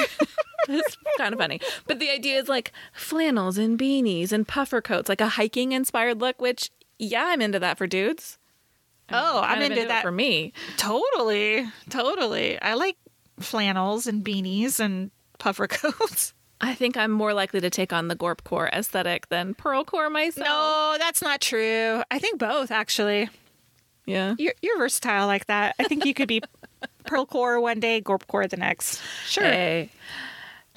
it's 0.68 0.96
kind 1.18 1.32
of 1.32 1.38
funny. 1.40 1.60
But 1.86 1.98
the 1.98 2.10
idea 2.10 2.38
is 2.38 2.48
like 2.48 2.72
flannels 2.92 3.58
and 3.58 3.78
beanies 3.78 4.32
and 4.32 4.46
puffer 4.46 4.80
coats, 4.80 5.08
like 5.08 5.20
a 5.20 5.28
hiking 5.30 5.72
inspired 5.72 6.20
look, 6.20 6.40
which, 6.40 6.70
yeah, 6.98 7.24
I'm 7.28 7.40
into 7.42 7.58
that 7.58 7.78
for 7.78 7.86
dudes. 7.86 8.38
oh, 9.12 9.40
I'm 9.40 9.58
Kind 9.60 9.72
of 9.72 9.78
into 9.78 9.88
that. 9.88 10.02
for 10.02 10.10
me. 10.12 10.52
Totally, 10.76 11.66
totally. 11.90 12.60
I 12.60 12.74
like 12.74 12.96
flannels 13.38 14.06
and 14.06 14.24
beanies 14.24 14.80
and 14.80 15.10
puffer 15.38 15.66
coats. 15.68 16.32
I 16.60 16.72
think 16.74 16.96
I'm 16.96 17.10
more 17.10 17.34
likely 17.34 17.60
to 17.60 17.68
take 17.68 17.92
on 17.92 18.08
the 18.08 18.14
gorp 18.14 18.42
core 18.44 18.68
aesthetic 18.72 19.28
than 19.28 19.52
pearl 19.54 19.84
core 19.84 20.08
myself. 20.08 20.46
No, 20.46 20.96
that's 20.98 21.20
not 21.20 21.42
true. 21.42 22.02
I 22.10 22.18
think 22.18 22.38
both, 22.38 22.70
actually. 22.70 23.28
Yeah. 24.06 24.36
You're, 24.38 24.54
you're 24.62 24.78
versatile 24.78 25.26
like 25.26 25.46
that. 25.48 25.74
I 25.78 25.84
think 25.84 26.06
you 26.06 26.14
could 26.14 26.28
be 26.28 26.40
pearl 27.06 27.26
core 27.26 27.60
one 27.60 27.78
day, 27.78 28.00
gorp 28.00 28.26
core 28.26 28.46
the 28.46 28.56
next. 28.56 29.02
Sure. 29.26 29.44
Hey. 29.44 29.90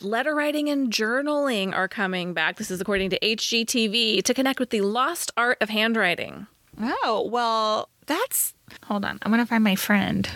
Letter 0.01 0.33
writing 0.33 0.69
and 0.69 0.91
journaling 0.91 1.73
are 1.73 1.87
coming 1.87 2.33
back. 2.33 2.57
This 2.57 2.71
is 2.71 2.79
according 2.79 3.09
to 3.09 3.19
HGTV 3.19 4.23
to 4.23 4.33
connect 4.33 4.59
with 4.59 4.69
the 4.69 4.81
lost 4.81 5.31
art 5.35 5.57
of 5.61 5.69
handwriting. 5.69 6.47
Oh, 6.79 7.27
well, 7.29 7.89
that's. 8.05 8.53
Hold 8.85 9.03
on. 9.03 9.19
I'm 9.21 9.31
going 9.31 9.43
to 9.43 9.49
find 9.49 9.63
my 9.63 9.75
friend. 9.75 10.29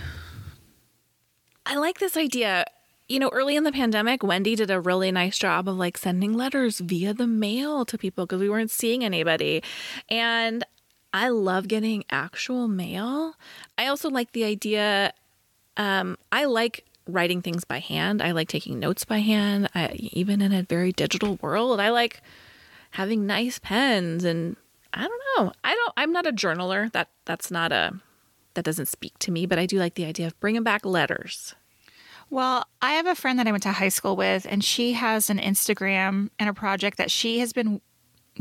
I 1.65 1.75
like 1.77 1.99
this 1.99 2.17
idea. 2.17 2.65
You 3.07 3.19
know, 3.19 3.29
early 3.29 3.55
in 3.55 3.63
the 3.63 3.71
pandemic, 3.71 4.23
Wendy 4.23 4.55
did 4.55 4.71
a 4.71 4.79
really 4.79 5.11
nice 5.11 5.37
job 5.37 5.69
of 5.69 5.77
like 5.77 5.97
sending 5.97 6.33
letters 6.33 6.79
via 6.79 7.13
the 7.13 7.27
mail 7.27 7.85
to 7.85 7.97
people 7.97 8.25
because 8.25 8.41
we 8.41 8.49
weren't 8.49 8.71
seeing 8.71 9.03
anybody. 9.03 9.63
And 10.09 10.63
I 11.13 11.29
love 11.29 11.67
getting 11.67 12.03
actual 12.09 12.67
mail. 12.67 13.35
I 13.77 13.87
also 13.87 14.09
like 14.09 14.31
the 14.31 14.43
idea, 14.43 15.13
um, 15.77 16.17
I 16.31 16.45
like 16.45 16.85
writing 17.07 17.41
things 17.41 17.63
by 17.63 17.79
hand. 17.79 18.21
I 18.21 18.31
like 18.31 18.47
taking 18.47 18.79
notes 18.79 19.05
by 19.05 19.19
hand. 19.19 19.69
I, 19.75 19.91
even 19.93 20.41
in 20.41 20.53
a 20.53 20.63
very 20.63 20.91
digital 20.91 21.37
world, 21.41 21.79
I 21.79 21.89
like 21.89 22.21
having 22.91 23.25
nice 23.25 23.59
pens 23.59 24.23
and 24.23 24.55
I 24.93 25.07
don't 25.07 25.21
know. 25.37 25.51
I 25.63 25.73
don't 25.73 25.93
I'm 25.97 26.11
not 26.11 26.27
a 26.27 26.31
journaler. 26.31 26.91
That 26.91 27.09
that's 27.25 27.49
not 27.49 27.71
a 27.71 27.99
that 28.53 28.65
doesn't 28.65 28.87
speak 28.87 29.17
to 29.19 29.31
me, 29.31 29.45
but 29.45 29.59
I 29.59 29.65
do 29.65 29.79
like 29.79 29.95
the 29.95 30.05
idea 30.05 30.27
of 30.27 30.39
bringing 30.39 30.63
back 30.63 30.85
letters. 30.85 31.55
Well, 32.29 32.65
I 32.81 32.93
have 32.93 33.07
a 33.07 33.15
friend 33.15 33.37
that 33.39 33.47
I 33.47 33.51
went 33.51 33.63
to 33.63 33.71
high 33.71 33.89
school 33.89 34.15
with, 34.15 34.47
and 34.49 34.63
she 34.63 34.93
has 34.93 35.29
an 35.29 35.39
Instagram 35.39 36.29
and 36.39 36.49
a 36.49 36.53
project 36.53 36.97
that 36.97 37.11
she 37.11 37.39
has 37.39 37.53
been 37.53 37.81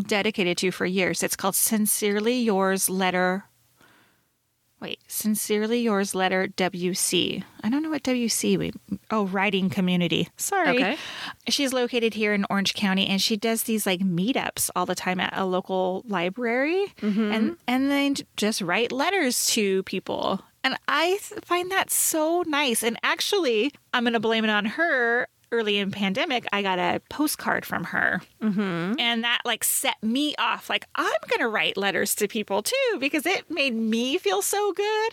dedicated 0.07 0.57
to 0.59 0.71
for 0.71 0.87
years. 0.87 1.23
It's 1.23 1.37
called 1.37 1.55
Sincerely 1.55 2.39
Yours 2.39 2.89
Letter. 2.89 3.45
Wait, 4.83 4.99
Sincerely 5.07 5.81
Yours 5.81 6.13
Letter 6.13 6.49
WC. 6.49 7.45
I 7.63 7.71
don't 7.71 7.85
know 7.85 7.91
what 7.91 8.03
WC. 8.03 8.59
We, 8.59 8.73
oh, 9.13 9.27
writing 9.27 9.71
community. 9.71 10.27
Sorry. 10.37 10.71
Okay. 10.71 10.97
She's 11.47 11.73
located 11.73 12.15
here 12.15 12.35
in 12.35 12.45
Orange 12.51 12.75
County, 12.75 13.07
and 13.07 13.23
she 13.23 13.37
does 13.37 13.63
these 13.63 13.87
like 13.87 14.01
meetups 14.01 14.71
all 14.75 14.85
the 14.85 14.97
time 14.97 15.21
at 15.21 15.33
a 15.37 15.45
local 15.45 16.03
library, 16.09 16.93
mm-hmm. 17.01 17.33
and 17.33 17.57
and 17.69 17.93
then 17.93 18.17
just 18.37 18.61
write 18.61 18.91
letters 18.91 19.47
to 19.51 19.85
people. 19.85 20.41
And 20.65 20.77
I 20.89 21.19
find 21.45 21.71
that 21.71 21.93
so 21.93 22.43
nice. 22.49 22.83
And 22.83 22.99
actually, 23.05 23.73
I'm 23.95 24.03
going 24.03 24.15
to 24.15 24.21
blame 24.21 24.43
it 24.45 24.51
on 24.51 24.65
her. 24.65 25.29
Early 25.53 25.77
in 25.77 25.91
pandemic, 25.91 26.47
I 26.51 26.63
got 26.63 26.79
a 26.79 27.03
postcard 27.11 27.67
from 27.67 27.85
her, 27.85 28.23
mm-hmm. 28.43 28.99
and 28.99 29.23
that 29.23 29.43
like 29.45 29.63
set 29.63 30.03
me 30.03 30.35
off. 30.39 30.71
Like 30.71 30.87
I'm 30.95 31.13
going 31.29 31.41
to 31.41 31.49
write 31.49 31.77
letters 31.77 32.15
to 32.17 32.27
people 32.27 32.63
too 32.63 32.97
because 32.99 33.27
it 33.27 33.51
made 33.51 33.75
me 33.75 34.17
feel 34.17 34.41
so 34.41 34.73
good 34.73 35.13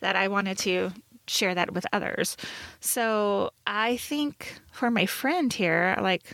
that 0.00 0.16
I 0.16 0.26
wanted 0.26 0.58
to 0.58 0.90
share 1.28 1.54
that 1.54 1.72
with 1.72 1.86
others. 1.92 2.36
So 2.80 3.52
I 3.66 3.96
think 3.96 4.60
for 4.72 4.90
my 4.90 5.06
friend 5.06 5.52
here, 5.52 5.96
like 6.00 6.32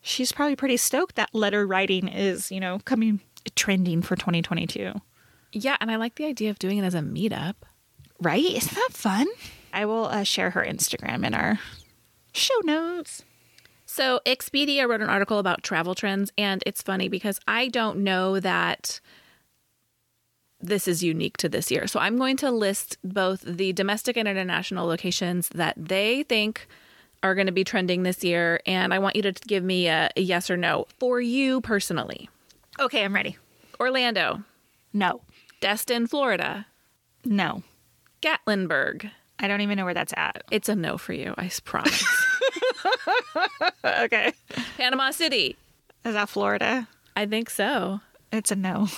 she's 0.00 0.32
probably 0.32 0.56
pretty 0.56 0.76
stoked 0.76 1.16
that 1.16 1.34
letter 1.34 1.66
writing 1.66 2.08
is, 2.08 2.52
you 2.52 2.60
know, 2.60 2.78
coming 2.84 3.20
trending 3.54 4.02
for 4.02 4.16
2022. 4.16 4.92
Yeah, 5.52 5.76
and 5.80 5.90
I 5.90 5.96
like 5.96 6.14
the 6.14 6.24
idea 6.24 6.50
of 6.50 6.58
doing 6.58 6.78
it 6.78 6.84
as 6.84 6.94
a 6.94 7.00
meetup. 7.00 7.54
Right? 8.20 8.44
Isn't 8.44 8.74
that 8.74 8.90
fun? 8.92 9.26
I 9.72 9.86
will 9.86 10.04
uh, 10.04 10.22
share 10.22 10.50
her 10.50 10.64
Instagram 10.64 11.26
in 11.26 11.34
our 11.34 11.58
show 12.32 12.54
notes. 12.64 13.22
So, 13.86 14.20
Expedia 14.24 14.88
wrote 14.88 15.02
an 15.02 15.10
article 15.10 15.38
about 15.38 15.62
travel 15.62 15.94
trends, 15.94 16.32
and 16.38 16.62
it's 16.64 16.80
funny 16.80 17.08
because 17.08 17.38
I 17.46 17.68
don't 17.68 17.98
know 17.98 18.40
that 18.40 19.00
this 20.60 20.86
is 20.88 21.02
unique 21.02 21.36
to 21.38 21.48
this 21.48 21.70
year. 21.70 21.86
So, 21.86 22.00
I'm 22.00 22.16
going 22.16 22.36
to 22.38 22.50
list 22.50 22.96
both 23.04 23.42
the 23.42 23.72
domestic 23.74 24.16
and 24.16 24.26
international 24.26 24.86
locations 24.86 25.48
that 25.50 25.74
they 25.76 26.22
think 26.22 26.68
are 27.22 27.34
going 27.34 27.46
to 27.46 27.52
be 27.52 27.64
trending 27.64 28.02
this 28.02 28.24
year, 28.24 28.60
and 28.66 28.94
I 28.94 28.98
want 28.98 29.14
you 29.16 29.22
to 29.22 29.32
give 29.46 29.62
me 29.62 29.88
a, 29.88 30.08
a 30.16 30.20
yes 30.20 30.50
or 30.50 30.56
no 30.56 30.86
for 30.98 31.20
you 31.20 31.60
personally. 31.60 32.28
Okay, 32.80 33.04
I'm 33.04 33.14
ready. 33.14 33.36
Orlando, 33.78 34.42
No. 34.92 35.20
Destin, 35.60 36.06
Florida, 36.06 36.66
No. 37.24 37.62
Gatlinburg. 38.22 39.10
I 39.38 39.48
don't 39.48 39.60
even 39.60 39.76
know 39.76 39.84
where 39.84 39.94
that's 39.94 40.14
at. 40.16 40.42
It's 40.50 40.68
a 40.68 40.74
no 40.76 40.96
for 40.98 41.12
you, 41.12 41.34
I 41.36 41.50
promise. 41.64 42.04
Okay. 43.84 44.32
Panama 44.76 45.10
City. 45.10 45.56
Is 46.04 46.14
that 46.14 46.28
Florida? 46.28 46.88
I 47.16 47.26
think 47.26 47.50
so. 47.50 48.00
It's 48.32 48.50
a 48.50 48.56
no. 48.56 48.88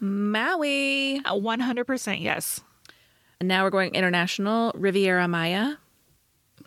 Maui. 0.00 1.18
A 1.18 1.32
100% 1.32 2.20
yes. 2.20 2.60
And 3.40 3.48
now 3.48 3.64
we're 3.64 3.70
going 3.70 3.94
international. 3.94 4.72
Riviera 4.74 5.26
Maya, 5.28 5.74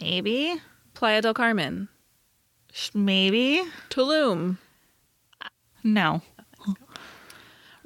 Maybe. 0.01 0.55
Playa 0.93 1.21
del 1.21 1.33
Carmen, 1.33 1.87
Maybe. 2.93 3.61
Tulum, 3.89 4.57
No. 5.83 6.21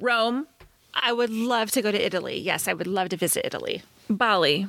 Rome, 0.00 0.46
I 0.94 1.12
would 1.12 1.30
love 1.30 1.70
to 1.72 1.82
go 1.82 1.92
to 1.92 2.04
Italy. 2.04 2.38
Yes, 2.40 2.66
I 2.66 2.72
would 2.72 2.86
love 2.86 3.08
to 3.10 3.16
visit 3.16 3.44
Italy. 3.46 3.82
Bali, 4.08 4.66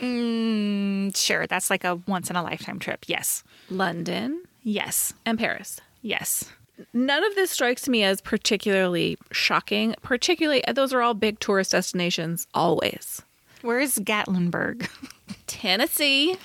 Mm, 0.00 1.16
sure, 1.16 1.46
that's 1.46 1.70
like 1.70 1.84
a 1.84 1.96
once 2.06 2.30
in 2.30 2.36
a 2.36 2.42
lifetime 2.42 2.78
trip. 2.78 3.04
Yes. 3.06 3.42
London, 3.70 4.42
Yes. 4.62 5.14
and 5.24 5.38
Paris. 5.38 5.80
Yes. 6.02 6.50
None 6.92 7.24
of 7.24 7.34
this 7.34 7.50
strikes 7.50 7.88
me 7.88 8.02
as 8.02 8.20
particularly 8.20 9.16
shocking. 9.32 9.94
Particularly, 10.02 10.62
those 10.74 10.92
are 10.92 11.00
all 11.00 11.14
big 11.14 11.40
tourist 11.40 11.72
destinations 11.72 12.46
always. 12.52 13.22
Where's 13.62 13.96
Gatlinburg? 13.98 14.86
Tennessee. 15.46 16.36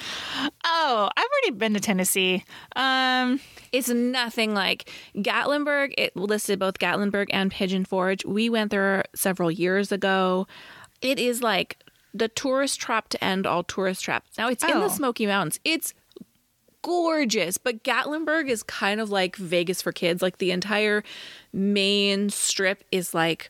Oh, 0.64 1.10
I've 1.18 1.26
already 1.26 1.58
been 1.58 1.74
to 1.74 1.80
Tennessee. 1.82 2.46
Um, 2.76 3.42
It's 3.74 3.90
nothing 3.90 4.54
like 4.54 4.90
Gatlinburg. 5.16 5.94
It 5.98 6.16
listed 6.16 6.60
both 6.60 6.80
Gatlinburg 6.80 7.28
and 7.32 7.52
Pigeon 7.52 7.84
Forge. 7.86 8.24
We 8.26 8.50
went 8.50 8.72
there 8.72 9.04
several 9.14 9.52
years 9.52 9.92
ago. 9.92 10.48
It 11.02 11.20
is 11.20 11.44
like 11.44 11.78
the 12.14 12.28
tourist 12.28 12.80
trap 12.80 13.10
to 13.10 13.24
end 13.24 13.46
all 13.48 13.64
tourist 13.64 14.04
traps. 14.04 14.38
Now 14.38 14.50
it's 14.50 14.64
in 14.64 14.72
Oh. 14.72 14.82
the 14.82 14.90
Smoky 14.90 15.26
Mountains. 15.26 15.60
It's 15.64 15.94
gorgeous, 16.82 17.58
but 17.58 17.84
Gatlinburg 17.84 18.50
is 18.50 18.64
kind 18.64 19.00
of 19.00 19.10
like 19.10 19.36
Vegas 19.36 19.82
for 19.82 19.92
kids. 19.92 20.22
Like 20.22 20.38
the 20.40 20.52
entire 20.52 21.04
main 21.54 22.30
strip 22.30 22.84
is 22.92 23.14
like 23.14 23.50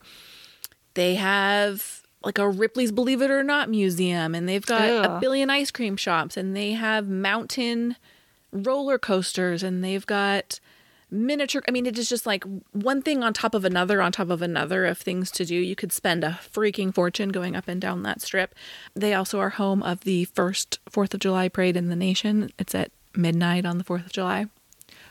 they 0.94 1.16
have 1.16 2.02
like 2.24 2.38
a 2.38 2.48
Ripley's 2.48 2.92
Believe 2.92 3.22
It 3.22 3.32
or 3.32 3.44
Not 3.44 3.70
museum, 3.70 4.36
and 4.36 4.48
they've 4.48 4.66
got 4.66 4.82
a 5.06 5.20
billion 5.20 5.50
ice 5.50 5.72
cream 5.72 5.98
shops, 5.98 6.38
and 6.38 6.56
they 6.56 6.74
have 6.74 7.08
mountain 7.08 7.96
roller 8.52 9.00
coasters, 9.00 9.64
and 9.64 9.84
they've 9.84 10.06
got 10.06 10.60
miniature. 11.12 11.62
I 11.68 11.72
mean, 11.72 11.86
it 11.86 11.98
is 12.00 12.08
just 12.10 12.26
like 12.26 12.44
one 12.72 13.02
thing 13.02 13.22
on 13.24 13.34
top 13.34 13.54
of 13.54 13.66
another 13.66 14.02
on 14.02 14.12
top 14.12 14.30
of 14.30 14.42
another 14.42 14.86
of 14.86 14.98
things 14.98 15.30
to 15.32 15.46
do. 15.46 15.56
You 15.56 15.76
could 15.76 15.92
spend 15.92 16.24
a 16.24 16.40
freaking 16.54 16.94
fortune 16.94 17.30
going 17.30 17.56
up 17.56 17.68
and 17.68 17.80
down 17.82 18.04
that 18.04 18.22
strip. 18.22 18.56
They 18.96 19.14
also 19.14 19.40
are 19.40 19.50
home 19.52 19.84
of 19.84 20.02
the 20.02 20.26
first 20.26 20.80
Fourth 20.90 21.14
of 21.14 21.20
July 21.20 21.50
parade 21.50 21.76
in 21.78 21.90
the 21.90 21.96
nation. 21.96 22.52
It's 22.58 22.74
at 22.74 22.92
midnight 23.16 23.66
on 23.66 23.78
the 23.78 23.84
Fourth 23.84 24.06
of 24.06 24.12
July. 24.14 24.46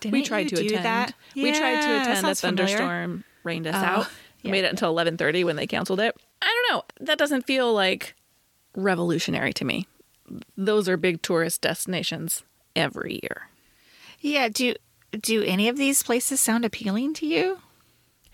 we 0.05 0.11
Didn't 0.11 0.27
tried 0.27 0.51
you 0.51 0.57
to 0.57 0.63
do 0.63 0.67
attend. 0.75 0.85
that? 0.85 1.15
We 1.37 1.53
tried 1.53 1.81
to 1.83 2.01
attend. 2.01 2.13
A 2.13 2.17
sounds 2.21 2.41
familiar. 2.41 2.67
thunderstorm 2.79 3.25
rained 3.45 3.67
us 3.67 3.75
Oh, 3.77 3.87
out. 3.87 4.07
We 4.43 4.49
yeah. 4.49 4.53
made 4.53 4.65
it 4.65 4.71
until 4.71 4.89
eleven 4.89 5.19
thirty 5.19 5.45
when 5.45 5.57
they 5.57 5.67
canceled 5.67 6.01
it. 6.01 6.17
I 6.41 6.47
don't 6.69 6.77
know. 6.77 7.05
That 7.07 7.19
doesn't 7.19 7.47
feel 7.47 7.73
like 7.75 8.15
revolutionary 8.75 9.53
to 9.55 9.65
me. 9.65 9.87
Those 10.57 10.89
are 10.89 10.97
big 10.97 11.21
tourist 11.23 11.61
destinations 11.61 12.43
every 12.77 13.21
year. 13.23 13.49
Yeah. 14.21 14.49
Do 14.49 14.75
do 15.13 15.43
any 15.43 15.69
of 15.69 15.77
these 15.77 16.03
places 16.03 16.41
sound 16.41 16.65
appealing 16.65 17.15
to 17.15 17.27
you? 17.27 17.59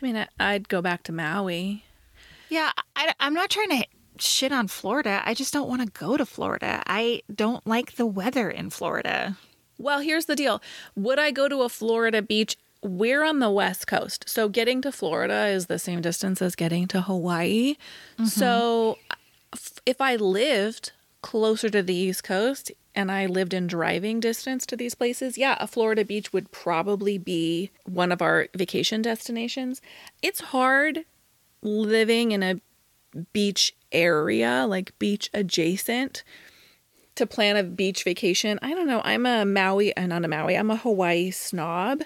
I 0.01 0.05
mean, 0.05 0.27
I'd 0.39 0.68
go 0.68 0.83
back 0.83 1.03
to 1.05 1.12
Maui. 1.12 1.85
Yeah, 2.49 2.70
I, 2.95 3.12
I'm 3.18 3.35
not 3.35 3.51
trying 3.51 3.70
to 3.70 3.87
shit 4.18 4.53
on 4.53 4.68
Florida. 4.68 5.22
I 5.24 5.35
just 5.35 5.53
don't 5.53 5.68
want 5.68 5.83
to 5.83 6.01
go 6.01 6.16
to 6.16 6.27
Florida. 6.27 6.83
I 6.87 7.22
don't 7.35 7.66
like 7.66 7.97
the 7.97 8.07
weather 8.07 8.51
in 8.51 8.70
Florida. 8.70 9.37
Well, 9.79 10.01
here's 10.01 10.27
the 10.27 10.37
deal. 10.37 10.62
Would 10.95 11.18
I 11.18 11.31
go 11.31 11.49
to 11.49 11.62
a 11.62 11.68
Florida 11.68 12.22
beach? 12.22 12.57
We're 12.83 13.24
on 13.24 13.41
the 13.41 13.51
West 13.51 13.87
Coast. 13.87 14.29
So 14.29 14.49
getting 14.49 14.81
to 14.83 14.93
Florida 14.93 15.47
is 15.47 15.66
the 15.66 15.79
same 15.79 16.01
distance 16.01 16.41
as 16.41 16.55
getting 16.55 16.87
to 16.89 17.03
Hawaii. 17.03 17.77
Mm-hmm. 18.14 18.27
So 18.27 18.99
if 19.85 20.01
I 20.01 20.16
lived 20.16 20.93
closer 21.22 21.68
to 21.68 21.83
the 21.83 21.95
East 21.95 22.22
Coast 22.22 22.70
and 22.97 23.12
I 23.12 23.26
lived 23.26 23.53
in 23.55 23.66
driving 23.66 24.18
distance 24.18 24.64
to 24.66 24.76
these 24.76 24.94
places, 24.94 25.36
yeah, 25.36 25.57
a 25.61 25.66
Florida 25.66 26.05
beach 26.05 26.32
would 26.32 26.51
probably 26.51 27.18
be 27.18 27.70
one 27.84 28.11
of 28.11 28.22
our 28.22 28.49
vacation 28.57 29.03
destinations. 29.03 29.82
It's 30.22 30.40
hard 30.40 31.05
living 31.62 32.32
in 32.32 32.42
a 32.42 32.61
beach 33.32 33.76
area, 33.92 34.66
like 34.66 34.99
beach 34.99 35.30
adjacent 35.34 36.24
to 37.14 37.26
plan 37.26 37.57
a 37.57 37.62
beach 37.62 38.03
vacation. 38.03 38.59
I 38.62 38.74
don't 38.74 38.86
know. 38.86 39.03
I'm 39.05 39.26
a 39.26 39.44
Maui, 39.44 39.97
uh, 39.97 40.07
not 40.07 40.24
a 40.24 40.28
Maui. 40.28 40.57
I'm 40.57 40.70
a 40.70 40.76
Hawaii 40.76 41.30
snob. 41.30 42.03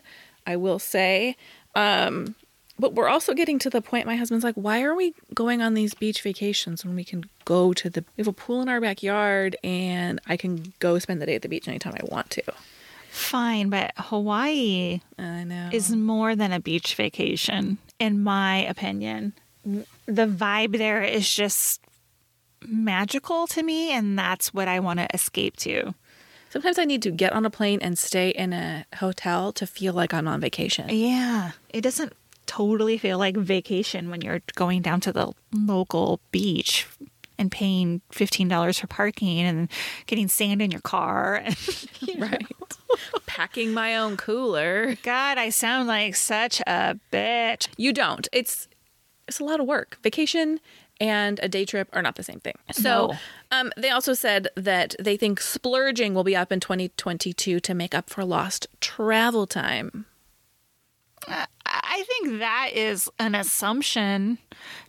I 0.47 0.57
will 0.57 0.79
say. 0.79 1.37
Um, 1.75 2.35
but 2.81 2.95
we're 2.95 3.09
also 3.09 3.35
getting 3.35 3.59
to 3.61 3.71
the 3.71 3.81
point. 3.81 4.07
My 4.07 4.17
husband's 4.17 4.45
like, 4.45 4.55
"Why 4.55 4.83
are 4.83 4.95
we 4.95 5.15
going 5.35 5.63
on 5.63 5.75
these 5.75 5.95
beach 5.95 6.23
vacations 6.23 6.85
when 6.85 6.97
we 6.97 7.05
can 7.05 7.25
go 7.45 7.73
to 7.75 7.91
the? 7.91 8.05
We 8.17 8.23
have 8.23 8.29
a 8.29 8.33
pool 8.33 8.63
in 8.63 8.69
our 8.69 8.81
backyard, 8.81 9.57
and 9.63 10.21
I 10.27 10.37
can 10.37 10.73
go 10.79 10.99
spend 10.99 11.21
the 11.21 11.27
day 11.27 11.35
at 11.37 11.43
the 11.43 11.49
beach 11.49 11.69
anytime 11.69 11.95
I 12.01 12.05
want 12.05 12.31
to." 12.31 12.43
Fine, 13.11 13.71
but 13.71 13.93
Hawaii 13.97 15.01
I 15.19 15.45
know. 15.45 15.71
is 15.73 15.91
more 15.91 16.37
than 16.37 16.53
a 16.53 16.61
beach 16.61 16.95
vacation, 16.95 17.79
in 17.99 18.23
my 18.23 18.59
opinion. 18.59 19.33
The 19.65 20.27
vibe 20.27 20.79
there 20.79 21.03
is 21.03 21.33
just 21.33 21.81
magical 22.67 23.47
to 23.49 23.63
me, 23.63 23.91
and 23.93 24.19
that's 24.19 24.55
what 24.55 24.69
I 24.69 24.81
want 24.81 25.01
to 25.01 25.09
escape 25.13 25.57
to. 25.59 25.95
Sometimes 26.51 26.79
I 26.79 26.85
need 26.85 27.03
to 27.03 27.11
get 27.11 27.33
on 27.33 27.47
a 27.47 27.51
plane 27.51 27.79
and 27.81 27.99
stay 27.99 28.31
in 28.31 28.53
a 28.53 28.85
hotel 28.97 29.53
to 29.53 29.67
feel 29.67 29.93
like 29.93 30.13
I'm 30.13 30.27
on 30.27 30.41
vacation. 30.41 30.89
Yeah, 30.91 31.53
it 31.69 31.81
doesn't 31.83 32.13
totally 32.51 32.99
feel 32.99 33.19
like 33.19 33.37
vacation 33.37 34.11
when 34.11 34.21
you're 34.21 34.41
going 34.55 34.83
down 34.83 35.01
to 35.03 35.13
the 35.13 35.33
local 35.53 36.21
beach 36.33 36.87
and 37.39 37.51
paying 37.51 38.01
$15 38.13 38.81
for 38.81 38.87
parking 38.87 39.39
and 39.41 39.71
getting 40.07 40.29
sand 40.29 40.61
in 40.61 40.71
your 40.71 40.81
car. 40.83 41.45
Right. 42.19 42.47
Packing 43.27 43.73
my 43.73 43.97
own 43.97 44.17
cooler. 44.17 44.97
God, 45.03 45.39
I 45.39 45.51
sound 45.51 45.87
like 45.89 46.17
such 46.17 46.61
a 46.67 46.99
bitch. 47.13 47.69
You 47.79 47.93
don't. 47.93 48.27
It's 48.33 48.69
it's 49.29 49.39
a 49.41 49.45
lot 49.45 49.61
of 49.61 49.67
work. 49.67 49.97
Vacation 50.03 50.59
and 51.01 51.39
a 51.43 51.49
day 51.49 51.65
trip 51.65 51.89
are 51.93 52.03
not 52.03 52.17
the 52.17 52.23
same 52.25 52.41
thing. 52.41 52.57
So, 52.73 52.83
No. 53.13 53.15
um, 53.53 53.73
they 53.77 53.91
also 53.91 54.13
said 54.13 54.49
that 54.57 54.97
they 54.99 55.17
think 55.17 55.41
splurging 55.41 56.13
will 56.15 56.25
be 56.25 56.35
up 56.37 56.51
in 56.53 56.59
2022 56.61 57.61
to 57.61 57.75
make 57.75 57.95
up 57.95 58.11
for 58.11 58.25
lost 58.25 58.67
travel 58.81 59.47
time. 59.47 60.05
I 61.29 62.05
think 62.07 62.39
that 62.39 62.71
is 62.75 63.09
an 63.19 63.35
assumption. 63.35 64.39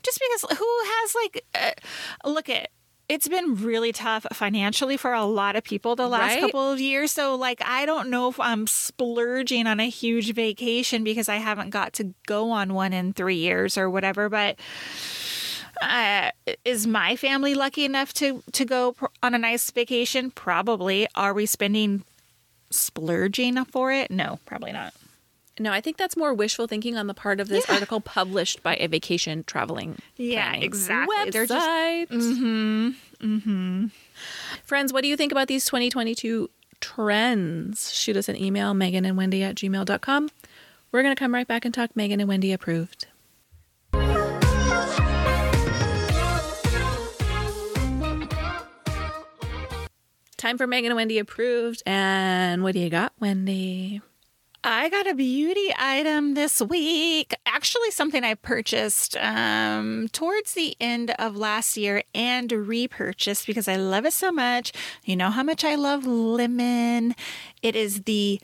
Just 0.03 0.19
because 0.19 0.57
who 0.57 0.79
has 0.83 1.15
like, 1.15 1.45
uh, 1.55 2.29
look 2.29 2.49
at. 2.49 2.69
It's 3.09 3.27
been 3.27 3.55
really 3.55 3.91
tough 3.91 4.25
financially 4.31 4.95
for 4.95 5.11
a 5.11 5.25
lot 5.25 5.57
of 5.57 5.65
people 5.65 5.97
the 5.97 6.07
last 6.07 6.35
Right? 6.35 6.39
couple 6.39 6.71
of 6.71 6.79
years. 6.79 7.11
So, 7.11 7.35
like, 7.35 7.61
I 7.61 7.85
don't 7.85 8.09
know 8.09 8.29
if 8.29 8.39
I'm 8.39 8.67
splurging 8.67 9.67
on 9.67 9.81
a 9.81 9.89
huge 9.89 10.33
vacation 10.33 11.03
because 11.03 11.27
I 11.27 11.35
haven't 11.35 11.71
got 11.71 11.91
to 11.93 12.13
go 12.25 12.51
on 12.51 12.73
one 12.73 12.93
in 12.93 13.11
three 13.11 13.35
years 13.35 13.77
or 13.77 13.89
whatever. 13.89 14.29
But 14.29 14.57
uh, 15.81 16.31
is 16.63 16.87
my 16.87 17.17
family 17.17 17.53
lucky 17.53 17.83
enough 17.83 18.13
to 18.13 18.43
to 18.53 18.63
go 18.63 18.93
pr- 18.93 19.07
on 19.21 19.33
a 19.35 19.37
nice 19.37 19.69
vacation? 19.71 20.31
Probably. 20.31 21.05
Are 21.13 21.33
we 21.33 21.45
spending 21.45 22.05
splurging 22.69 23.65
for 23.65 23.91
it? 23.91 24.09
No, 24.09 24.39
probably 24.45 24.71
not. 24.71 24.93
No, 25.59 25.71
I 25.71 25.81
think 25.81 25.97
that's 25.97 26.15
more 26.17 26.33
wishful 26.33 26.65
thinking 26.65 26.97
on 26.97 27.07
the 27.07 27.13
part 27.13 27.39
of 27.39 27.47
this 27.47 27.69
article 27.69 27.99
published 28.01 28.63
by 28.63 28.77
a 28.77 28.87
vacation 28.87 29.43
traveling 29.43 29.97
Yeah, 30.15 30.55
exactly. 30.55 31.15
website. 31.15 31.31
They're 31.31 31.45
just- 31.45 31.67
mm-hmm. 32.11 32.89
Mm-hmm. 33.21 33.85
Friends, 34.63 34.93
what 34.93 35.01
do 35.01 35.07
you 35.07 35.17
think 35.17 35.31
about 35.31 35.47
these 35.47 35.65
2022 35.65 36.49
trends? 36.79 37.91
Shoot 37.93 38.17
us 38.17 38.27
an 38.29 38.35
email, 38.37 38.73
Megan 38.73 39.05
and 39.05 39.17
Wendy 39.17 39.43
at 39.43 39.55
gmail.com. 39.55 40.29
We're 40.91 41.03
going 41.03 41.15
to 41.15 41.19
come 41.19 41.33
right 41.33 41.47
back 41.47 41.65
and 41.65 41.73
talk 41.73 41.95
Megan 41.95 42.19
and 42.19 42.27
Wendy 42.29 42.51
approved. 42.53 43.07
Time 50.37 50.57
for 50.57 50.65
Megan 50.65 50.91
and 50.91 50.95
Wendy 50.95 51.19
approved. 51.19 51.83
And 51.85 52.63
what 52.63 52.73
do 52.73 52.79
you 52.79 52.89
got, 52.89 53.13
Wendy? 53.19 54.01
I 54.63 54.89
got 54.89 55.07
a 55.07 55.15
beauty 55.15 55.73
item 55.79 56.35
this 56.35 56.61
week. 56.61 57.33
Actually, 57.47 57.89
something 57.89 58.23
I 58.23 58.35
purchased 58.35 59.17
um, 59.17 60.07
towards 60.11 60.53
the 60.53 60.75
end 60.79 61.15
of 61.17 61.35
last 61.35 61.77
year 61.77 62.03
and 62.13 62.51
repurchased 62.51 63.47
because 63.47 63.67
I 63.67 63.75
love 63.75 64.05
it 64.05 64.13
so 64.13 64.31
much. 64.31 64.71
You 65.03 65.15
know 65.15 65.31
how 65.31 65.41
much 65.41 65.63
I 65.63 65.73
love 65.73 66.05
lemon. 66.05 67.15
It 67.63 67.75
is 67.75 68.03
the 68.03 68.39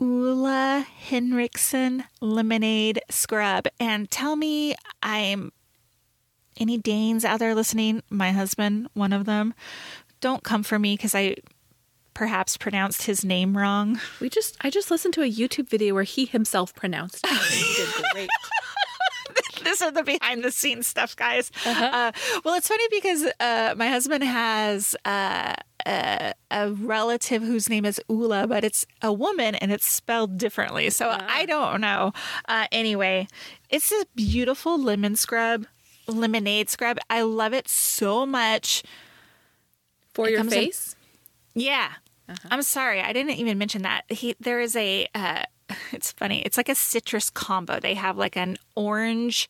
Ole 0.00 0.46
Henriksen 0.82 2.04
lemonade 2.20 3.00
scrub. 3.10 3.66
And 3.80 4.08
tell 4.08 4.36
me, 4.36 4.76
I'm 5.02 5.50
any 6.56 6.78
Danes 6.78 7.24
out 7.24 7.40
there 7.40 7.56
listening? 7.56 8.02
My 8.08 8.30
husband, 8.30 8.88
one 8.94 9.12
of 9.12 9.24
them. 9.24 9.54
Don't 10.20 10.44
come 10.44 10.62
for 10.62 10.78
me 10.78 10.94
because 10.94 11.14
I 11.14 11.36
perhaps 12.18 12.56
pronounced 12.56 13.04
his 13.04 13.24
name 13.24 13.56
wrong. 13.56 14.00
We 14.20 14.28
just 14.28 14.56
I 14.60 14.70
just 14.70 14.90
listened 14.90 15.14
to 15.14 15.22
a 15.22 15.30
YouTube 15.30 15.68
video 15.68 15.94
where 15.94 16.02
he 16.02 16.24
himself 16.26 16.74
pronounced 16.74 17.24
it. 17.24 17.30
He 17.52 17.76
did 17.76 18.04
great. 18.12 18.28
this 19.62 19.80
is 19.80 19.92
the 19.92 20.02
behind 20.02 20.42
the 20.42 20.50
scenes 20.50 20.88
stuff, 20.88 21.14
guys. 21.14 21.52
uh 21.64 22.10
well, 22.44 22.54
it's 22.56 22.66
funny 22.66 22.88
because 22.90 23.22
uh, 23.38 23.74
my 23.76 23.86
husband 23.88 24.24
has 24.24 24.96
uh, 25.04 25.54
a, 25.86 26.34
a 26.50 26.72
relative 26.72 27.40
whose 27.42 27.68
name 27.68 27.84
is 27.84 28.00
Ula, 28.08 28.48
but 28.48 28.64
it's 28.64 28.84
a 29.00 29.12
woman 29.12 29.54
and 29.54 29.70
it's 29.70 29.86
spelled 29.88 30.38
differently. 30.38 30.90
So 30.90 31.08
I 31.08 31.46
don't 31.46 31.80
know. 31.80 32.12
Uh, 32.48 32.66
anyway, 32.72 33.28
it's 33.70 33.92
a 33.92 34.04
beautiful 34.16 34.76
lemon 34.82 35.14
scrub, 35.14 35.66
lemonade 36.08 36.68
scrub. 36.68 36.98
I 37.08 37.22
love 37.22 37.52
it 37.54 37.68
so 37.68 38.26
much. 38.26 38.82
For 40.14 40.26
It 40.26 40.32
your 40.32 40.42
face? 40.44 40.52
in- 40.52 40.60
face? 40.64 40.96
Yeah. 42.28 42.34
I'm 42.50 42.62
sorry, 42.62 43.00
I 43.00 43.12
didn't 43.12 43.32
even 43.32 43.58
mention 43.58 43.82
that. 43.82 44.02
He 44.08 44.36
there 44.38 44.60
is 44.60 44.76
a 44.76 45.08
uh, 45.14 45.42
it's 45.92 46.12
funny. 46.12 46.42
It's 46.42 46.56
like 46.56 46.68
a 46.68 46.74
citrus 46.74 47.30
combo. 47.30 47.80
They 47.80 47.94
have 47.94 48.16
like 48.16 48.36
an 48.36 48.56
orange 48.74 49.48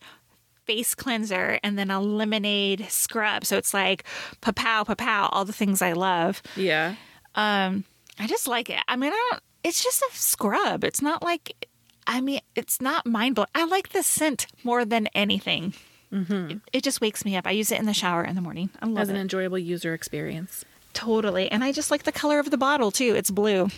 face 0.65 0.93
cleanser 0.93 1.59
and 1.63 1.79
then 1.79 1.89
a 1.89 1.99
lemonade 1.99 2.85
scrub. 2.89 3.45
So 3.45 3.57
it's 3.57 3.73
like 3.73 4.03
papow, 4.41 4.85
papow, 4.85 5.29
all 5.31 5.45
the 5.45 5.53
things 5.53 5.81
I 5.81 5.93
love. 5.93 6.43
Yeah. 6.55 6.95
Um, 7.35 7.85
I 8.19 8.27
just 8.27 8.47
like 8.47 8.69
it. 8.69 8.79
I 8.87 8.95
mean, 8.95 9.11
I 9.11 9.29
don't. 9.31 9.43
It's 9.63 9.83
just 9.83 10.01
a 10.01 10.09
scrub. 10.13 10.83
It's 10.83 11.01
not 11.01 11.23
like. 11.23 11.67
I 12.07 12.21
mean, 12.21 12.39
it's 12.55 12.81
not 12.81 13.05
mind 13.05 13.35
blowing. 13.35 13.49
I 13.53 13.65
like 13.65 13.89
the 13.89 14.01
scent 14.01 14.47
more 14.63 14.83
than 14.83 15.07
anything. 15.13 15.73
Mm-hmm. 16.11 16.51
It, 16.51 16.59
it, 16.73 16.83
just 16.83 17.01
wakes 17.01 17.23
me 17.23 17.35
up. 17.35 17.45
I 17.45 17.51
use 17.51 17.71
it 17.71 17.79
in 17.79 17.85
the 17.85 17.93
shower 17.93 18.23
in 18.23 18.35
the 18.35 18.41
morning. 18.41 18.71
I 18.81 18.87
love 18.87 18.97
it. 18.97 19.01
As 19.01 19.09
an 19.09 19.15
it. 19.15 19.21
enjoyable 19.21 19.59
user 19.59 19.93
experience. 19.93 20.65
Totally, 20.99 21.49
and 21.49 21.63
I 21.63 21.71
just 21.71 21.91
like 21.91 22.03
the 22.03 22.11
color 22.11 22.39
of 22.39 22.51
the 22.51 22.57
bottle 22.57 22.91
too. 22.91 23.15
It's 23.15 23.31
blue. 23.31 23.69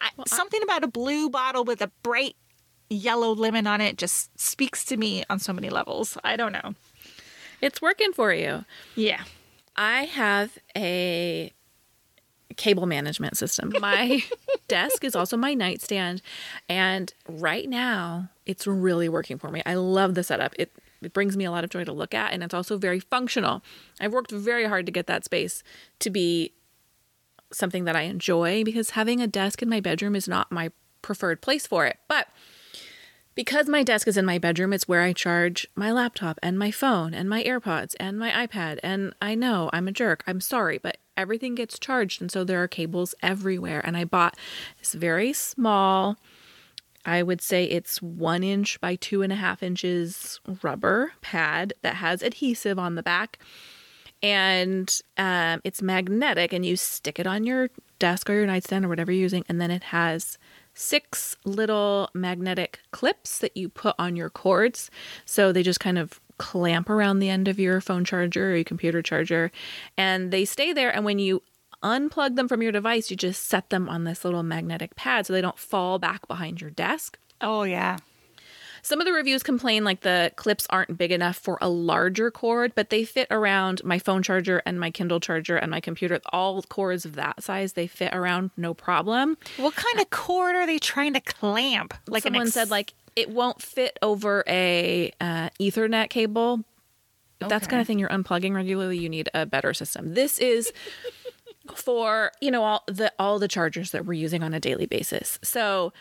I, 0.00 0.08
well, 0.16 0.26
something 0.26 0.60
I, 0.62 0.64
about 0.64 0.82
a 0.82 0.88
blue 0.88 1.28
bottle 1.28 1.62
with 1.62 1.82
a 1.82 1.90
bright 2.02 2.36
yellow 2.88 3.34
lemon 3.34 3.66
on 3.66 3.82
it 3.82 3.98
just 3.98 4.40
speaks 4.40 4.82
to 4.86 4.96
me 4.96 5.24
on 5.28 5.38
so 5.38 5.52
many 5.52 5.68
levels. 5.68 6.16
I 6.24 6.36
don't 6.36 6.52
know. 6.52 6.74
It's 7.60 7.82
working 7.82 8.14
for 8.14 8.32
you. 8.32 8.64
Yeah. 8.94 9.24
I 9.76 10.04
have 10.04 10.56
a 10.74 11.52
cable 12.56 12.86
management 12.86 13.36
system. 13.36 13.74
My 13.78 14.22
desk 14.68 15.04
is 15.04 15.14
also 15.14 15.36
my 15.36 15.52
nightstand. 15.52 16.22
And 16.66 17.12
right 17.28 17.68
now, 17.68 18.30
it's 18.46 18.66
really 18.66 19.10
working 19.10 19.36
for 19.36 19.50
me. 19.50 19.62
I 19.66 19.74
love 19.74 20.14
the 20.14 20.22
setup. 20.22 20.54
It, 20.58 20.72
it 21.02 21.12
brings 21.12 21.36
me 21.36 21.44
a 21.44 21.50
lot 21.50 21.64
of 21.64 21.70
joy 21.70 21.84
to 21.84 21.92
look 21.92 22.14
at, 22.14 22.32
and 22.32 22.42
it's 22.42 22.54
also 22.54 22.78
very 22.78 23.00
functional. 23.00 23.62
I've 24.00 24.12
worked 24.12 24.30
very 24.30 24.66
hard 24.66 24.86
to 24.86 24.92
get 24.92 25.06
that 25.06 25.24
space 25.24 25.62
to 26.00 26.10
be 26.10 26.52
something 27.52 27.84
that 27.84 27.96
I 27.96 28.02
enjoy 28.02 28.64
because 28.64 28.90
having 28.90 29.20
a 29.20 29.26
desk 29.26 29.62
in 29.62 29.68
my 29.68 29.80
bedroom 29.80 30.14
is 30.14 30.28
not 30.28 30.52
my 30.52 30.70
preferred 31.02 31.40
place 31.40 31.66
for 31.66 31.86
it. 31.86 31.98
But 32.08 32.28
because 33.34 33.68
my 33.68 33.84
desk 33.84 34.08
is 34.08 34.16
in 34.16 34.24
my 34.24 34.38
bedroom, 34.38 34.72
it's 34.72 34.88
where 34.88 35.02
I 35.02 35.12
charge 35.12 35.66
my 35.76 35.92
laptop 35.92 36.40
and 36.42 36.58
my 36.58 36.72
phone 36.72 37.14
and 37.14 37.30
my 37.30 37.44
AirPods 37.44 37.94
and 38.00 38.18
my 38.18 38.30
iPad. 38.30 38.80
And 38.82 39.14
I 39.22 39.36
know 39.36 39.70
I'm 39.72 39.86
a 39.86 39.92
jerk. 39.92 40.24
I'm 40.26 40.40
sorry, 40.40 40.78
but 40.78 40.96
everything 41.16 41.54
gets 41.54 41.78
charged. 41.78 42.20
And 42.20 42.32
so 42.32 42.42
there 42.42 42.60
are 42.62 42.68
cables 42.68 43.14
everywhere. 43.22 43.80
And 43.84 43.96
I 43.96 44.04
bought 44.04 44.36
this 44.80 44.92
very 44.92 45.32
small, 45.32 46.18
I 47.04 47.22
would 47.22 47.40
say 47.40 47.64
it's 47.64 48.02
one 48.02 48.42
inch 48.42 48.80
by 48.80 48.96
two 48.96 49.22
and 49.22 49.32
a 49.32 49.36
half 49.36 49.62
inches 49.62 50.40
rubber 50.62 51.12
pad 51.20 51.72
that 51.82 51.96
has 51.96 52.22
adhesive 52.22 52.78
on 52.78 52.94
the 52.94 53.02
back. 53.02 53.38
And 54.20 54.92
um, 55.16 55.60
it's 55.62 55.80
magnetic, 55.80 56.52
and 56.52 56.66
you 56.66 56.76
stick 56.76 57.20
it 57.20 57.26
on 57.26 57.44
your 57.44 57.70
desk 58.00 58.28
or 58.28 58.34
your 58.34 58.46
nightstand 58.46 58.84
or 58.84 58.88
whatever 58.88 59.12
you're 59.12 59.22
using. 59.22 59.44
And 59.48 59.60
then 59.60 59.70
it 59.70 59.84
has 59.84 60.38
six 60.74 61.36
little 61.44 62.10
magnetic 62.14 62.80
clips 62.90 63.38
that 63.38 63.56
you 63.56 63.68
put 63.68 63.94
on 63.98 64.16
your 64.16 64.30
cords. 64.30 64.90
So 65.24 65.52
they 65.52 65.62
just 65.62 65.80
kind 65.80 65.98
of 65.98 66.20
clamp 66.38 66.88
around 66.88 67.18
the 67.18 67.28
end 67.28 67.48
of 67.48 67.58
your 67.58 67.80
phone 67.80 68.04
charger 68.04 68.52
or 68.52 68.54
your 68.54 68.64
computer 68.64 69.02
charger 69.02 69.50
and 69.96 70.30
they 70.30 70.44
stay 70.44 70.72
there. 70.72 70.94
And 70.94 71.04
when 71.04 71.18
you 71.18 71.42
unplug 71.82 72.36
them 72.36 72.48
from 72.48 72.62
your 72.62 72.72
device, 72.72 73.10
you 73.10 73.16
just 73.16 73.46
set 73.46 73.70
them 73.70 73.88
on 73.88 74.04
this 74.04 74.24
little 74.24 74.42
magnetic 74.42 74.96
pad 74.96 75.26
so 75.26 75.32
they 75.32 75.40
don't 75.40 75.58
fall 75.58 75.98
back 75.98 76.26
behind 76.28 76.60
your 76.60 76.70
desk. 76.70 77.18
Oh, 77.40 77.62
yeah. 77.62 77.98
Some 78.82 79.00
of 79.00 79.06
the 79.06 79.12
reviews 79.12 79.42
complain 79.42 79.84
like 79.84 80.00
the 80.00 80.32
clips 80.36 80.66
aren't 80.70 80.96
big 80.96 81.12
enough 81.12 81.36
for 81.36 81.58
a 81.60 81.68
larger 81.68 82.30
cord, 82.30 82.72
but 82.74 82.90
they 82.90 83.04
fit 83.04 83.26
around 83.30 83.82
my 83.84 83.98
phone 83.98 84.22
charger 84.22 84.62
and 84.64 84.78
my 84.78 84.90
Kindle 84.90 85.20
charger 85.20 85.56
and 85.56 85.70
my 85.70 85.80
computer. 85.80 86.20
All 86.32 86.62
cords 86.62 87.04
of 87.04 87.14
that 87.16 87.42
size, 87.42 87.72
they 87.74 87.86
fit 87.86 88.14
around 88.14 88.50
no 88.56 88.74
problem. 88.74 89.36
What 89.56 89.74
kind 89.74 90.00
of 90.00 90.10
cord 90.10 90.54
are 90.54 90.66
they 90.66 90.78
trying 90.78 91.14
to 91.14 91.20
clamp? 91.20 91.94
Like 92.06 92.22
someone 92.22 92.42
ex- 92.42 92.54
said, 92.54 92.70
like 92.70 92.94
it 93.16 93.30
won't 93.30 93.60
fit 93.60 93.98
over 94.00 94.44
a 94.46 95.12
uh, 95.20 95.50
Ethernet 95.60 96.08
cable. 96.08 96.64
If 97.40 97.46
okay. 97.46 97.54
that's 97.54 97.66
kind 97.68 97.80
of 97.80 97.86
thing 97.86 97.98
you're 97.98 98.08
unplugging 98.08 98.54
regularly, 98.54 98.98
you 98.98 99.08
need 99.08 99.28
a 99.32 99.46
better 99.46 99.72
system. 99.72 100.14
This 100.14 100.38
is 100.38 100.72
for 101.76 102.32
you 102.40 102.50
know 102.50 102.64
all 102.64 102.84
the 102.86 103.12
all 103.18 103.38
the 103.38 103.48
chargers 103.48 103.90
that 103.90 104.06
we're 104.06 104.14
using 104.14 104.42
on 104.42 104.54
a 104.54 104.60
daily 104.60 104.86
basis. 104.86 105.38
So 105.42 105.92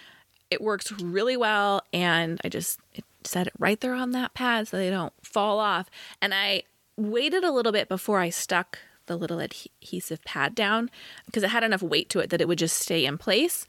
it 0.49 0.61
works 0.61 0.91
really 0.93 1.35
well 1.35 1.81
and 1.91 2.39
I 2.43 2.49
just 2.49 2.79
set 3.23 3.47
it 3.47 3.53
right 3.59 3.79
there 3.81 3.93
on 3.93 4.11
that 4.11 4.33
pad 4.33 4.67
so 4.67 4.77
they 4.77 4.89
don't 4.89 5.13
fall 5.21 5.59
off. 5.59 5.89
And 6.21 6.33
I 6.33 6.63
waited 6.95 7.43
a 7.43 7.51
little 7.51 7.71
bit 7.71 7.89
before 7.89 8.19
I 8.19 8.29
stuck 8.29 8.79
the 9.07 9.17
little 9.17 9.39
adhesive 9.39 10.23
pad 10.23 10.55
down 10.55 10.89
because 11.25 11.43
it 11.43 11.49
had 11.49 11.63
enough 11.63 11.81
weight 11.81 12.09
to 12.09 12.19
it 12.19 12.29
that 12.29 12.41
it 12.41 12.47
would 12.47 12.57
just 12.57 12.77
stay 12.77 13.05
in 13.05 13.17
place 13.17 13.65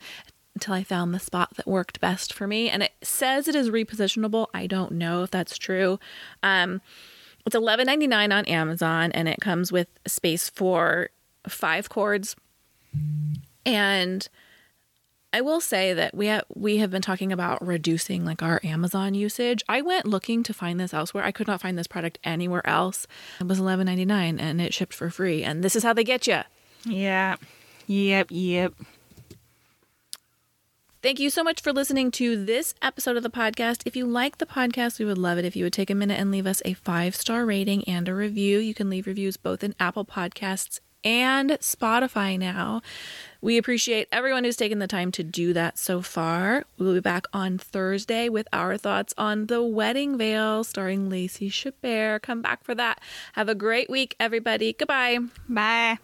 until 0.55 0.73
I 0.73 0.83
found 0.83 1.13
the 1.13 1.19
spot 1.19 1.55
that 1.55 1.67
worked 1.67 2.01
best 2.01 2.33
for 2.33 2.47
me. 2.47 2.69
And 2.69 2.83
it 2.83 2.93
says 3.01 3.47
it 3.47 3.55
is 3.55 3.69
repositionable. 3.69 4.47
I 4.53 4.67
don't 4.67 4.93
know 4.93 5.23
if 5.23 5.31
that's 5.31 5.57
true. 5.57 5.99
Um, 6.43 6.81
it's 7.45 7.55
$11.99 7.55 8.33
on 8.33 8.45
Amazon 8.45 9.11
and 9.13 9.27
it 9.27 9.39
comes 9.39 9.71
with 9.71 9.87
space 10.05 10.49
for 10.49 11.09
five 11.47 11.89
cords. 11.89 12.35
And 13.65 14.27
I 15.31 15.41
will 15.41 15.61
say 15.61 15.93
that 15.93 16.15
we 16.15 16.27
have, 16.27 16.43
we 16.55 16.77
have 16.77 16.89
been 16.89 17.01
talking 17.01 17.31
about 17.31 17.65
reducing 17.65 18.25
like 18.25 18.41
our 18.41 18.59
Amazon 18.63 19.13
usage. 19.13 19.61
I 19.69 19.81
went 19.81 20.07
looking 20.07 20.41
to 20.43 20.53
find 20.53 20.79
this 20.79 20.93
elsewhere. 20.93 21.23
I 21.23 21.31
could 21.31 21.47
not 21.47 21.61
find 21.61 21.77
this 21.77 21.87
product 21.87 22.17
anywhere 22.23 22.65
else. 22.65 23.05
It 23.39 23.47
was 23.47 23.59
$11.99 23.59 24.39
and 24.39 24.59
it 24.59 24.73
shipped 24.73 24.93
for 24.93 25.09
free. 25.09 25.43
And 25.43 25.63
this 25.63 25.75
is 25.75 25.83
how 25.83 25.93
they 25.93 26.03
get 26.03 26.25
you. 26.25 26.41
Yeah. 26.85 27.35
Yep, 27.85 28.27
yep. 28.31 28.73
Thank 31.01 31.19
you 31.19 31.29
so 31.29 31.43
much 31.43 31.61
for 31.61 31.71
listening 31.71 32.11
to 32.11 32.43
this 32.43 32.75
episode 32.81 33.15
of 33.15 33.23
the 33.23 33.29
podcast. 33.29 33.83
If 33.85 33.95
you 33.95 34.05
like 34.05 34.37
the 34.37 34.45
podcast, 34.45 34.99
we 34.99 35.05
would 35.05 35.17
love 35.17 35.37
it 35.37 35.45
if 35.45 35.55
you 35.55 35.63
would 35.63 35.73
take 35.73 35.89
a 35.89 35.95
minute 35.95 36.19
and 36.19 36.29
leave 36.29 36.45
us 36.45 36.61
a 36.65 36.73
five 36.73 37.15
star 37.15 37.45
rating 37.45 37.83
and 37.85 38.09
a 38.09 38.15
review. 38.15 38.57
You 38.59 38.73
can 38.73 38.89
leave 38.89 39.07
reviews 39.07 39.37
both 39.37 39.63
in 39.63 39.75
Apple 39.79 40.03
Podcasts 40.03 40.81
and 41.03 41.51
Spotify 41.51 42.37
now. 42.37 42.81
We 43.41 43.57
appreciate 43.57 44.09
everyone 44.11 44.43
who's 44.43 44.57
taken 44.57 44.79
the 44.79 44.87
time 44.87 45.11
to 45.13 45.23
do 45.23 45.53
that 45.53 45.77
so 45.77 46.01
far. 46.01 46.65
We'll 46.77 46.93
be 46.93 46.99
back 46.99 47.25
on 47.31 47.57
Thursday 47.57 48.27
with 48.27 48.47
our 48.51 48.77
thoughts 48.77 49.13
on 49.17 49.45
The 49.45 49.63
Wedding 49.63 50.17
Veil 50.17 50.63
starring 50.63 51.09
Lacey 51.09 51.49
Chabert. 51.49 52.21
Come 52.21 52.41
back 52.41 52.63
for 52.63 52.75
that. 52.75 52.99
Have 53.33 53.47
a 53.47 53.55
great 53.55 53.89
week, 53.89 54.15
everybody. 54.19 54.73
Goodbye. 54.73 55.19
Bye. 55.47 55.99